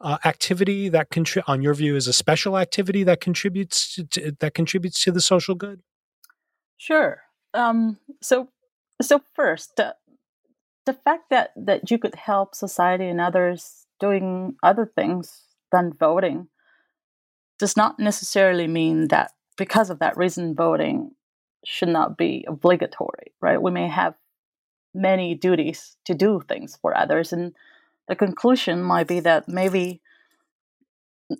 uh, 0.01 0.17
activity 0.25 0.89
that 0.89 1.11
contri- 1.11 1.43
on 1.45 1.61
your 1.61 1.75
view 1.75 1.95
is 1.95 2.07
a 2.07 2.13
special 2.13 2.57
activity 2.57 3.03
that 3.03 3.21
contributes 3.21 3.93
to, 3.93 4.03
to, 4.05 4.36
that 4.39 4.55
contributes 4.55 5.03
to 5.03 5.11
the 5.11 5.21
social 5.21 5.53
good? 5.53 5.82
Sure. 6.78 7.21
Um, 7.53 7.99
so, 8.23 8.49
so 9.03 9.21
first, 9.36 9.80
uh, 9.80 9.93
the 10.88 10.93
fact 10.93 11.30
that 11.30 11.51
that 11.55 11.91
you 11.91 11.99
could 11.99 12.15
help 12.15 12.55
society 12.55 13.05
and 13.05 13.21
others 13.21 13.86
doing 13.99 14.55
other 14.63 14.91
things 14.95 15.43
than 15.71 15.93
voting 15.93 16.47
does 17.59 17.78
not 17.78 17.99
necessarily 17.99 18.67
mean 18.67 19.09
that 19.09 19.32
because 19.57 19.91
of 19.91 19.99
that 19.99 20.17
reason 20.17 20.55
voting 20.55 21.11
should 21.63 21.89
not 21.89 22.17
be 22.17 22.45
obligatory, 22.47 23.34
right? 23.41 23.61
We 23.61 23.69
may 23.69 23.88
have 23.88 24.15
many 24.98 25.36
duties 25.36 25.98
to 26.06 26.14
do 26.14 26.41
things 26.48 26.78
for 26.82 26.98
others, 26.98 27.34
and 27.34 27.54
the 28.08 28.16
conclusion 28.16 28.82
might 28.82 29.08
be 29.08 29.20
that 29.22 29.48
maybe 29.48 30.02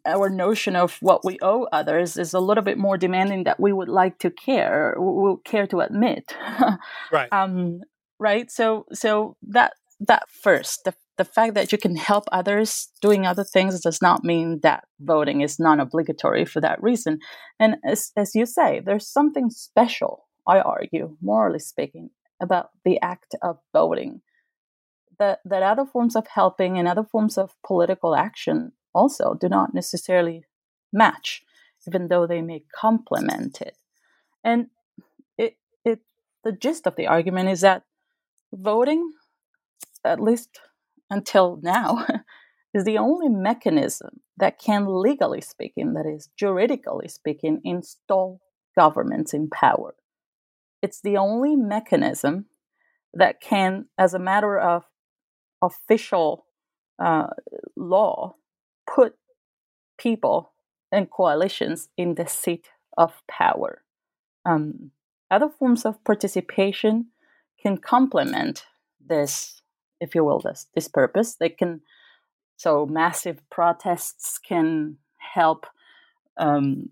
our 0.06 0.30
notion 0.30 0.76
of 0.76 0.98
what 1.02 1.24
we 1.24 1.38
owe 1.42 1.68
others 1.72 2.18
is 2.18 2.34
a 2.34 2.40
little 2.40 2.64
bit 2.64 2.78
more 2.78 2.98
demanding 2.98 3.46
that 3.46 3.60
we 3.60 3.72
would 3.72 3.88
like 3.88 4.20
to 4.20 4.30
care, 4.30 4.96
we 5.00 5.36
care 5.46 5.68
to 5.68 5.80
admit. 5.80 6.36
right. 7.12 7.30
Um, 7.32 7.82
right. 8.20 8.52
So, 8.52 8.86
so 8.94 9.38
that 9.44 9.74
that 10.00 10.30
first, 10.30 10.84
the 10.84 10.94
the 11.18 11.26
fact 11.26 11.56
that 11.56 11.72
you 11.72 11.80
can 11.80 11.96
help 11.96 12.26
others 12.32 12.90
doing 13.02 13.26
other 13.26 13.44
things 13.44 13.82
does 13.82 14.02
not 14.02 14.24
mean 14.24 14.60
that 14.62 14.86
voting 15.00 15.42
is 15.42 15.60
non-obligatory 15.60 16.46
for 16.46 16.62
that 16.62 16.82
reason. 16.82 17.20
And 17.60 17.78
as 17.84 18.12
as 18.16 18.36
you 18.36 18.46
say, 18.46 18.82
there's 18.86 19.08
something 19.08 19.50
special. 19.50 20.26
I 20.48 20.60
argue, 20.60 21.18
morally 21.22 21.60
speaking, 21.60 22.12
about 22.42 22.70
the 22.84 23.00
act 23.02 23.36
of 23.42 23.60
voting. 23.74 24.22
That 25.20 25.40
that 25.46 25.64
other 25.64 25.86
forms 25.86 26.16
of 26.16 26.28
helping 26.28 26.78
and 26.78 26.88
other 26.88 27.04
forms 27.04 27.38
of 27.38 27.56
political 27.66 28.16
action 28.16 28.74
also 28.94 29.34
do 29.34 29.50
not 29.50 29.74
necessarily 29.74 30.44
match, 30.94 31.44
even 31.88 32.08
though 32.08 32.28
they 32.28 32.42
may 32.42 32.64
complement 32.74 33.62
it. 33.62 33.76
And 34.44 34.68
it, 35.38 35.58
it, 35.84 36.02
the 36.44 36.52
gist 36.52 36.88
of 36.88 36.96
the 36.96 37.08
argument 37.08 37.50
is 37.50 37.62
that 37.62 37.84
voting, 38.54 39.12
at 40.04 40.20
least 40.20 40.60
until 41.10 41.60
now, 41.62 42.06
is 42.74 42.84
the 42.84 42.98
only 42.98 43.30
mechanism 43.30 44.22
that 44.38 44.60
can, 44.60 44.86
legally 44.88 45.42
speaking, 45.42 45.94
that 45.94 46.06
is, 46.06 46.30
juridically 46.38 47.08
speaking, 47.08 47.62
install 47.64 48.40
governments 48.78 49.34
in 49.34 49.50
power. 49.50 49.96
It's 50.82 51.02
the 51.02 51.18
only 51.18 51.56
mechanism 51.56 52.46
that 53.14 53.42
can, 53.42 53.86
as 53.98 54.14
a 54.14 54.20
matter 54.20 54.60
of 54.60 54.84
official 55.62 56.46
uh, 57.00 57.28
law, 57.76 58.36
put 58.86 59.16
people 59.98 60.54
and 60.92 61.10
coalitions 61.10 61.90
in 61.98 62.16
the 62.16 62.28
seat 62.28 62.70
of 62.98 63.22
power. 63.28 63.84
Um, 64.46 64.92
other 65.30 65.50
forms 65.50 65.86
of 65.86 66.04
participation 66.04 67.08
can 67.62 67.78
complement 67.78 68.66
this, 69.06 69.62
if 70.00 70.16
you 70.16 70.24
will, 70.24 70.40
this 70.40 70.68
this 70.74 70.88
purpose. 70.88 71.36
They 71.36 71.50
can 71.50 71.82
so 72.56 72.86
massive 72.86 73.42
protests 73.50 74.40
can 74.40 74.98
help 75.18 75.66
um, 76.38 76.90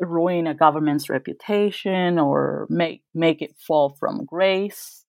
ruin 0.00 0.46
a 0.46 0.54
government's 0.54 1.08
reputation 1.08 2.18
or 2.18 2.66
make 2.70 3.02
make 3.14 3.42
it 3.42 3.56
fall 3.58 3.96
from 3.98 4.24
grace. 4.24 5.04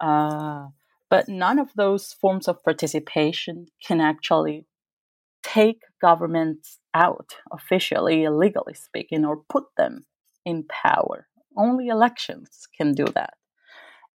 Uh, 0.00 0.66
but 1.08 1.28
none 1.28 1.58
of 1.58 1.70
those 1.76 2.12
forms 2.12 2.48
of 2.48 2.62
participation 2.64 3.66
can 3.86 4.00
actually 4.00 4.66
take 5.42 5.82
governments 6.02 6.80
out 6.92 7.36
officially, 7.52 8.28
legally 8.28 8.74
speaking, 8.74 9.24
or 9.24 9.42
put 9.48 9.64
them 9.76 10.04
in 10.44 10.64
power. 10.64 11.28
Only 11.56 11.86
elections 11.88 12.66
can 12.76 12.92
do 12.92 13.06
that. 13.14 13.34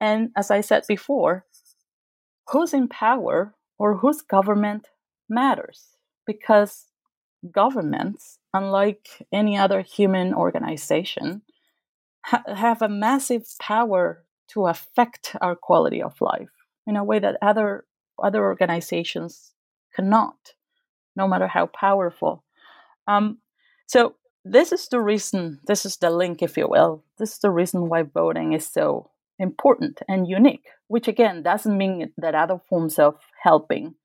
And 0.02 0.30
as 0.36 0.50
I 0.50 0.62
said 0.62 0.84
before, 0.88 1.46
who's 2.50 2.74
in 2.74 2.88
power 2.88 3.54
or 3.78 3.98
whose 3.98 4.22
government 4.22 4.88
matters 5.30 5.90
because 6.26 6.86
governments, 7.52 8.39
unlike 8.54 9.28
any 9.32 9.58
other 9.58 9.82
human 9.82 10.34
organization, 10.34 11.42
ha- 12.26 12.44
have 12.48 12.82
a 12.82 12.90
massive 12.90 13.46
power 13.60 14.24
to 14.50 14.68
affect 14.68 15.36
our 15.42 15.56
quality 15.56 16.02
of 16.02 16.20
life 16.22 16.50
in 16.88 16.96
a 16.96 17.04
way 17.04 17.20
that 17.20 17.38
other 17.42 17.86
other 18.22 18.44
organizations 18.44 19.54
cannot 19.96 20.54
no 21.16 21.28
matter 21.28 21.48
how 21.48 21.68
powerful. 21.68 22.44
Um, 23.08 23.40
so 23.88 24.16
this 24.46 24.72
is 24.72 24.88
the 24.88 25.02
reason, 25.02 25.60
this 25.68 25.86
is 25.86 25.98
the 25.98 26.10
link, 26.10 26.42
if 26.42 26.58
you 26.58 26.68
will. 26.68 27.04
This 27.18 27.34
is 27.34 27.40
the 27.40 27.52
reason 27.52 27.90
why 27.90 28.04
voting 28.04 28.54
is 28.54 28.66
so 28.66 29.12
important 29.38 30.02
and 30.08 30.28
unique, 30.28 30.68
which 30.88 31.08
again 31.08 31.44
doesn't 31.44 31.78
mean 31.78 32.12
that 32.18 32.36
other 32.36 32.60
forms 32.70 32.98
of 33.00 33.16
helping 33.44 33.96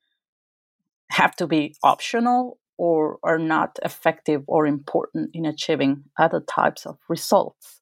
have 1.11 1.35
to 1.37 1.47
be 1.47 1.75
optional 1.83 2.57
or 2.77 3.17
are 3.23 3.39
not 3.39 3.79
effective 3.83 4.43
or 4.47 4.65
important 4.65 5.31
in 5.33 5.45
achieving 5.45 6.03
other 6.19 6.41
types 6.41 6.85
of 6.85 6.97
results. 7.07 7.81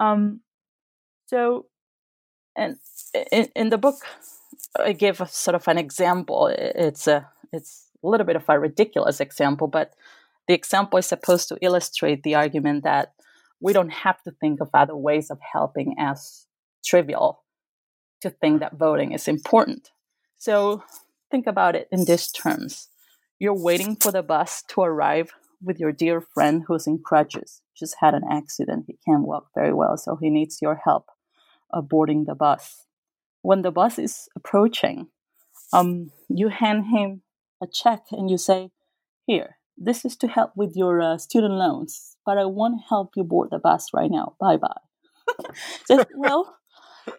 Um, 0.00 0.40
so, 1.26 1.66
and 2.56 2.76
in, 3.32 3.48
in 3.56 3.70
the 3.70 3.78
book, 3.78 3.96
I 4.78 4.92
give 4.92 5.20
a 5.20 5.26
sort 5.26 5.54
of 5.54 5.66
an 5.68 5.78
example. 5.78 6.48
It's 6.48 7.06
a 7.06 7.28
it's 7.52 7.88
a 8.02 8.08
little 8.08 8.26
bit 8.26 8.36
of 8.36 8.44
a 8.48 8.58
ridiculous 8.58 9.20
example, 9.20 9.68
but 9.68 9.94
the 10.48 10.54
example 10.54 10.98
is 10.98 11.06
supposed 11.06 11.48
to 11.48 11.58
illustrate 11.62 12.22
the 12.22 12.34
argument 12.34 12.84
that 12.84 13.14
we 13.60 13.72
don't 13.72 13.92
have 13.92 14.22
to 14.24 14.30
think 14.30 14.60
of 14.60 14.68
other 14.74 14.96
ways 14.96 15.30
of 15.30 15.38
helping 15.40 15.94
as 15.98 16.46
trivial 16.84 17.42
to 18.20 18.30
think 18.30 18.60
that 18.60 18.76
voting 18.76 19.12
is 19.12 19.28
important. 19.28 19.90
So 20.36 20.82
think 21.30 21.46
about 21.46 21.74
it 21.74 21.88
in 21.90 22.04
these 22.04 22.30
terms. 22.30 22.88
You're 23.38 23.54
waiting 23.54 23.96
for 23.96 24.12
the 24.12 24.22
bus 24.22 24.62
to 24.68 24.82
arrive 24.82 25.32
with 25.62 25.78
your 25.78 25.92
dear 25.92 26.20
friend 26.20 26.64
who's 26.66 26.86
in 26.86 26.98
crutches, 26.98 27.62
just 27.76 27.96
had 28.00 28.14
an 28.14 28.22
accident. 28.30 28.84
He 28.86 28.98
can't 29.04 29.26
walk 29.26 29.48
very 29.54 29.72
well, 29.72 29.96
so 29.96 30.16
he 30.16 30.30
needs 30.30 30.60
your 30.60 30.80
help 30.84 31.06
boarding 31.82 32.24
the 32.24 32.34
bus. 32.34 32.86
When 33.42 33.62
the 33.62 33.70
bus 33.70 33.98
is 33.98 34.28
approaching, 34.36 35.08
um, 35.72 36.10
you 36.28 36.48
hand 36.48 36.86
him 36.86 37.22
a 37.62 37.66
check 37.66 38.04
and 38.10 38.30
you 38.30 38.38
say, 38.38 38.70
Here, 39.26 39.56
this 39.76 40.04
is 40.04 40.16
to 40.18 40.28
help 40.28 40.52
with 40.56 40.76
your 40.76 41.00
uh, 41.02 41.18
student 41.18 41.54
loans, 41.54 42.16
but 42.24 42.38
I 42.38 42.44
won't 42.44 42.82
help 42.88 43.12
you 43.16 43.24
board 43.24 43.48
the 43.50 43.58
bus 43.58 43.88
right 43.92 44.10
now. 44.10 44.36
Bye 44.40 44.56
bye. 44.56 44.80
well, 46.16 46.56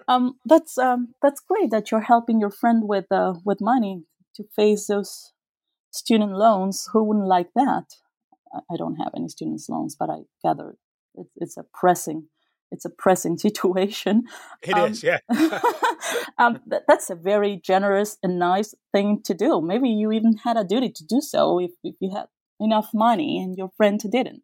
um, 0.08 0.40
that's 0.46 0.78
um, 0.78 1.14
that's 1.22 1.42
great 1.42 1.72
that 1.72 1.92
you're 1.92 2.02
helping 2.02 2.40
your 2.40 2.52
friend 2.52 2.88
with 2.88 3.12
uh, 3.12 3.36
with 3.44 3.60
money 3.62 4.04
to 4.36 4.44
face 4.56 4.88
those 4.88 5.32
student 5.96 6.34
loans. 6.34 6.88
Who 6.92 7.04
wouldn't 7.04 7.28
like 7.28 7.50
that? 7.56 7.96
I 8.72 8.78
don't 8.78 8.96
have 8.96 9.14
any 9.16 9.28
students 9.30 9.68
loans, 9.70 9.96
but 9.96 10.10
I 10.10 10.20
gather 10.44 10.78
it's, 11.16 11.32
it's 11.38 11.58
a 11.58 11.64
pressing 11.64 12.28
it's 12.72 12.86
a 12.86 12.90
pressing 12.90 13.38
situation. 13.48 14.24
It 14.62 14.74
um, 14.74 14.92
is, 14.92 15.04
yeah. 15.04 15.20
um, 16.38 16.60
that's 16.88 17.10
a 17.10 17.16
very 17.16 17.58
generous 17.58 18.18
and 18.24 18.40
nice 18.40 18.76
thing 18.92 19.22
to 19.24 19.34
do. 19.34 19.62
Maybe 19.62 19.90
you 19.90 20.12
even 20.12 20.38
had 20.38 20.58
a 20.58 20.64
duty 20.64 20.90
to 20.90 21.06
do 21.06 21.22
so 21.22 21.60
if, 21.60 21.72
if 21.84 21.96
you 22.00 22.12
had 22.12 22.26
enough 22.60 22.90
money 22.94 23.42
and 23.42 23.58
your 23.58 23.72
friend 23.78 24.00
didn't. 24.00 24.42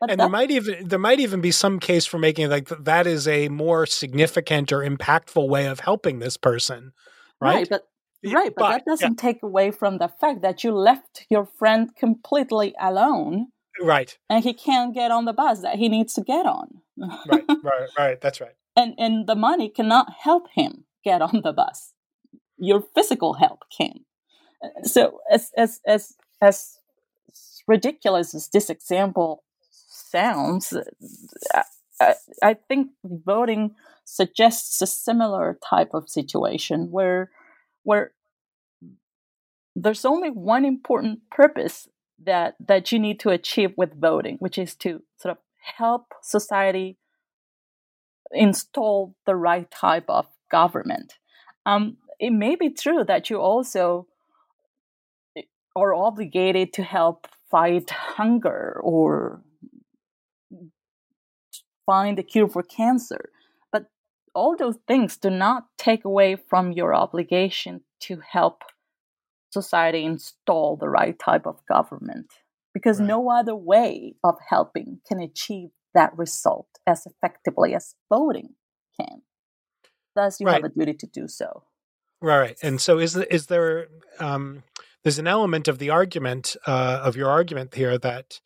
But 0.00 0.10
and 0.10 0.20
there 0.20 0.28
might 0.28 0.50
even 0.50 0.88
there 0.88 0.98
might 0.98 1.20
even 1.20 1.40
be 1.40 1.52
some 1.52 1.78
case 1.78 2.04
for 2.04 2.18
making 2.18 2.50
like 2.50 2.68
that 2.68 3.06
is 3.06 3.28
a 3.28 3.48
more 3.48 3.86
significant 3.86 4.72
or 4.72 4.80
impactful 4.80 5.48
way 5.48 5.66
of 5.66 5.80
helping 5.80 6.18
this 6.18 6.36
person, 6.36 6.92
right? 7.40 7.54
Right, 7.54 7.68
but 7.70 7.88
right, 8.32 8.52
but, 8.54 8.62
but 8.62 8.70
that 8.70 8.84
doesn't 8.84 9.22
yeah. 9.22 9.30
take 9.32 9.42
away 9.42 9.70
from 9.70 9.98
the 9.98 10.08
fact 10.08 10.42
that 10.42 10.64
you 10.64 10.72
left 10.72 11.26
your 11.28 11.44
friend 11.44 11.94
completely 11.96 12.74
alone 12.80 13.48
Right. 13.80 14.16
And 14.30 14.44
he 14.44 14.52
can't 14.52 14.94
get 14.94 15.10
on 15.10 15.24
the 15.24 15.32
bus 15.32 15.62
that 15.62 15.76
he 15.76 15.88
needs 15.88 16.14
to 16.14 16.22
get 16.22 16.46
on. 16.46 16.80
right, 16.98 17.44
right, 17.62 17.88
right. 17.98 18.20
That's 18.20 18.40
right. 18.40 18.54
And 18.76 18.94
and 18.98 19.26
the 19.26 19.34
money 19.34 19.68
cannot 19.68 20.12
help 20.20 20.48
him 20.54 20.84
get 21.04 21.22
on 21.22 21.42
the 21.42 21.52
bus. 21.52 21.92
Your 22.58 22.82
physical 22.94 23.34
help 23.34 23.64
can. 23.76 24.00
So 24.84 25.20
as 25.30 25.50
as 25.56 25.80
as 25.86 26.14
as 26.40 26.78
ridiculous 27.66 28.34
as 28.34 28.48
this 28.48 28.70
example 28.70 29.44
sounds, 29.70 30.72
uh, 30.72 31.62
I, 32.00 32.14
I 32.42 32.54
think 32.54 32.90
voting 33.04 33.74
suggests 34.04 34.80
a 34.82 34.86
similar 34.86 35.58
type 35.68 35.90
of 35.94 36.08
situation 36.08 36.90
where 36.90 37.30
where 37.82 38.12
there's 39.74 40.04
only 40.04 40.30
one 40.30 40.64
important 40.64 41.20
purpose 41.30 41.88
that 42.22 42.54
that 42.60 42.92
you 42.92 42.98
need 42.98 43.20
to 43.20 43.30
achieve 43.30 43.72
with 43.76 44.00
voting, 44.00 44.36
which 44.38 44.58
is 44.58 44.74
to 44.76 45.02
sort 45.18 45.32
of 45.32 45.38
help 45.76 46.14
society 46.22 46.96
install 48.32 49.14
the 49.26 49.36
right 49.36 49.70
type 49.70 50.04
of 50.08 50.26
government. 50.50 51.14
Um, 51.66 51.96
it 52.18 52.30
may 52.30 52.54
be 52.54 52.70
true 52.70 53.04
that 53.04 53.30
you 53.30 53.40
also 53.40 54.06
eh, 55.36 55.42
are 55.74 55.94
obligated 55.94 56.72
to 56.74 56.82
help 56.82 57.26
fight 57.50 57.90
hunger 57.90 58.80
or 58.82 59.42
find 61.86 62.18
a 62.18 62.22
cure 62.22 62.48
for 62.48 62.62
cancer. 62.62 63.30
But 63.72 63.86
all 64.34 64.56
those 64.56 64.78
things 64.86 65.16
do 65.16 65.30
not 65.30 65.66
take 65.76 66.04
away 66.04 66.36
from 66.36 66.72
your 66.72 66.94
obligation 66.94 67.82
to 68.00 68.20
help 68.26 68.62
society 69.54 70.04
install 70.04 70.76
the 70.76 70.88
right 70.88 71.18
type 71.18 71.46
of 71.46 71.64
government 71.66 72.26
because 72.74 72.98
right. 73.00 73.06
no 73.06 73.30
other 73.30 73.54
way 73.54 74.16
of 74.22 74.34
helping 74.50 75.00
can 75.08 75.20
achieve 75.20 75.70
that 75.94 76.12
result 76.18 76.66
as 76.86 77.06
effectively 77.06 77.74
as 77.74 77.94
voting 78.12 78.50
can. 79.00 79.22
Thus, 80.14 80.40
you 80.40 80.46
right. 80.46 80.62
have 80.62 80.64
a 80.64 80.68
duty 80.68 80.94
to 80.94 81.06
do 81.06 81.26
so. 81.28 81.62
Right, 82.20 82.56
and 82.62 82.80
so 82.80 82.98
is 82.98 83.16
is 83.16 83.46
there 83.46 83.88
um, 84.18 84.62
there's 85.02 85.18
an 85.18 85.26
element 85.26 85.68
of 85.68 85.78
the 85.78 85.90
argument 85.90 86.56
uh, 86.66 87.00
of 87.02 87.16
your 87.16 87.28
argument 87.28 87.74
here 87.74 87.98
that 87.98 88.40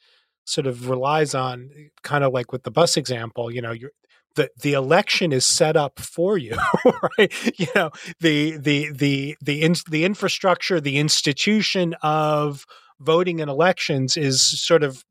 sort 0.44 0.66
of 0.66 0.88
relies 0.88 1.34
on 1.34 1.70
kind 2.02 2.24
of 2.24 2.32
like 2.32 2.52
with 2.52 2.62
the 2.62 2.70
bus 2.70 2.96
example. 2.96 3.50
You 3.50 3.62
know, 3.62 3.72
you're 3.72 3.92
the 4.34 4.50
the 4.60 4.72
election 4.72 5.32
is 5.32 5.46
set 5.46 5.76
up 5.76 5.98
for 5.98 6.38
you, 6.38 6.56
right? 7.18 7.32
You 7.58 7.66
know, 7.74 7.90
the 8.20 8.56
the 8.56 8.92
the 8.92 9.36
the 9.40 9.62
in, 9.62 9.74
the 9.90 10.04
infrastructure, 10.04 10.80
the 10.80 10.98
institution 10.98 11.94
of 12.02 12.64
voting 13.00 13.40
and 13.40 13.50
elections 13.50 14.16
is 14.16 14.42
sort 14.60 14.82
of 14.82 15.04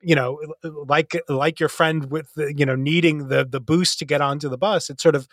you 0.00 0.14
know 0.14 0.38
like 0.86 1.16
like 1.28 1.60
your 1.60 1.68
friend 1.68 2.10
with 2.10 2.32
the, 2.34 2.54
you 2.56 2.64
know 2.64 2.76
needing 2.76 3.28
the 3.28 3.44
the 3.44 3.60
boost 3.60 3.98
to 3.98 4.04
get 4.04 4.20
onto 4.20 4.48
the 4.48 4.58
bus 4.58 4.88
it's 4.88 5.02
sort 5.02 5.14
of 5.14 5.28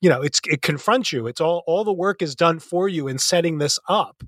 you 0.00 0.08
know 0.08 0.22
it's 0.22 0.40
it 0.44 0.62
confronts 0.62 1.12
you 1.12 1.26
it's 1.26 1.40
all 1.40 1.62
all 1.66 1.84
the 1.84 1.92
work 1.92 2.22
is 2.22 2.34
done 2.34 2.58
for 2.58 2.88
you 2.88 3.08
in 3.08 3.18
setting 3.18 3.58
this 3.58 3.78
up 3.88 4.22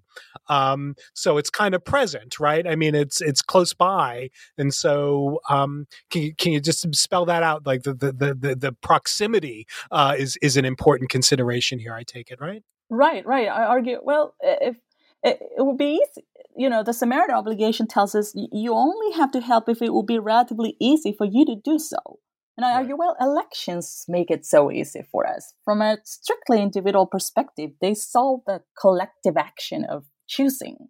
um, 0.49 0.97
so 1.15 1.39
it's 1.39 1.51
kind 1.51 1.75
of 1.75 1.85
present 1.85 2.39
right? 2.41 2.67
I 2.67 2.77
mean 2.77 2.95
it's 2.95 3.21
it's 3.21 3.43
close 3.43 3.73
by 3.73 4.31
and 4.59 4.73
so 4.75 5.41
um, 5.49 5.87
can 6.11 6.23
you 6.23 6.35
can 6.35 6.53
you 6.53 6.61
just 6.61 6.95
spell 6.95 7.25
that 7.27 7.43
out? 7.43 7.67
Like 7.67 7.83
the 7.83 7.95
the 7.95 8.13
the, 8.13 8.57
the 8.57 8.73
proximity 8.83 9.67
uh, 9.91 10.15
is 10.19 10.37
is 10.43 10.57
an 10.57 10.65
important 10.65 11.11
consideration 11.11 11.79
here 11.79 11.95
i 11.95 12.03
take 12.03 12.31
it 12.31 12.41
right? 12.41 12.63
Right 12.89 13.25
right 13.27 13.49
i 13.49 13.65
argue 13.65 14.01
well 14.03 14.35
if 14.41 14.77
it, 15.23 15.39
it 15.57 15.63
would 15.65 15.79
be 15.79 16.01
easy 16.03 16.27
you 16.57 16.69
know 16.69 16.83
the 16.83 16.93
samaritan 16.93 17.37
obligation 17.37 17.87
tells 17.87 18.15
us 18.15 18.33
you 18.35 18.75
only 18.75 19.13
have 19.13 19.31
to 19.31 19.41
help 19.41 19.69
if 19.69 19.81
it 19.81 19.93
will 19.93 20.03
be 20.03 20.19
relatively 20.19 20.77
easy 20.81 21.13
for 21.13 21.25
you 21.25 21.45
to 21.47 21.55
do 21.63 21.79
so 21.79 22.19
and 22.57 22.67
I 22.67 22.73
argue, 22.73 22.97
well, 22.97 23.17
elections 23.21 24.05
make 24.09 24.31
it 24.31 24.45
so 24.45 24.71
easy 24.71 25.03
for 25.11 25.27
us. 25.27 25.55
From 25.65 25.81
a 25.81 25.99
strictly 26.05 26.61
individual 26.61 27.07
perspective, 27.07 27.71
they 27.81 27.95
solve 27.95 28.41
the 28.47 28.63
collective 28.79 29.37
action 29.37 29.85
of 29.85 30.05
choosing 30.29 30.89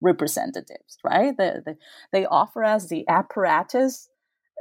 representatives, 0.00 0.98
right? 1.04 1.34
They, 1.36 1.52
they, 1.64 1.74
they 2.12 2.26
offer 2.26 2.64
us 2.64 2.88
the 2.88 3.08
apparatus 3.08 4.08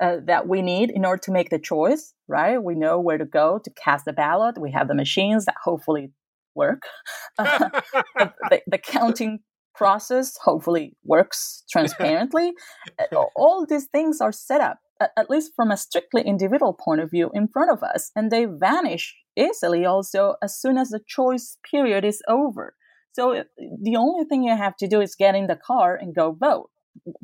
uh, 0.02 0.18
that 0.26 0.47
we 0.47 0.62
need 0.62 0.91
in 0.91 1.06
order 1.06 1.22
to 1.24 1.32
make 1.32 1.49
the 1.49 1.60
choice, 1.60 2.14
right? 2.28 2.62
We 2.62 2.76
know 2.76 2.99
where 2.99 3.18
to 3.18 3.26
go 3.26 3.60
to 3.64 3.72
cast 3.72 4.06
the 4.06 4.14
ballot. 4.14 4.58
We 4.58 4.72
have 4.72 4.88
the 4.88 4.95
machines 4.95 5.45
that 5.45 5.56
hopefully 5.64 6.12
work. 6.56 6.84
Uh, 7.39 7.70
the, 8.49 8.62
the, 8.68 8.78
counting 8.78 9.39
process 9.74 10.38
hopefully 10.43 10.97
works 11.04 11.64
transparently. 11.72 12.52
All 13.36 13.66
these 13.68 13.86
things 13.86 14.20
are 14.20 14.34
set 14.34 14.60
up 14.60 14.78
at 15.18 15.30
least 15.30 15.54
from 15.56 15.72
a 15.72 15.78
strictly 15.78 16.22
individual 16.24 16.74
point 16.74 17.02
of 17.02 17.10
view, 17.10 17.30
in 17.34 17.47
front 17.47 17.72
of 17.72 17.84
us, 17.84 18.12
and 18.16 18.32
they 18.32 18.45
vanish 18.45 19.16
easily 19.38 19.86
also 19.86 20.36
as 20.41 20.60
soon 20.60 20.78
as 20.78 20.89
the 20.89 20.99
choice 21.06 21.58
period 21.70 22.04
is 22.06 22.22
over. 22.28 22.76
So 23.14 23.36
uh, 23.36 23.43
the 23.58 23.95
only 23.97 24.26
thing 24.26 24.43
you 24.43 24.56
have 24.56 24.78
to 24.78 24.88
do 24.88 25.02
is 25.02 25.16
get 25.16 25.36
in 25.36 25.47
the 25.47 25.56
car 25.56 25.95
and 25.95 26.16
go 26.16 26.32
vote, 26.32 26.70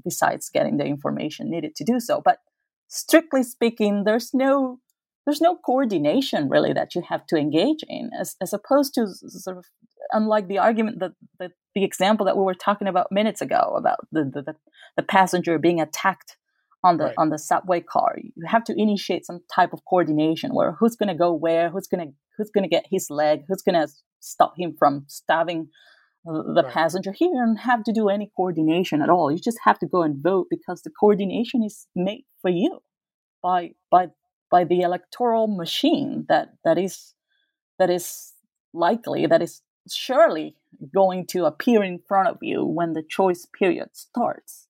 besides 0.03 0.49
getting 0.49 0.78
the 0.78 0.86
information 0.86 1.49
needed 1.49 1.75
to 1.75 1.84
do 1.84 1.99
so. 1.99 2.21
But 2.23 2.39
strictly 2.88 3.43
speaking, 3.43 4.03
there's 4.05 4.34
no 4.34 4.80
there's 5.25 5.41
no 5.41 5.57
coordination 5.57 6.47
really 6.47 6.71
that 6.71 6.95
you 6.95 7.01
have 7.09 7.25
to 7.28 7.38
engage 7.38 7.84
in, 7.88 8.09
as 8.19 8.36
as 8.41 8.53
opposed 8.53 8.93
to 8.95 9.07
sort 9.07 9.57
of 9.57 9.65
unlike 10.13 10.47
the 10.47 10.57
argument 10.57 10.99
that, 10.99 11.11
that 11.39 11.51
the 11.75 11.84
example 11.84 12.25
that 12.25 12.38
we 12.38 12.43
were 12.43 12.53
talking 12.53 12.88
about 12.88 13.11
minutes 13.11 13.41
ago 13.41 13.73
about 13.78 13.99
the 14.11 14.23
the, 14.23 14.55
the 14.95 15.03
passenger 15.03 15.59
being 15.59 15.82
attacked 15.82 16.38
on 16.84 16.97
the 16.97 17.05
right. 17.05 17.13
on 17.17 17.30
the 17.30 17.39
subway 17.39 17.82
car 17.82 18.15
you 18.17 18.45
have 18.45 18.63
to 18.63 18.73
initiate 18.78 19.25
some 19.25 19.39
type 19.53 19.73
of 19.73 19.84
coordination 19.86 20.53
where 20.53 20.73
who's 20.73 20.95
going 20.95 21.09
to 21.09 21.15
go 21.15 21.34
where 21.34 21.69
who's 21.69 21.88
going 21.88 22.05
to 22.05 22.13
who's 22.38 22.51
going 22.51 22.63
to 22.63 22.69
get 22.69 22.86
his 22.89 23.09
leg 23.09 23.43
who's 23.47 23.61
going 23.61 23.75
to 23.75 23.91
stop 24.19 24.53
him 24.57 24.75
from 24.78 25.03
stabbing 25.07 25.69
the 26.25 26.63
right. 26.63 26.73
passenger 26.73 27.11
he 27.11 27.30
don't 27.30 27.57
have 27.57 27.84
to 27.84 27.93
do 27.93 28.09
any 28.09 28.32
coordination 28.36 29.01
at 29.01 29.09
all 29.09 29.32
you 29.32 29.39
just 29.39 29.59
have 29.63 29.80
to 29.80 29.88
go 29.88 30.01
and 30.03 30.21
vote 30.21 30.47
because 30.49 30.82
the 30.82 30.89
coordination 30.89 31.63
is 31.63 31.88
made 31.95 32.25
for 32.41 32.49
you 32.49 32.80
by 33.41 33.71
by 33.89 34.07
by 34.51 34.63
the 34.63 34.82
electoral 34.82 35.47
machine 35.47 36.25
that 36.28 36.49
that 36.63 36.78
is 36.78 37.13
that 37.80 37.89
is 37.89 38.34
likely 38.73 39.25
that 39.25 39.41
is 39.41 39.61
surely 39.89 40.55
going 40.93 41.25
to 41.25 41.45
appear 41.45 41.82
in 41.82 41.99
front 42.07 42.28
of 42.28 42.38
you 42.41 42.63
when 42.65 42.93
the 42.93 43.03
choice 43.03 43.47
period 43.57 43.89
starts 43.93 44.66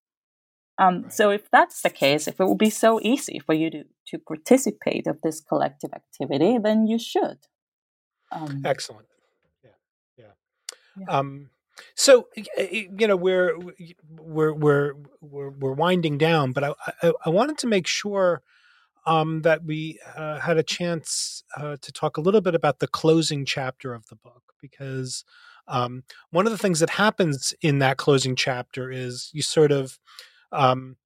um, 0.78 1.04
right. 1.04 1.14
So 1.14 1.30
if 1.32 1.50
that's 1.52 1.82
the 1.82 1.90
case, 1.90 2.28
if 2.28 2.40
it 2.40 2.44
will 2.44 2.56
be 2.56 2.70
so 2.70 3.00
easy 3.02 3.40
for 3.40 3.54
you 3.54 3.70
to, 3.72 3.84
to 4.08 4.20
participate 4.20 5.08
of 5.08 5.22
this 5.22 5.42
collective 5.42 5.92
activity, 5.94 6.58
then 6.58 6.88
you 6.88 7.00
should. 7.00 7.40
Um, 8.32 8.62
Excellent. 8.66 9.08
Yeah. 9.64 9.70
Yeah. 10.18 10.26
yeah. 11.00 11.06
Um, 11.08 11.50
so 11.96 12.28
you 12.36 13.08
know 13.08 13.16
we're 13.16 13.58
we're 14.10 14.54
we're 14.54 14.94
we're, 15.22 15.50
we're 15.50 15.74
winding 15.74 16.18
down, 16.18 16.52
but 16.52 16.64
I, 16.64 16.74
I, 17.04 17.14
I 17.26 17.30
wanted 17.30 17.58
to 17.60 17.68
make 17.68 17.88
sure 17.88 18.42
um, 19.06 19.42
that 19.44 19.64
we 19.64 20.00
uh, 20.16 20.40
had 20.40 20.58
a 20.58 20.64
chance 20.64 21.44
uh, 21.56 21.78
to 21.82 21.92
talk 21.92 22.18
a 22.18 22.22
little 22.22 22.42
bit 22.42 22.56
about 22.56 22.80
the 22.80 22.88
closing 22.88 23.46
chapter 23.46 23.94
of 23.94 24.08
the 24.08 24.16
book 24.16 24.54
because 24.62 25.24
um, 25.68 26.04
one 26.32 26.46
of 26.46 26.52
the 26.52 26.58
things 26.58 26.80
that 26.80 26.92
happens 26.92 27.54
in 27.62 27.80
that 27.80 27.98
closing 27.98 28.36
chapter 28.36 28.92
is 28.92 29.30
you 29.34 29.42
sort 29.42 29.72
of 29.72 30.00
um, 30.52 30.98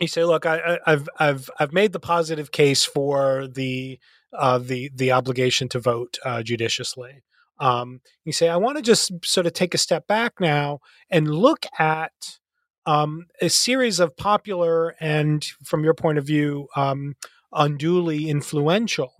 you 0.00 0.08
say, 0.08 0.24
look, 0.24 0.46
I, 0.46 0.78
have 0.86 1.08
I've 1.18 1.50
I've 1.58 1.72
made 1.72 1.92
the 1.92 2.00
positive 2.00 2.50
case 2.50 2.84
for 2.84 3.46
the 3.46 3.98
uh, 4.32 4.58
the 4.58 4.90
the 4.94 5.12
obligation 5.12 5.68
to 5.70 5.78
vote 5.78 6.18
uh, 6.24 6.42
judiciously. 6.42 7.22
Um, 7.60 8.00
you 8.24 8.32
say, 8.32 8.48
I 8.48 8.56
want 8.56 8.78
to 8.78 8.82
just 8.82 9.12
sort 9.24 9.46
of 9.46 9.52
take 9.52 9.74
a 9.74 9.78
step 9.78 10.06
back 10.06 10.40
now 10.40 10.80
and 11.10 11.32
look 11.32 11.64
at 11.78 12.38
um, 12.86 13.26
a 13.40 13.48
series 13.48 14.00
of 14.00 14.16
popular 14.16 14.96
and, 15.00 15.44
from 15.62 15.84
your 15.84 15.94
point 15.94 16.18
of 16.18 16.26
view, 16.26 16.66
um, 16.74 17.14
unduly 17.52 18.28
influential 18.28 19.12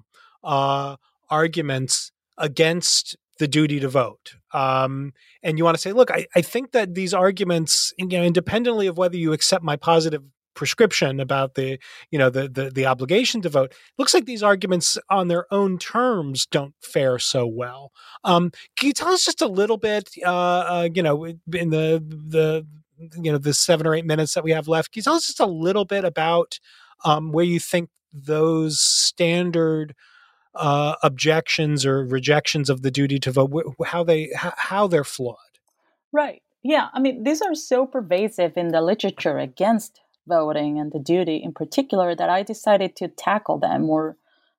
uh, 0.43 0.97
arguments 1.31 2.11
against 2.37 3.17
the 3.39 3.47
duty 3.47 3.79
to 3.79 3.89
vote. 3.89 4.35
Um, 4.53 5.13
and 5.43 5.59
you 5.59 5.65
want 5.65 5.77
to 5.77 5.81
say, 5.81 5.93
look, 5.93 6.11
I, 6.11 6.27
I 6.35 6.43
think 6.43 6.73
that 6.73 6.95
these 6.95 7.15
arguments, 7.15 7.93
you 7.99 8.07
know, 8.07 8.23
independently 8.23 8.87
of 8.87 8.99
whether 8.99 9.17
you 9.17 9.33
accept 9.33 9.65
my 9.65 9.77
positive 9.77 10.23
prescription 10.55 11.19
about 11.21 11.55
the 11.55 11.79
you 12.11 12.19
know 12.19 12.31
the, 12.31 12.49
the 12.49 12.71
the 12.71 12.87
obligation 12.87 13.41
to 13.41 13.49
vote 13.49 13.73
looks 13.99 14.13
like 14.13 14.27
these 14.27 14.43
arguments 14.43 14.99
on 15.09 15.29
their 15.29 15.47
own 15.53 15.79
terms 15.79 16.47
don't 16.47 16.75
fare 16.83 17.19
so 17.19 17.47
well. 17.47 17.91
Um, 18.25 18.51
can 18.77 18.89
you 18.89 18.93
tell 18.93 19.09
us 19.09 19.25
just 19.25 19.41
a 19.41 19.47
little 19.47 19.79
bit 19.79 20.11
uh, 20.25 20.29
uh, 20.29 20.89
you 20.95 21.03
know 21.03 21.25
in 21.25 21.71
the 21.71 22.05
the 22.07 22.67
you 23.21 23.33
know 23.33 23.39
the 23.39 23.55
seven 23.55 23.87
or 23.87 23.95
eight 23.95 24.05
minutes 24.05 24.35
that 24.35 24.45
we 24.45 24.53
have 24.53 24.69
left 24.69 24.93
can 24.93 25.01
you 25.01 25.03
tell 25.03 25.15
us 25.15 25.27
just 25.27 25.41
a 25.41 25.47
little 25.47 25.85
bit 25.85 26.05
about 26.05 26.59
um, 27.05 27.33
where 27.33 27.45
you 27.45 27.59
think 27.59 27.89
those 28.13 28.79
standard 28.79 29.95
uh, 30.55 30.97
objections 31.03 31.87
or 31.87 32.05
rejections 32.05 32.69
of 32.69 32.83
the 32.83 32.91
duty 32.91 33.19
to 33.19 33.31
vote 33.31 33.75
how 33.87 34.05
they 34.05 34.31
how 34.37 34.87
they're 34.87 35.05
flawed 35.05 35.37
right 36.13 36.43
yeah 36.63 36.89
i 36.93 37.01
mean 37.01 37.25
these 37.25 37.41
are 37.41 37.55
so 37.55 37.87
pervasive 37.87 38.57
in 38.57 38.69
the 38.69 38.81
literature 38.81 39.39
against 39.39 40.01
voting 40.27 40.79
and 40.79 40.93
the 40.93 40.99
duty 40.99 41.37
in 41.37 41.53
particular 41.53 42.15
that 42.15 42.31
I 42.31 42.43
decided 42.43 42.97
to 42.97 43.09
tackle 43.09 43.59
them 43.59 43.89
or 43.89 44.17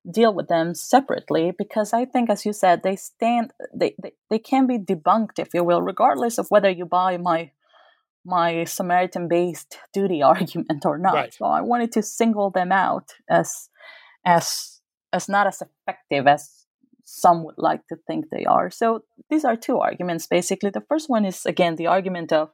deal 0.10 0.34
with 0.34 0.50
them 0.50 0.76
separately 0.76 1.52
because 1.58 1.94
I 1.94 2.06
think, 2.06 2.30
as 2.30 2.46
you 2.46 2.52
said, 2.54 2.84
they 2.84 2.96
stand 2.96 3.54
they, 3.74 3.96
they, 4.02 4.14
they 4.30 4.39
can 4.39 4.68
be 4.68 4.78
debunked, 4.78 5.39
if 5.39 5.54
you 5.54 5.64
will, 5.64 5.82
regardless 5.82 6.38
of 6.38 6.48
whether 6.50 6.70
you 6.70 6.86
buy 6.86 7.18
my 7.18 7.52
my 8.26 8.64
Samaritan 8.64 9.28
based 9.28 9.78
duty 9.94 10.22
argument 10.34 10.86
or 10.86 10.98
not. 10.98 11.14
Right. 11.14 11.34
So 11.34 11.46
I 11.46 11.62
wanted 11.62 11.91
to 11.94 12.04
single 12.04 12.50
them 12.50 12.72
out 12.72 13.14
as 13.30 13.70
as 14.26 14.73
as 15.14 15.30
not 15.30 15.47
as 15.47 15.61
effective 15.61 16.28
as 16.28 16.66
some 17.05 17.43
would 17.43 17.57
like 17.57 17.88
to 17.88 17.95
think 18.07 18.26
they 18.30 18.45
are. 18.45 18.70
So 18.70 19.03
these 19.30 19.45
are 19.45 19.55
two 19.55 19.80
arguments 19.80 20.28
basically. 20.28 20.70
The 20.70 20.82
first 20.89 21.09
one 21.09 21.26
is 21.26 21.45
again 21.45 21.76
the 21.76 21.88
argument 21.88 22.34
of 22.34 22.49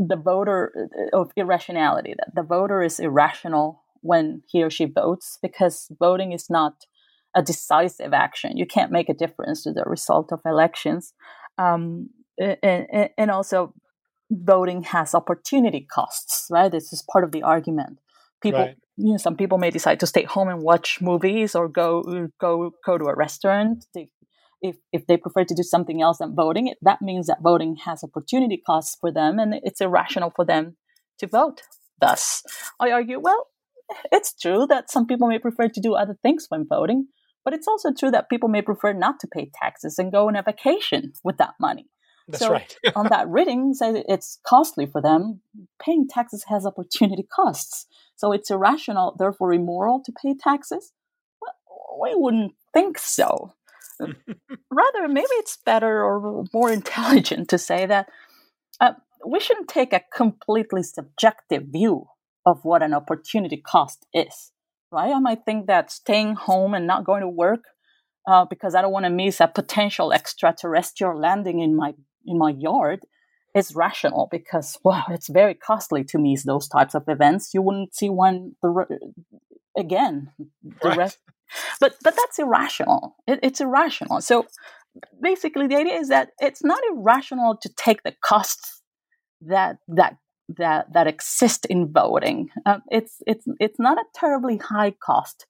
the 0.00 0.16
voter 0.16 0.88
uh, 1.14 1.20
of 1.20 1.30
irrationality 1.36 2.14
that 2.16 2.34
the 2.34 2.42
voter 2.42 2.82
is 2.82 2.98
irrational 2.98 3.82
when 4.00 4.42
he 4.48 4.62
or 4.62 4.70
she 4.70 4.86
votes 4.86 5.38
because 5.42 5.90
voting 5.98 6.32
is 6.32 6.48
not 6.48 6.86
a 7.36 7.42
decisive 7.42 8.12
action 8.14 8.56
you 8.56 8.66
can't 8.66 8.90
make 8.90 9.08
a 9.08 9.14
difference 9.14 9.62
to 9.62 9.72
the 9.72 9.84
result 9.84 10.32
of 10.32 10.40
elections 10.46 11.12
um, 11.58 12.08
and, 12.38 13.10
and, 13.18 13.30
also 13.30 13.74
voting 14.30 14.82
has 14.82 15.14
opportunity 15.14 15.86
costs 15.92 16.46
right 16.50 16.72
this 16.72 16.92
is 16.92 17.04
part 17.12 17.22
of 17.22 17.30
the 17.30 17.42
argument 17.42 17.98
people 18.42 18.60
right. 18.60 18.76
You 19.00 19.12
know 19.12 19.16
some 19.16 19.36
people 19.36 19.58
may 19.58 19.70
decide 19.70 20.00
to 20.00 20.06
stay 20.06 20.24
home 20.24 20.48
and 20.48 20.62
watch 20.62 20.98
movies 21.00 21.54
or 21.54 21.68
go 21.68 22.28
go 22.40 22.72
go 22.84 22.98
to 22.98 23.06
a 23.06 23.14
restaurant 23.14 23.86
they 23.94 24.08
if, 24.62 24.76
if 24.92 25.06
they 25.06 25.16
prefer 25.16 25.44
to 25.44 25.54
do 25.54 25.62
something 25.62 26.02
else 26.02 26.18
than 26.18 26.34
voting, 26.34 26.74
that 26.82 27.00
means 27.00 27.26
that 27.26 27.38
voting 27.42 27.76
has 27.84 28.04
opportunity 28.04 28.60
costs 28.64 28.96
for 29.00 29.12
them 29.12 29.38
and 29.38 29.54
it's 29.62 29.80
irrational 29.80 30.32
for 30.34 30.44
them 30.44 30.76
to 31.18 31.26
vote. 31.26 31.62
Thus, 32.00 32.42
I 32.78 32.90
argue, 32.90 33.20
well, 33.20 33.46
it's 34.12 34.34
true 34.34 34.66
that 34.68 34.90
some 34.90 35.06
people 35.06 35.28
may 35.28 35.38
prefer 35.38 35.68
to 35.68 35.80
do 35.80 35.94
other 35.94 36.16
things 36.22 36.46
when 36.48 36.66
voting, 36.68 37.08
but 37.44 37.54
it's 37.54 37.68
also 37.68 37.90
true 37.92 38.10
that 38.10 38.30
people 38.30 38.48
may 38.48 38.62
prefer 38.62 38.92
not 38.92 39.20
to 39.20 39.28
pay 39.32 39.50
taxes 39.54 39.98
and 39.98 40.12
go 40.12 40.28
on 40.28 40.36
a 40.36 40.42
vacation 40.42 41.12
with 41.24 41.38
that 41.38 41.54
money. 41.60 41.86
That's 42.28 42.44
so 42.44 42.52
right. 42.52 42.76
on 42.94 43.08
that 43.08 43.28
reading, 43.28 43.74
say 43.74 44.04
it's 44.08 44.38
costly 44.46 44.86
for 44.86 45.02
them. 45.02 45.40
Paying 45.82 46.06
taxes 46.08 46.44
has 46.48 46.64
opportunity 46.64 47.26
costs. 47.34 47.86
So 48.20 48.32
it's 48.32 48.50
irrational, 48.50 49.16
therefore 49.18 49.54
immoral 49.54 50.02
to 50.04 50.12
pay 50.12 50.34
taxes? 50.38 50.92
Well, 51.40 51.54
we 52.02 52.14
wouldn't 52.14 52.52
think 52.74 52.98
so. 52.98 53.54
Rather, 53.98 55.08
maybe 55.08 55.26
it's 55.38 55.56
better 55.64 56.04
or 56.04 56.44
more 56.52 56.70
intelligent 56.70 57.48
to 57.48 57.56
say 57.56 57.86
that 57.86 58.10
uh, 58.78 58.92
we 59.26 59.40
shouldn't 59.40 59.68
take 59.68 59.94
a 59.94 60.02
completely 60.14 60.82
subjective 60.82 61.68
view 61.68 62.08
of 62.44 62.62
what 62.62 62.82
an 62.82 62.92
opportunity 62.92 63.56
cost 63.56 64.04
is, 64.12 64.52
right? 64.92 65.14
I 65.14 65.18
might 65.18 65.46
think 65.46 65.66
that 65.68 65.90
staying 65.90 66.34
home 66.34 66.74
and 66.74 66.86
not 66.86 67.06
going 67.06 67.22
to 67.22 67.28
work 67.28 67.64
uh, 68.28 68.44
because 68.44 68.74
I 68.74 68.82
don't 68.82 68.92
want 68.92 69.06
to 69.06 69.10
miss 69.10 69.40
a 69.40 69.48
potential 69.48 70.12
extraterrestrial 70.12 71.18
landing 71.18 71.60
in 71.60 71.74
my 71.74 71.94
in 72.26 72.36
my 72.36 72.50
yard 72.50 73.00
is 73.54 73.74
rational 73.74 74.28
because 74.30 74.78
well, 74.84 75.04
it's 75.10 75.28
very 75.28 75.54
costly 75.54 76.04
to 76.04 76.18
miss 76.18 76.44
those 76.44 76.68
types 76.68 76.94
of 76.94 77.04
events. 77.08 77.54
You 77.54 77.62
wouldn't 77.62 77.94
see 77.94 78.10
one 78.10 78.56
the, 78.62 79.12
again. 79.76 80.32
The 80.38 80.88
right. 80.88 80.98
rest 80.98 81.18
but 81.80 81.94
but 82.02 82.14
that's 82.16 82.38
irrational. 82.38 83.16
It, 83.26 83.40
it's 83.42 83.60
irrational. 83.60 84.20
So 84.20 84.46
basically, 85.20 85.66
the 85.66 85.76
idea 85.76 85.94
is 85.94 86.08
that 86.08 86.30
it's 86.38 86.64
not 86.64 86.80
irrational 86.92 87.56
to 87.62 87.68
take 87.76 88.02
the 88.02 88.14
costs 88.22 88.82
that 89.42 89.78
that 89.88 90.16
that 90.56 90.92
that 90.92 91.06
exist 91.06 91.66
in 91.66 91.92
voting. 91.92 92.50
Um, 92.66 92.82
it's 92.90 93.22
it's 93.26 93.46
it's 93.58 93.78
not 93.78 93.98
a 93.98 94.04
terribly 94.14 94.58
high 94.58 94.92
cost, 95.02 95.46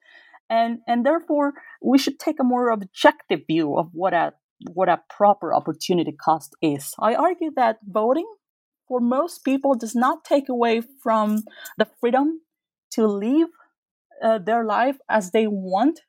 and 0.48 0.78
and 0.86 1.04
therefore 1.04 1.54
we 1.82 1.98
should 1.98 2.18
take 2.18 2.40
a 2.40 2.44
more 2.44 2.70
objective 2.70 3.40
view 3.46 3.76
of 3.76 3.90
what 3.92 4.14
a 4.14 4.32
what 4.72 4.88
a 4.88 5.02
proper 5.08 5.54
opportunity 5.54 6.12
cost 6.12 6.54
is. 6.62 6.94
I 6.98 7.14
argue 7.14 7.50
that 7.56 7.78
voting 7.86 8.26
for 8.88 9.00
most 9.00 9.44
people 9.44 9.74
does 9.74 9.94
not 9.94 10.24
take 10.24 10.48
away 10.48 10.82
from 11.02 11.44
the 11.78 11.86
freedom 12.00 12.40
to 12.92 13.06
live 13.06 13.48
uh, 14.22 14.38
their 14.38 14.64
life 14.64 14.98
as 15.08 15.30
they 15.30 15.46
want 15.46 16.00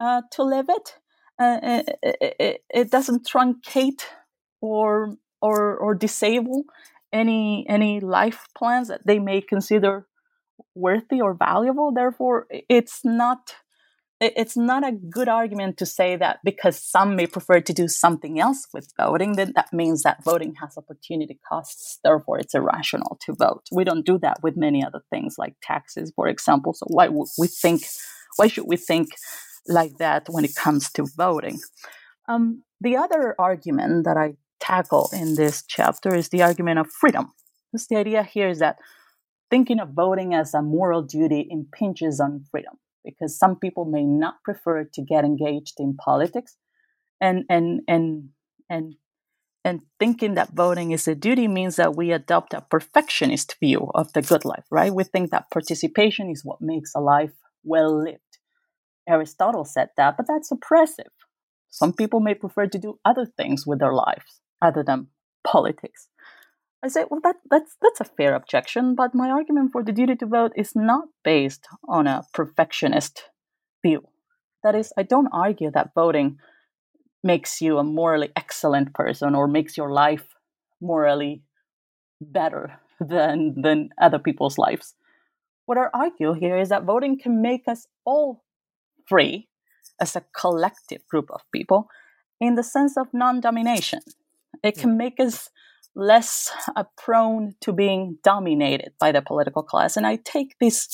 uh, 0.00 0.22
to 0.32 0.42
live 0.42 0.66
it. 0.68 0.94
Uh, 1.38 1.58
it, 2.02 2.38
it. 2.38 2.64
It 2.70 2.90
doesn't 2.90 3.26
truncate 3.26 4.02
or 4.60 5.16
or 5.40 5.76
or 5.76 5.94
disable 5.94 6.64
any 7.12 7.66
any 7.68 8.00
life 8.00 8.46
plans 8.56 8.88
that 8.88 9.06
they 9.06 9.18
may 9.18 9.40
consider 9.40 10.06
worthy 10.74 11.20
or 11.20 11.34
valuable. 11.34 11.92
Therefore, 11.92 12.46
it's 12.50 13.00
not 13.04 13.56
it's 14.22 14.56
not 14.56 14.86
a 14.86 14.92
good 14.92 15.28
argument 15.28 15.78
to 15.78 15.86
say 15.86 16.16
that 16.16 16.38
because 16.44 16.78
some 16.78 17.16
may 17.16 17.26
prefer 17.26 17.60
to 17.60 17.72
do 17.72 17.88
something 17.88 18.38
else 18.38 18.68
with 18.72 18.92
voting, 18.96 19.32
then 19.32 19.52
that 19.56 19.72
means 19.72 20.02
that 20.02 20.22
voting 20.24 20.54
has 20.60 20.76
opportunity 20.76 21.40
costs. 21.48 21.98
Therefore, 22.04 22.38
it's 22.38 22.54
irrational 22.54 23.18
to 23.22 23.34
vote. 23.34 23.64
We 23.72 23.84
don't 23.84 24.06
do 24.06 24.18
that 24.18 24.38
with 24.42 24.56
many 24.56 24.84
other 24.84 25.02
things 25.10 25.36
like 25.38 25.54
taxes, 25.62 26.12
for 26.14 26.28
example. 26.28 26.72
So 26.72 26.86
why 26.88 27.08
would 27.08 27.28
we 27.38 27.48
think? 27.48 27.82
Why 28.36 28.46
should 28.46 28.66
we 28.66 28.76
think 28.76 29.08
like 29.66 29.98
that 29.98 30.26
when 30.28 30.44
it 30.44 30.54
comes 30.54 30.90
to 30.92 31.06
voting? 31.16 31.60
Um, 32.28 32.62
the 32.80 32.96
other 32.96 33.34
argument 33.38 34.04
that 34.04 34.16
I 34.16 34.34
tackle 34.60 35.10
in 35.12 35.34
this 35.34 35.64
chapter 35.66 36.14
is 36.14 36.28
the 36.28 36.42
argument 36.42 36.78
of 36.78 36.90
freedom. 36.90 37.32
The 37.72 37.96
idea 37.96 38.22
here 38.22 38.48
is 38.48 38.60
that 38.60 38.76
thinking 39.50 39.80
of 39.80 39.90
voting 39.90 40.34
as 40.34 40.54
a 40.54 40.62
moral 40.62 41.02
duty 41.02 41.46
impinges 41.50 42.20
on 42.20 42.44
freedom 42.50 42.78
because 43.04 43.38
some 43.38 43.56
people 43.56 43.84
may 43.84 44.04
not 44.04 44.42
prefer 44.44 44.84
to 44.84 45.02
get 45.02 45.24
engaged 45.24 45.74
in 45.78 45.96
politics 45.96 46.56
and 47.20 47.44
and 47.48 47.80
and 47.88 48.28
and 48.68 48.94
and 49.64 49.80
thinking 50.00 50.34
that 50.34 50.52
voting 50.52 50.90
is 50.90 51.06
a 51.06 51.14
duty 51.14 51.46
means 51.46 51.76
that 51.76 51.96
we 51.96 52.10
adopt 52.10 52.52
a 52.52 52.62
perfectionist 52.62 53.56
view 53.60 53.90
of 53.94 54.12
the 54.12 54.22
good 54.22 54.44
life 54.44 54.64
right? 54.70 54.94
We 54.94 55.04
think 55.04 55.30
that 55.30 55.50
participation 55.50 56.30
is 56.30 56.44
what 56.44 56.60
makes 56.60 56.92
a 56.94 57.00
life 57.00 57.32
well 57.64 58.02
lived 58.02 58.20
aristotle 59.08 59.64
said 59.64 59.88
that 59.96 60.16
but 60.16 60.26
that's 60.28 60.50
oppressive. 60.50 61.12
Some 61.70 61.94
people 61.94 62.20
may 62.20 62.34
prefer 62.34 62.66
to 62.66 62.78
do 62.78 62.98
other 63.04 63.24
things 63.24 63.66
with 63.66 63.78
their 63.78 63.94
lives 63.94 64.40
other 64.60 64.84
than 64.86 65.08
politics 65.44 66.08
I 66.82 66.88
say, 66.88 67.04
well, 67.08 67.20
that, 67.22 67.36
that's 67.48 67.76
that's 67.80 68.00
a 68.00 68.04
fair 68.04 68.34
objection, 68.34 68.94
but 68.96 69.14
my 69.14 69.30
argument 69.30 69.70
for 69.72 69.84
the 69.84 69.92
duty 69.92 70.16
to 70.16 70.26
vote 70.26 70.52
is 70.56 70.74
not 70.74 71.04
based 71.22 71.66
on 71.88 72.06
a 72.08 72.24
perfectionist 72.34 73.24
view. 73.82 74.08
That 74.64 74.74
is, 74.74 74.92
I 74.96 75.04
don't 75.04 75.28
argue 75.32 75.70
that 75.70 75.94
voting 75.94 76.38
makes 77.22 77.60
you 77.60 77.78
a 77.78 77.84
morally 77.84 78.30
excellent 78.34 78.94
person 78.94 79.34
or 79.34 79.46
makes 79.46 79.76
your 79.76 79.92
life 79.92 80.26
morally 80.80 81.42
better 82.20 82.80
than 83.00 83.62
than 83.62 83.90
other 84.00 84.18
people's 84.18 84.58
lives. 84.58 84.94
What 85.66 85.78
I 85.78 85.86
argue 85.94 86.32
here 86.32 86.58
is 86.58 86.70
that 86.70 86.84
voting 86.84 87.18
can 87.18 87.40
make 87.40 87.68
us 87.68 87.86
all 88.04 88.42
free 89.06 89.48
as 90.00 90.16
a 90.16 90.24
collective 90.36 91.06
group 91.06 91.30
of 91.30 91.42
people 91.52 91.88
in 92.40 92.56
the 92.56 92.64
sense 92.64 92.96
of 92.96 93.06
non-domination. 93.12 94.00
It 94.64 94.76
can 94.76 94.90
hmm. 94.90 94.96
make 94.96 95.20
us 95.20 95.48
less 95.94 96.50
uh, 96.74 96.84
prone 96.96 97.54
to 97.60 97.72
being 97.72 98.18
dominated 98.22 98.92
by 98.98 99.12
the 99.12 99.22
political 99.22 99.62
class. 99.62 99.96
And 99.96 100.06
I 100.06 100.16
take 100.16 100.56
this 100.58 100.88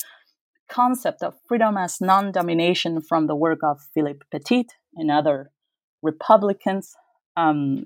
concept 0.69 1.23
of 1.23 1.35
freedom 1.47 1.77
as 1.77 1.99
non 1.99 2.31
domination 2.31 3.01
from 3.01 3.27
the 3.27 3.35
work 3.35 3.59
of 3.63 3.81
Philip 3.93 4.23
Pettit 4.31 4.73
and 4.95 5.09
other 5.09 5.51
Republicans, 6.01 6.93
um, 7.35 7.83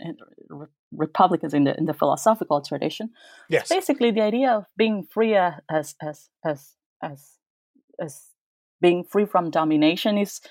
Republicans 0.91 1.53
in 1.53 1.63
the 1.63 1.77
in 1.77 1.85
the 1.85 1.93
philosophical 1.93 2.61
tradition. 2.61 3.09
Yes. 3.49 3.69
basically 3.69 4.11
the 4.11 4.21
idea 4.21 4.51
of 4.51 4.65
being 4.77 5.07
free 5.09 5.35
as 5.35 5.55
as 5.69 5.95
as 6.01 6.29
as 6.45 6.75
as, 7.01 7.37
as 7.99 8.21
being 8.81 9.03
free 9.03 9.25
from 9.25 9.49
domination 9.49 10.17
is 10.17 10.41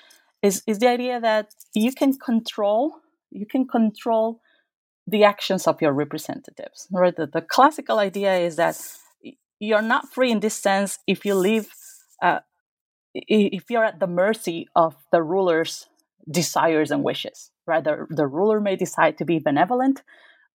is 0.42 0.62
is 0.66 0.78
the 0.78 0.88
idea 0.88 1.20
that 1.20 1.54
you 1.74 1.92
can 1.92 2.18
control 2.18 2.96
you 3.30 3.46
can 3.46 3.66
control 3.66 4.40
the 5.07 5.24
actions 5.24 5.66
of 5.66 5.82
your 5.82 5.92
representatives. 5.92 6.86
Right? 6.92 7.14
The, 7.14 7.26
the 7.26 7.42
classical 7.42 7.98
idea 7.98 8.36
is 8.38 8.57
that 8.57 8.80
you're 9.62 9.82
not 9.82 10.12
free 10.12 10.32
in 10.32 10.40
this 10.40 10.55
sense 10.55 10.98
if 11.07 11.24
you 11.24 11.34
live 11.34 11.68
uh, 12.20 12.40
if 13.14 13.70
you're 13.70 13.84
at 13.84 14.00
the 14.00 14.07
mercy 14.07 14.66
of 14.74 14.96
the 15.12 15.22
ruler's 15.22 15.86
desires 16.30 16.90
and 16.90 17.05
wishes 17.05 17.50
right 17.66 17.84
the, 17.84 18.07
the 18.11 18.26
ruler 18.26 18.61
may 18.61 18.76
decide 18.76 19.16
to 19.18 19.24
be 19.24 19.38
benevolent 19.38 20.03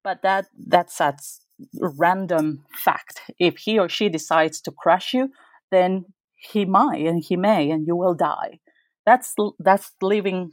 but 0.04 0.22
that 0.24 0.48
that's 0.68 1.00
a 1.00 1.14
random 1.80 2.66
fact 2.84 3.22
if 3.39 3.58
he 3.58 3.80
or 3.80 3.89
she 3.89 4.10
decides 4.10 4.60
to 4.62 4.72
crush 4.72 5.14
you 5.14 5.32
then 5.72 6.06
he 6.36 6.66
might 6.66 7.06
and 7.06 7.24
he 7.24 7.36
may 7.36 7.72
and 7.72 7.88
you 7.88 7.95
will 7.95 8.14
die 8.14 8.60
that's 9.06 9.34
that's 9.60 9.91
living 10.02 10.52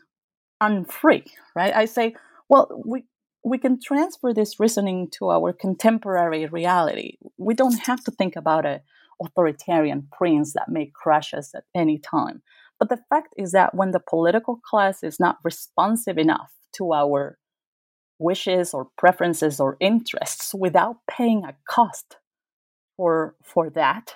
unfree 0.61 1.25
right 1.57 1.75
i 1.75 1.85
say 1.85 2.15
well 2.49 2.69
we 2.85 3.05
we 3.45 3.59
can 3.59 3.79
transfer 3.81 4.33
this 4.33 4.59
reasoning 4.59 5.09
to 5.11 5.31
our 5.31 5.53
contemporary 5.53 6.47
reality. 6.47 7.19
We 7.37 7.55
don't 7.55 7.87
have 7.87 8.03
to 8.05 8.11
think 8.11 8.37
about 8.37 8.65
an 8.65 8.81
authoritarian 9.23 10.09
prince 10.11 10.55
that 10.55 10.71
may 10.71 10.91
crush 10.95 11.35
us 11.35 11.55
at 11.55 11.65
any 11.75 11.99
time. 11.99 12.43
But 12.79 12.89
the 12.89 13.03
fact 13.11 13.35
is 13.37 13.53
that 13.53 13.75
when 13.75 13.93
the 13.93 14.01
political 14.01 14.61
class 14.69 15.03
is 15.03 15.21
not 15.21 15.39
responsive 15.45 16.19
enough 16.19 16.53
to 16.77 16.93
our 16.93 17.39
wishes 18.19 18.73
or 18.73 18.89
preferences 18.97 19.61
or 19.61 19.77
interests 19.79 20.55
without 20.55 20.97
paying 21.09 21.45
a 21.45 21.55
cost 21.69 22.17
for 22.97 23.35
for 23.43 23.71
that 23.71 24.15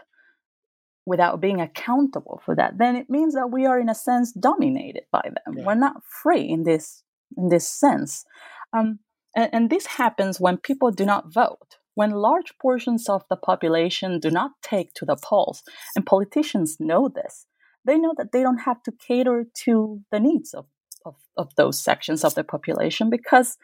without 1.05 1.41
being 1.41 1.61
accountable 1.61 2.41
for 2.45 2.55
that 2.55 2.79
then 2.79 2.95
it 2.95 3.11
means 3.11 3.35
that 3.35 3.51
we 3.51 3.67
are 3.67 3.81
in 3.81 3.89
a 3.89 3.95
sense 3.95 4.33
dominated 4.33 5.03
by 5.11 5.23
them. 5.25 5.59
Yeah. 5.59 5.65
we're 5.65 5.75
not 5.75 6.03
free 6.05 6.49
in 6.49 6.63
this 6.63 7.03
in 7.37 7.49
this 7.49 7.67
sense. 7.67 8.25
Um, 8.73 9.01
and, 9.37 9.51
and 9.53 9.71
this 9.71 9.87
happens 9.87 10.41
when 10.41 10.57
people 10.57 10.91
do 10.91 11.05
not 11.05 11.33
vote 11.33 11.77
when 11.95 12.11
large 12.13 12.57
portions 12.63 13.09
of 13.09 13.25
the 13.29 13.37
population 13.37 14.21
do 14.21 14.31
not 14.31 14.53
take 14.63 14.95
to 14.95 15.05
the 15.05 15.17
polls 15.17 15.63
and 15.97 16.07
politicians 16.07 16.77
know 16.79 17.09
this 17.09 17.47
they 17.85 17.99
know 17.99 18.13
that 18.17 18.33
they 18.33 18.43
don't 18.43 18.59
have 18.59 18.83
to 18.83 18.93
cater 18.93 19.47
to 19.65 20.03
the 20.11 20.21
needs 20.21 20.53
of, 20.53 20.67
of, 21.07 21.17
of 21.37 21.55
those 21.57 21.81
sections 21.81 22.23
of 22.23 22.35
the 22.35 22.45
population 22.45 23.09
because 23.09 23.57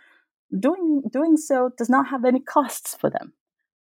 doing 0.58 1.02
doing 1.12 1.36
so 1.36 1.70
does 1.76 1.90
not 1.90 2.08
have 2.08 2.24
any 2.24 2.40
costs 2.40 2.94
for 2.94 3.10
them. 3.10 3.34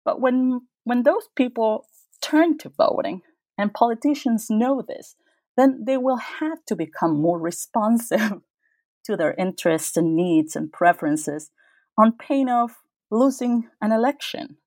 But 0.04 0.20
when 0.20 0.62
when 0.86 1.04
those 1.04 1.28
people 1.36 1.86
turn 2.22 2.58
to 2.60 2.70
voting 2.70 3.22
and 3.58 3.74
politicians 3.74 4.48
know 4.50 4.82
this, 4.82 5.16
then 5.56 5.84
they 5.86 5.98
will 5.98 6.18
have 6.18 6.66
to 6.66 6.76
become 6.76 7.22
more 7.22 7.40
responsive 7.40 8.42
to 9.06 9.18
their 9.18 9.34
interests 9.34 9.98
and 9.98 10.16
needs 10.16 10.56
and 10.56 10.72
preferences 10.72 11.52
on 11.98 12.14
pain 12.18 12.50
of 12.50 12.72
losing 13.12 13.70
an 13.82 13.92
election 13.92 14.58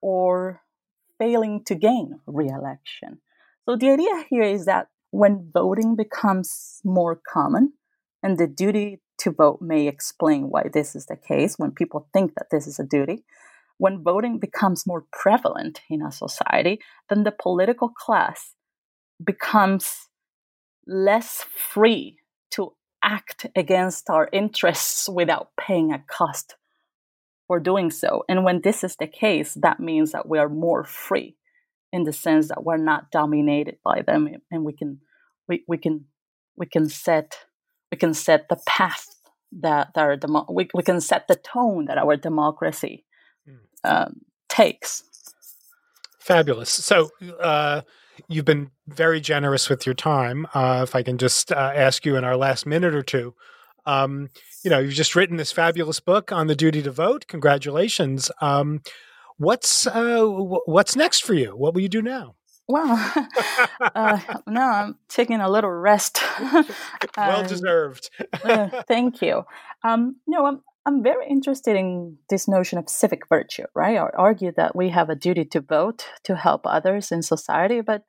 or 0.00 0.60
failing 1.18 1.62
to 1.64 1.74
gain 1.74 2.20
re-election. 2.26 3.20
So 3.66 3.76
the 3.76 3.90
idea 3.90 4.24
here 4.28 4.42
is 4.42 4.66
that 4.66 4.88
when 5.10 5.50
voting 5.52 5.96
becomes 5.96 6.80
more 6.84 7.20
common, 7.32 7.72
and 8.22 8.38
the 8.38 8.46
duty 8.46 9.00
to 9.18 9.30
vote 9.30 9.58
may 9.60 9.86
explain 9.86 10.48
why 10.50 10.64
this 10.72 10.96
is 10.96 11.06
the 11.06 11.16
case 11.16 11.54
when 11.58 11.70
people 11.70 12.08
think 12.12 12.34
that 12.36 12.48
this 12.50 12.66
is 12.66 12.78
a 12.78 12.84
duty. 12.84 13.24
When 13.78 14.02
voting 14.02 14.38
becomes 14.38 14.86
more 14.86 15.04
prevalent 15.12 15.80
in 15.90 16.02
a 16.02 16.10
society, 16.10 16.80
then 17.08 17.24
the 17.24 17.32
political 17.32 17.88
class 17.90 18.54
becomes 19.24 20.08
less 20.86 21.44
free 21.56 22.16
to 22.52 22.72
act 23.02 23.46
against 23.54 24.10
our 24.10 24.28
interests 24.32 25.08
without 25.08 25.50
paying 25.58 25.92
a 25.92 26.02
cost 26.10 26.56
for 27.46 27.60
doing 27.60 27.90
so. 27.90 28.24
And 28.28 28.44
when 28.44 28.60
this 28.62 28.84
is 28.84 28.96
the 28.96 29.06
case, 29.06 29.54
that 29.54 29.80
means 29.80 30.12
that 30.12 30.28
we 30.28 30.38
are 30.38 30.48
more 30.48 30.84
free 30.84 31.36
in 31.94 32.02
the 32.02 32.12
sense 32.12 32.48
that 32.48 32.64
we're 32.64 32.76
not 32.76 33.12
dominated 33.12 33.76
by 33.84 34.02
them 34.02 34.28
and 34.50 34.64
we 34.64 34.72
can 34.72 34.98
we, 35.48 35.62
we 35.68 35.78
can 35.78 36.06
we 36.56 36.66
can 36.66 36.88
set 36.88 37.36
we 37.92 37.96
can 37.96 38.12
set 38.12 38.48
the 38.48 38.58
path 38.66 39.06
that, 39.60 39.94
that 39.94 40.00
our 40.00 40.16
demo- 40.16 40.46
we, 40.50 40.68
we 40.74 40.82
can 40.82 41.00
set 41.00 41.28
the 41.28 41.36
tone 41.36 41.84
that 41.84 41.96
our 41.96 42.16
democracy 42.16 43.04
mm. 43.48 43.58
um, 43.88 44.22
takes 44.48 45.04
fabulous 46.18 46.70
so 46.70 47.10
uh, 47.40 47.82
you've 48.26 48.44
been 48.44 48.72
very 48.88 49.20
generous 49.20 49.70
with 49.70 49.86
your 49.86 49.94
time 49.94 50.48
uh, 50.52 50.80
if 50.82 50.96
i 50.96 51.02
can 51.04 51.16
just 51.16 51.52
uh, 51.52 51.72
ask 51.76 52.04
you 52.04 52.16
in 52.16 52.24
our 52.24 52.36
last 52.36 52.66
minute 52.66 52.92
or 52.92 53.02
two 53.02 53.36
um, 53.86 54.30
you 54.62 54.70
know 54.70 54.78
you've 54.78 54.94
just 54.94 55.14
written 55.14 55.36
this 55.36 55.52
fabulous 55.52 56.00
book 56.00 56.32
on 56.32 56.46
the 56.46 56.56
duty 56.56 56.82
to 56.82 56.90
vote 56.90 57.26
congratulations 57.28 58.30
um, 58.40 58.80
What's 59.36 59.86
uh, 59.86 60.24
what's 60.24 60.94
next 60.94 61.24
for 61.24 61.34
you? 61.34 61.56
What 61.56 61.74
will 61.74 61.80
you 61.80 61.88
do 61.88 62.02
now? 62.02 62.36
Well, 62.68 63.12
uh, 63.80 64.18
now 64.46 64.70
I'm 64.70 64.98
taking 65.08 65.40
a 65.40 65.50
little 65.50 65.70
rest. 65.70 66.22
well 67.16 67.46
deserved. 67.46 68.10
uh, 68.44 68.82
thank 68.86 69.20
you. 69.20 69.42
Um, 69.82 70.16
no, 70.28 70.46
I'm 70.46 70.62
I'm 70.86 71.02
very 71.02 71.26
interested 71.28 71.76
in 71.76 72.18
this 72.30 72.46
notion 72.46 72.78
of 72.78 72.88
civic 72.88 73.28
virtue. 73.28 73.64
Right? 73.74 73.96
I 73.96 74.08
argue 74.16 74.52
that 74.56 74.76
we 74.76 74.90
have 74.90 75.10
a 75.10 75.16
duty 75.16 75.44
to 75.46 75.60
vote 75.60 76.06
to 76.22 76.36
help 76.36 76.62
others 76.64 77.10
in 77.10 77.22
society, 77.22 77.80
but 77.80 78.04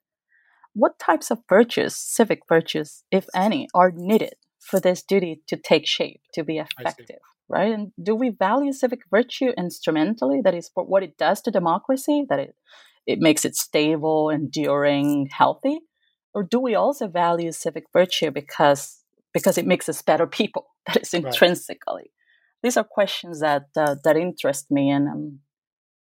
what 0.74 1.00
types 1.00 1.32
of 1.32 1.40
virtues, 1.50 1.96
civic 1.96 2.42
virtues, 2.48 3.04
if 3.10 3.26
any, 3.34 3.68
are 3.74 3.92
needed 3.96 4.36
for 4.66 4.80
this 4.80 5.04
duty 5.04 5.42
to 5.48 5.56
take 5.56 5.88
shape, 5.88 6.22
to 6.34 6.44
be 6.44 6.58
effective? 6.58 7.20
right? 7.48 7.72
And 7.72 7.92
do 8.02 8.16
we 8.16 8.30
value 8.30 8.74
civic 8.74 9.02
virtue 9.10 9.52
instrumentally? 9.58 10.42
That 10.44 10.56
is 10.56 10.70
for 10.70 10.84
what 10.84 11.04
it 11.04 11.18
does 11.18 11.42
to 11.44 11.52
democracy, 11.52 12.26
that 12.30 12.40
it, 12.40 12.56
it 13.06 13.20
makes 13.20 13.46
it 13.46 13.56
stable, 13.56 14.30
enduring, 14.30 15.30
healthy? 15.32 15.80
Or 16.34 16.44
do 16.44 16.60
we 16.60 16.76
also 16.76 17.08
value 17.08 17.52
civic 17.52 17.86
virtue 17.94 18.32
because 18.32 19.02
because 19.34 19.58
it 19.58 19.68
makes 19.68 19.90
us 19.90 20.02
better 20.02 20.28
people? 20.28 20.68
That 20.88 21.02
is 21.02 21.16
intrinsically. 21.16 22.04
Right. 22.04 22.12
These 22.62 22.78
are 22.78 22.84
questions 22.84 23.40
that 23.40 23.70
uh, 23.76 23.96
that 24.04 24.18
interest 24.18 24.70
me, 24.70 24.92
and 24.92 25.08
I'm 25.10 25.40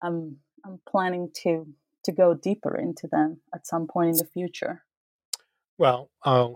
I'm 0.04 0.38
I'm 0.64 0.80
planning 0.88 1.30
to 1.44 1.66
to 2.04 2.12
go 2.12 2.36
deeper 2.36 2.78
into 2.78 3.08
them 3.08 3.42
at 3.56 3.66
some 3.66 3.88
point 3.88 4.10
in 4.10 4.18
the 4.18 4.26
future. 4.32 4.84
Well, 5.80 6.12
uh, 6.24 6.50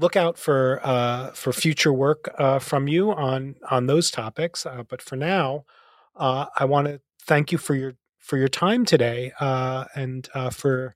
look 0.00 0.16
out 0.16 0.38
for 0.38 0.80
uh, 0.84 1.30
for 1.32 1.52
future 1.52 1.92
work 1.92 2.32
uh, 2.38 2.58
from 2.58 2.88
you 2.88 3.12
on 3.12 3.56
on 3.70 3.86
those 3.86 4.10
topics. 4.10 4.66
Uh, 4.66 4.82
but 4.88 5.02
for 5.02 5.16
now, 5.16 5.64
uh, 6.16 6.46
I 6.58 6.64
want 6.64 6.88
to 6.88 7.00
thank 7.22 7.52
you 7.52 7.58
for 7.58 7.74
your 7.74 7.94
for 8.18 8.36
your 8.36 8.48
time 8.48 8.84
today 8.84 9.32
uh, 9.40 9.84
and 9.94 10.28
uh, 10.34 10.50
for 10.50 10.94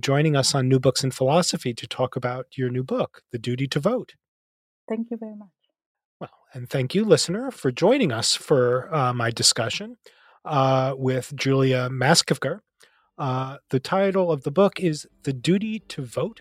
joining 0.00 0.34
us 0.34 0.54
on 0.54 0.68
New 0.68 0.80
Books 0.80 1.04
in 1.04 1.10
Philosophy 1.10 1.74
to 1.74 1.86
talk 1.86 2.16
about 2.16 2.46
your 2.56 2.70
new 2.70 2.82
book, 2.82 3.20
The 3.30 3.38
Duty 3.38 3.66
to 3.68 3.78
Vote. 3.78 4.14
Thank 4.88 5.10
you 5.10 5.18
very 5.18 5.36
much. 5.36 5.48
Well, 6.18 6.30
and 6.54 6.66
thank 6.66 6.94
you, 6.94 7.04
listener, 7.04 7.50
for 7.50 7.70
joining 7.70 8.10
us 8.10 8.34
for 8.34 8.88
my 9.14 9.30
discussion 9.30 9.98
with 10.96 11.30
Julia 11.36 11.90
Maskivker. 11.90 12.60
the 13.18 13.80
title 13.80 14.32
of 14.32 14.44
the 14.44 14.50
book 14.50 14.80
is 14.80 15.06
The 15.24 15.34
Duty 15.34 15.80
to 15.88 16.02
Vote 16.06 16.40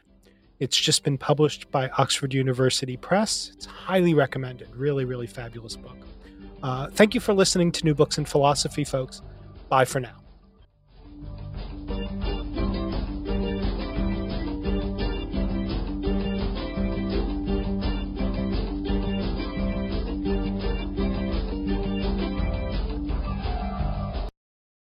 it's 0.60 0.78
just 0.78 1.04
been 1.04 1.18
published 1.18 1.70
by 1.72 1.90
Oxford 1.98 2.34
University 2.34 2.98
Press. 2.98 3.52
It's 3.54 3.66
highly 3.66 4.14
recommended. 4.14 4.74
Really, 4.76 5.06
really 5.06 5.28
fabulous 5.28 5.76
book. 5.76 5.98
Uh, 6.64 6.90
thank 6.90 7.14
you 7.14 7.20
for 7.20 7.34
listening 7.34 7.72
to 7.74 7.86
New 7.86 7.94
Books 7.94 8.18
in 8.18 8.26
Philosophy, 8.26 8.84
folks. 8.84 9.22
Bye 9.70 9.86
for 9.86 10.00
now. 10.00 10.25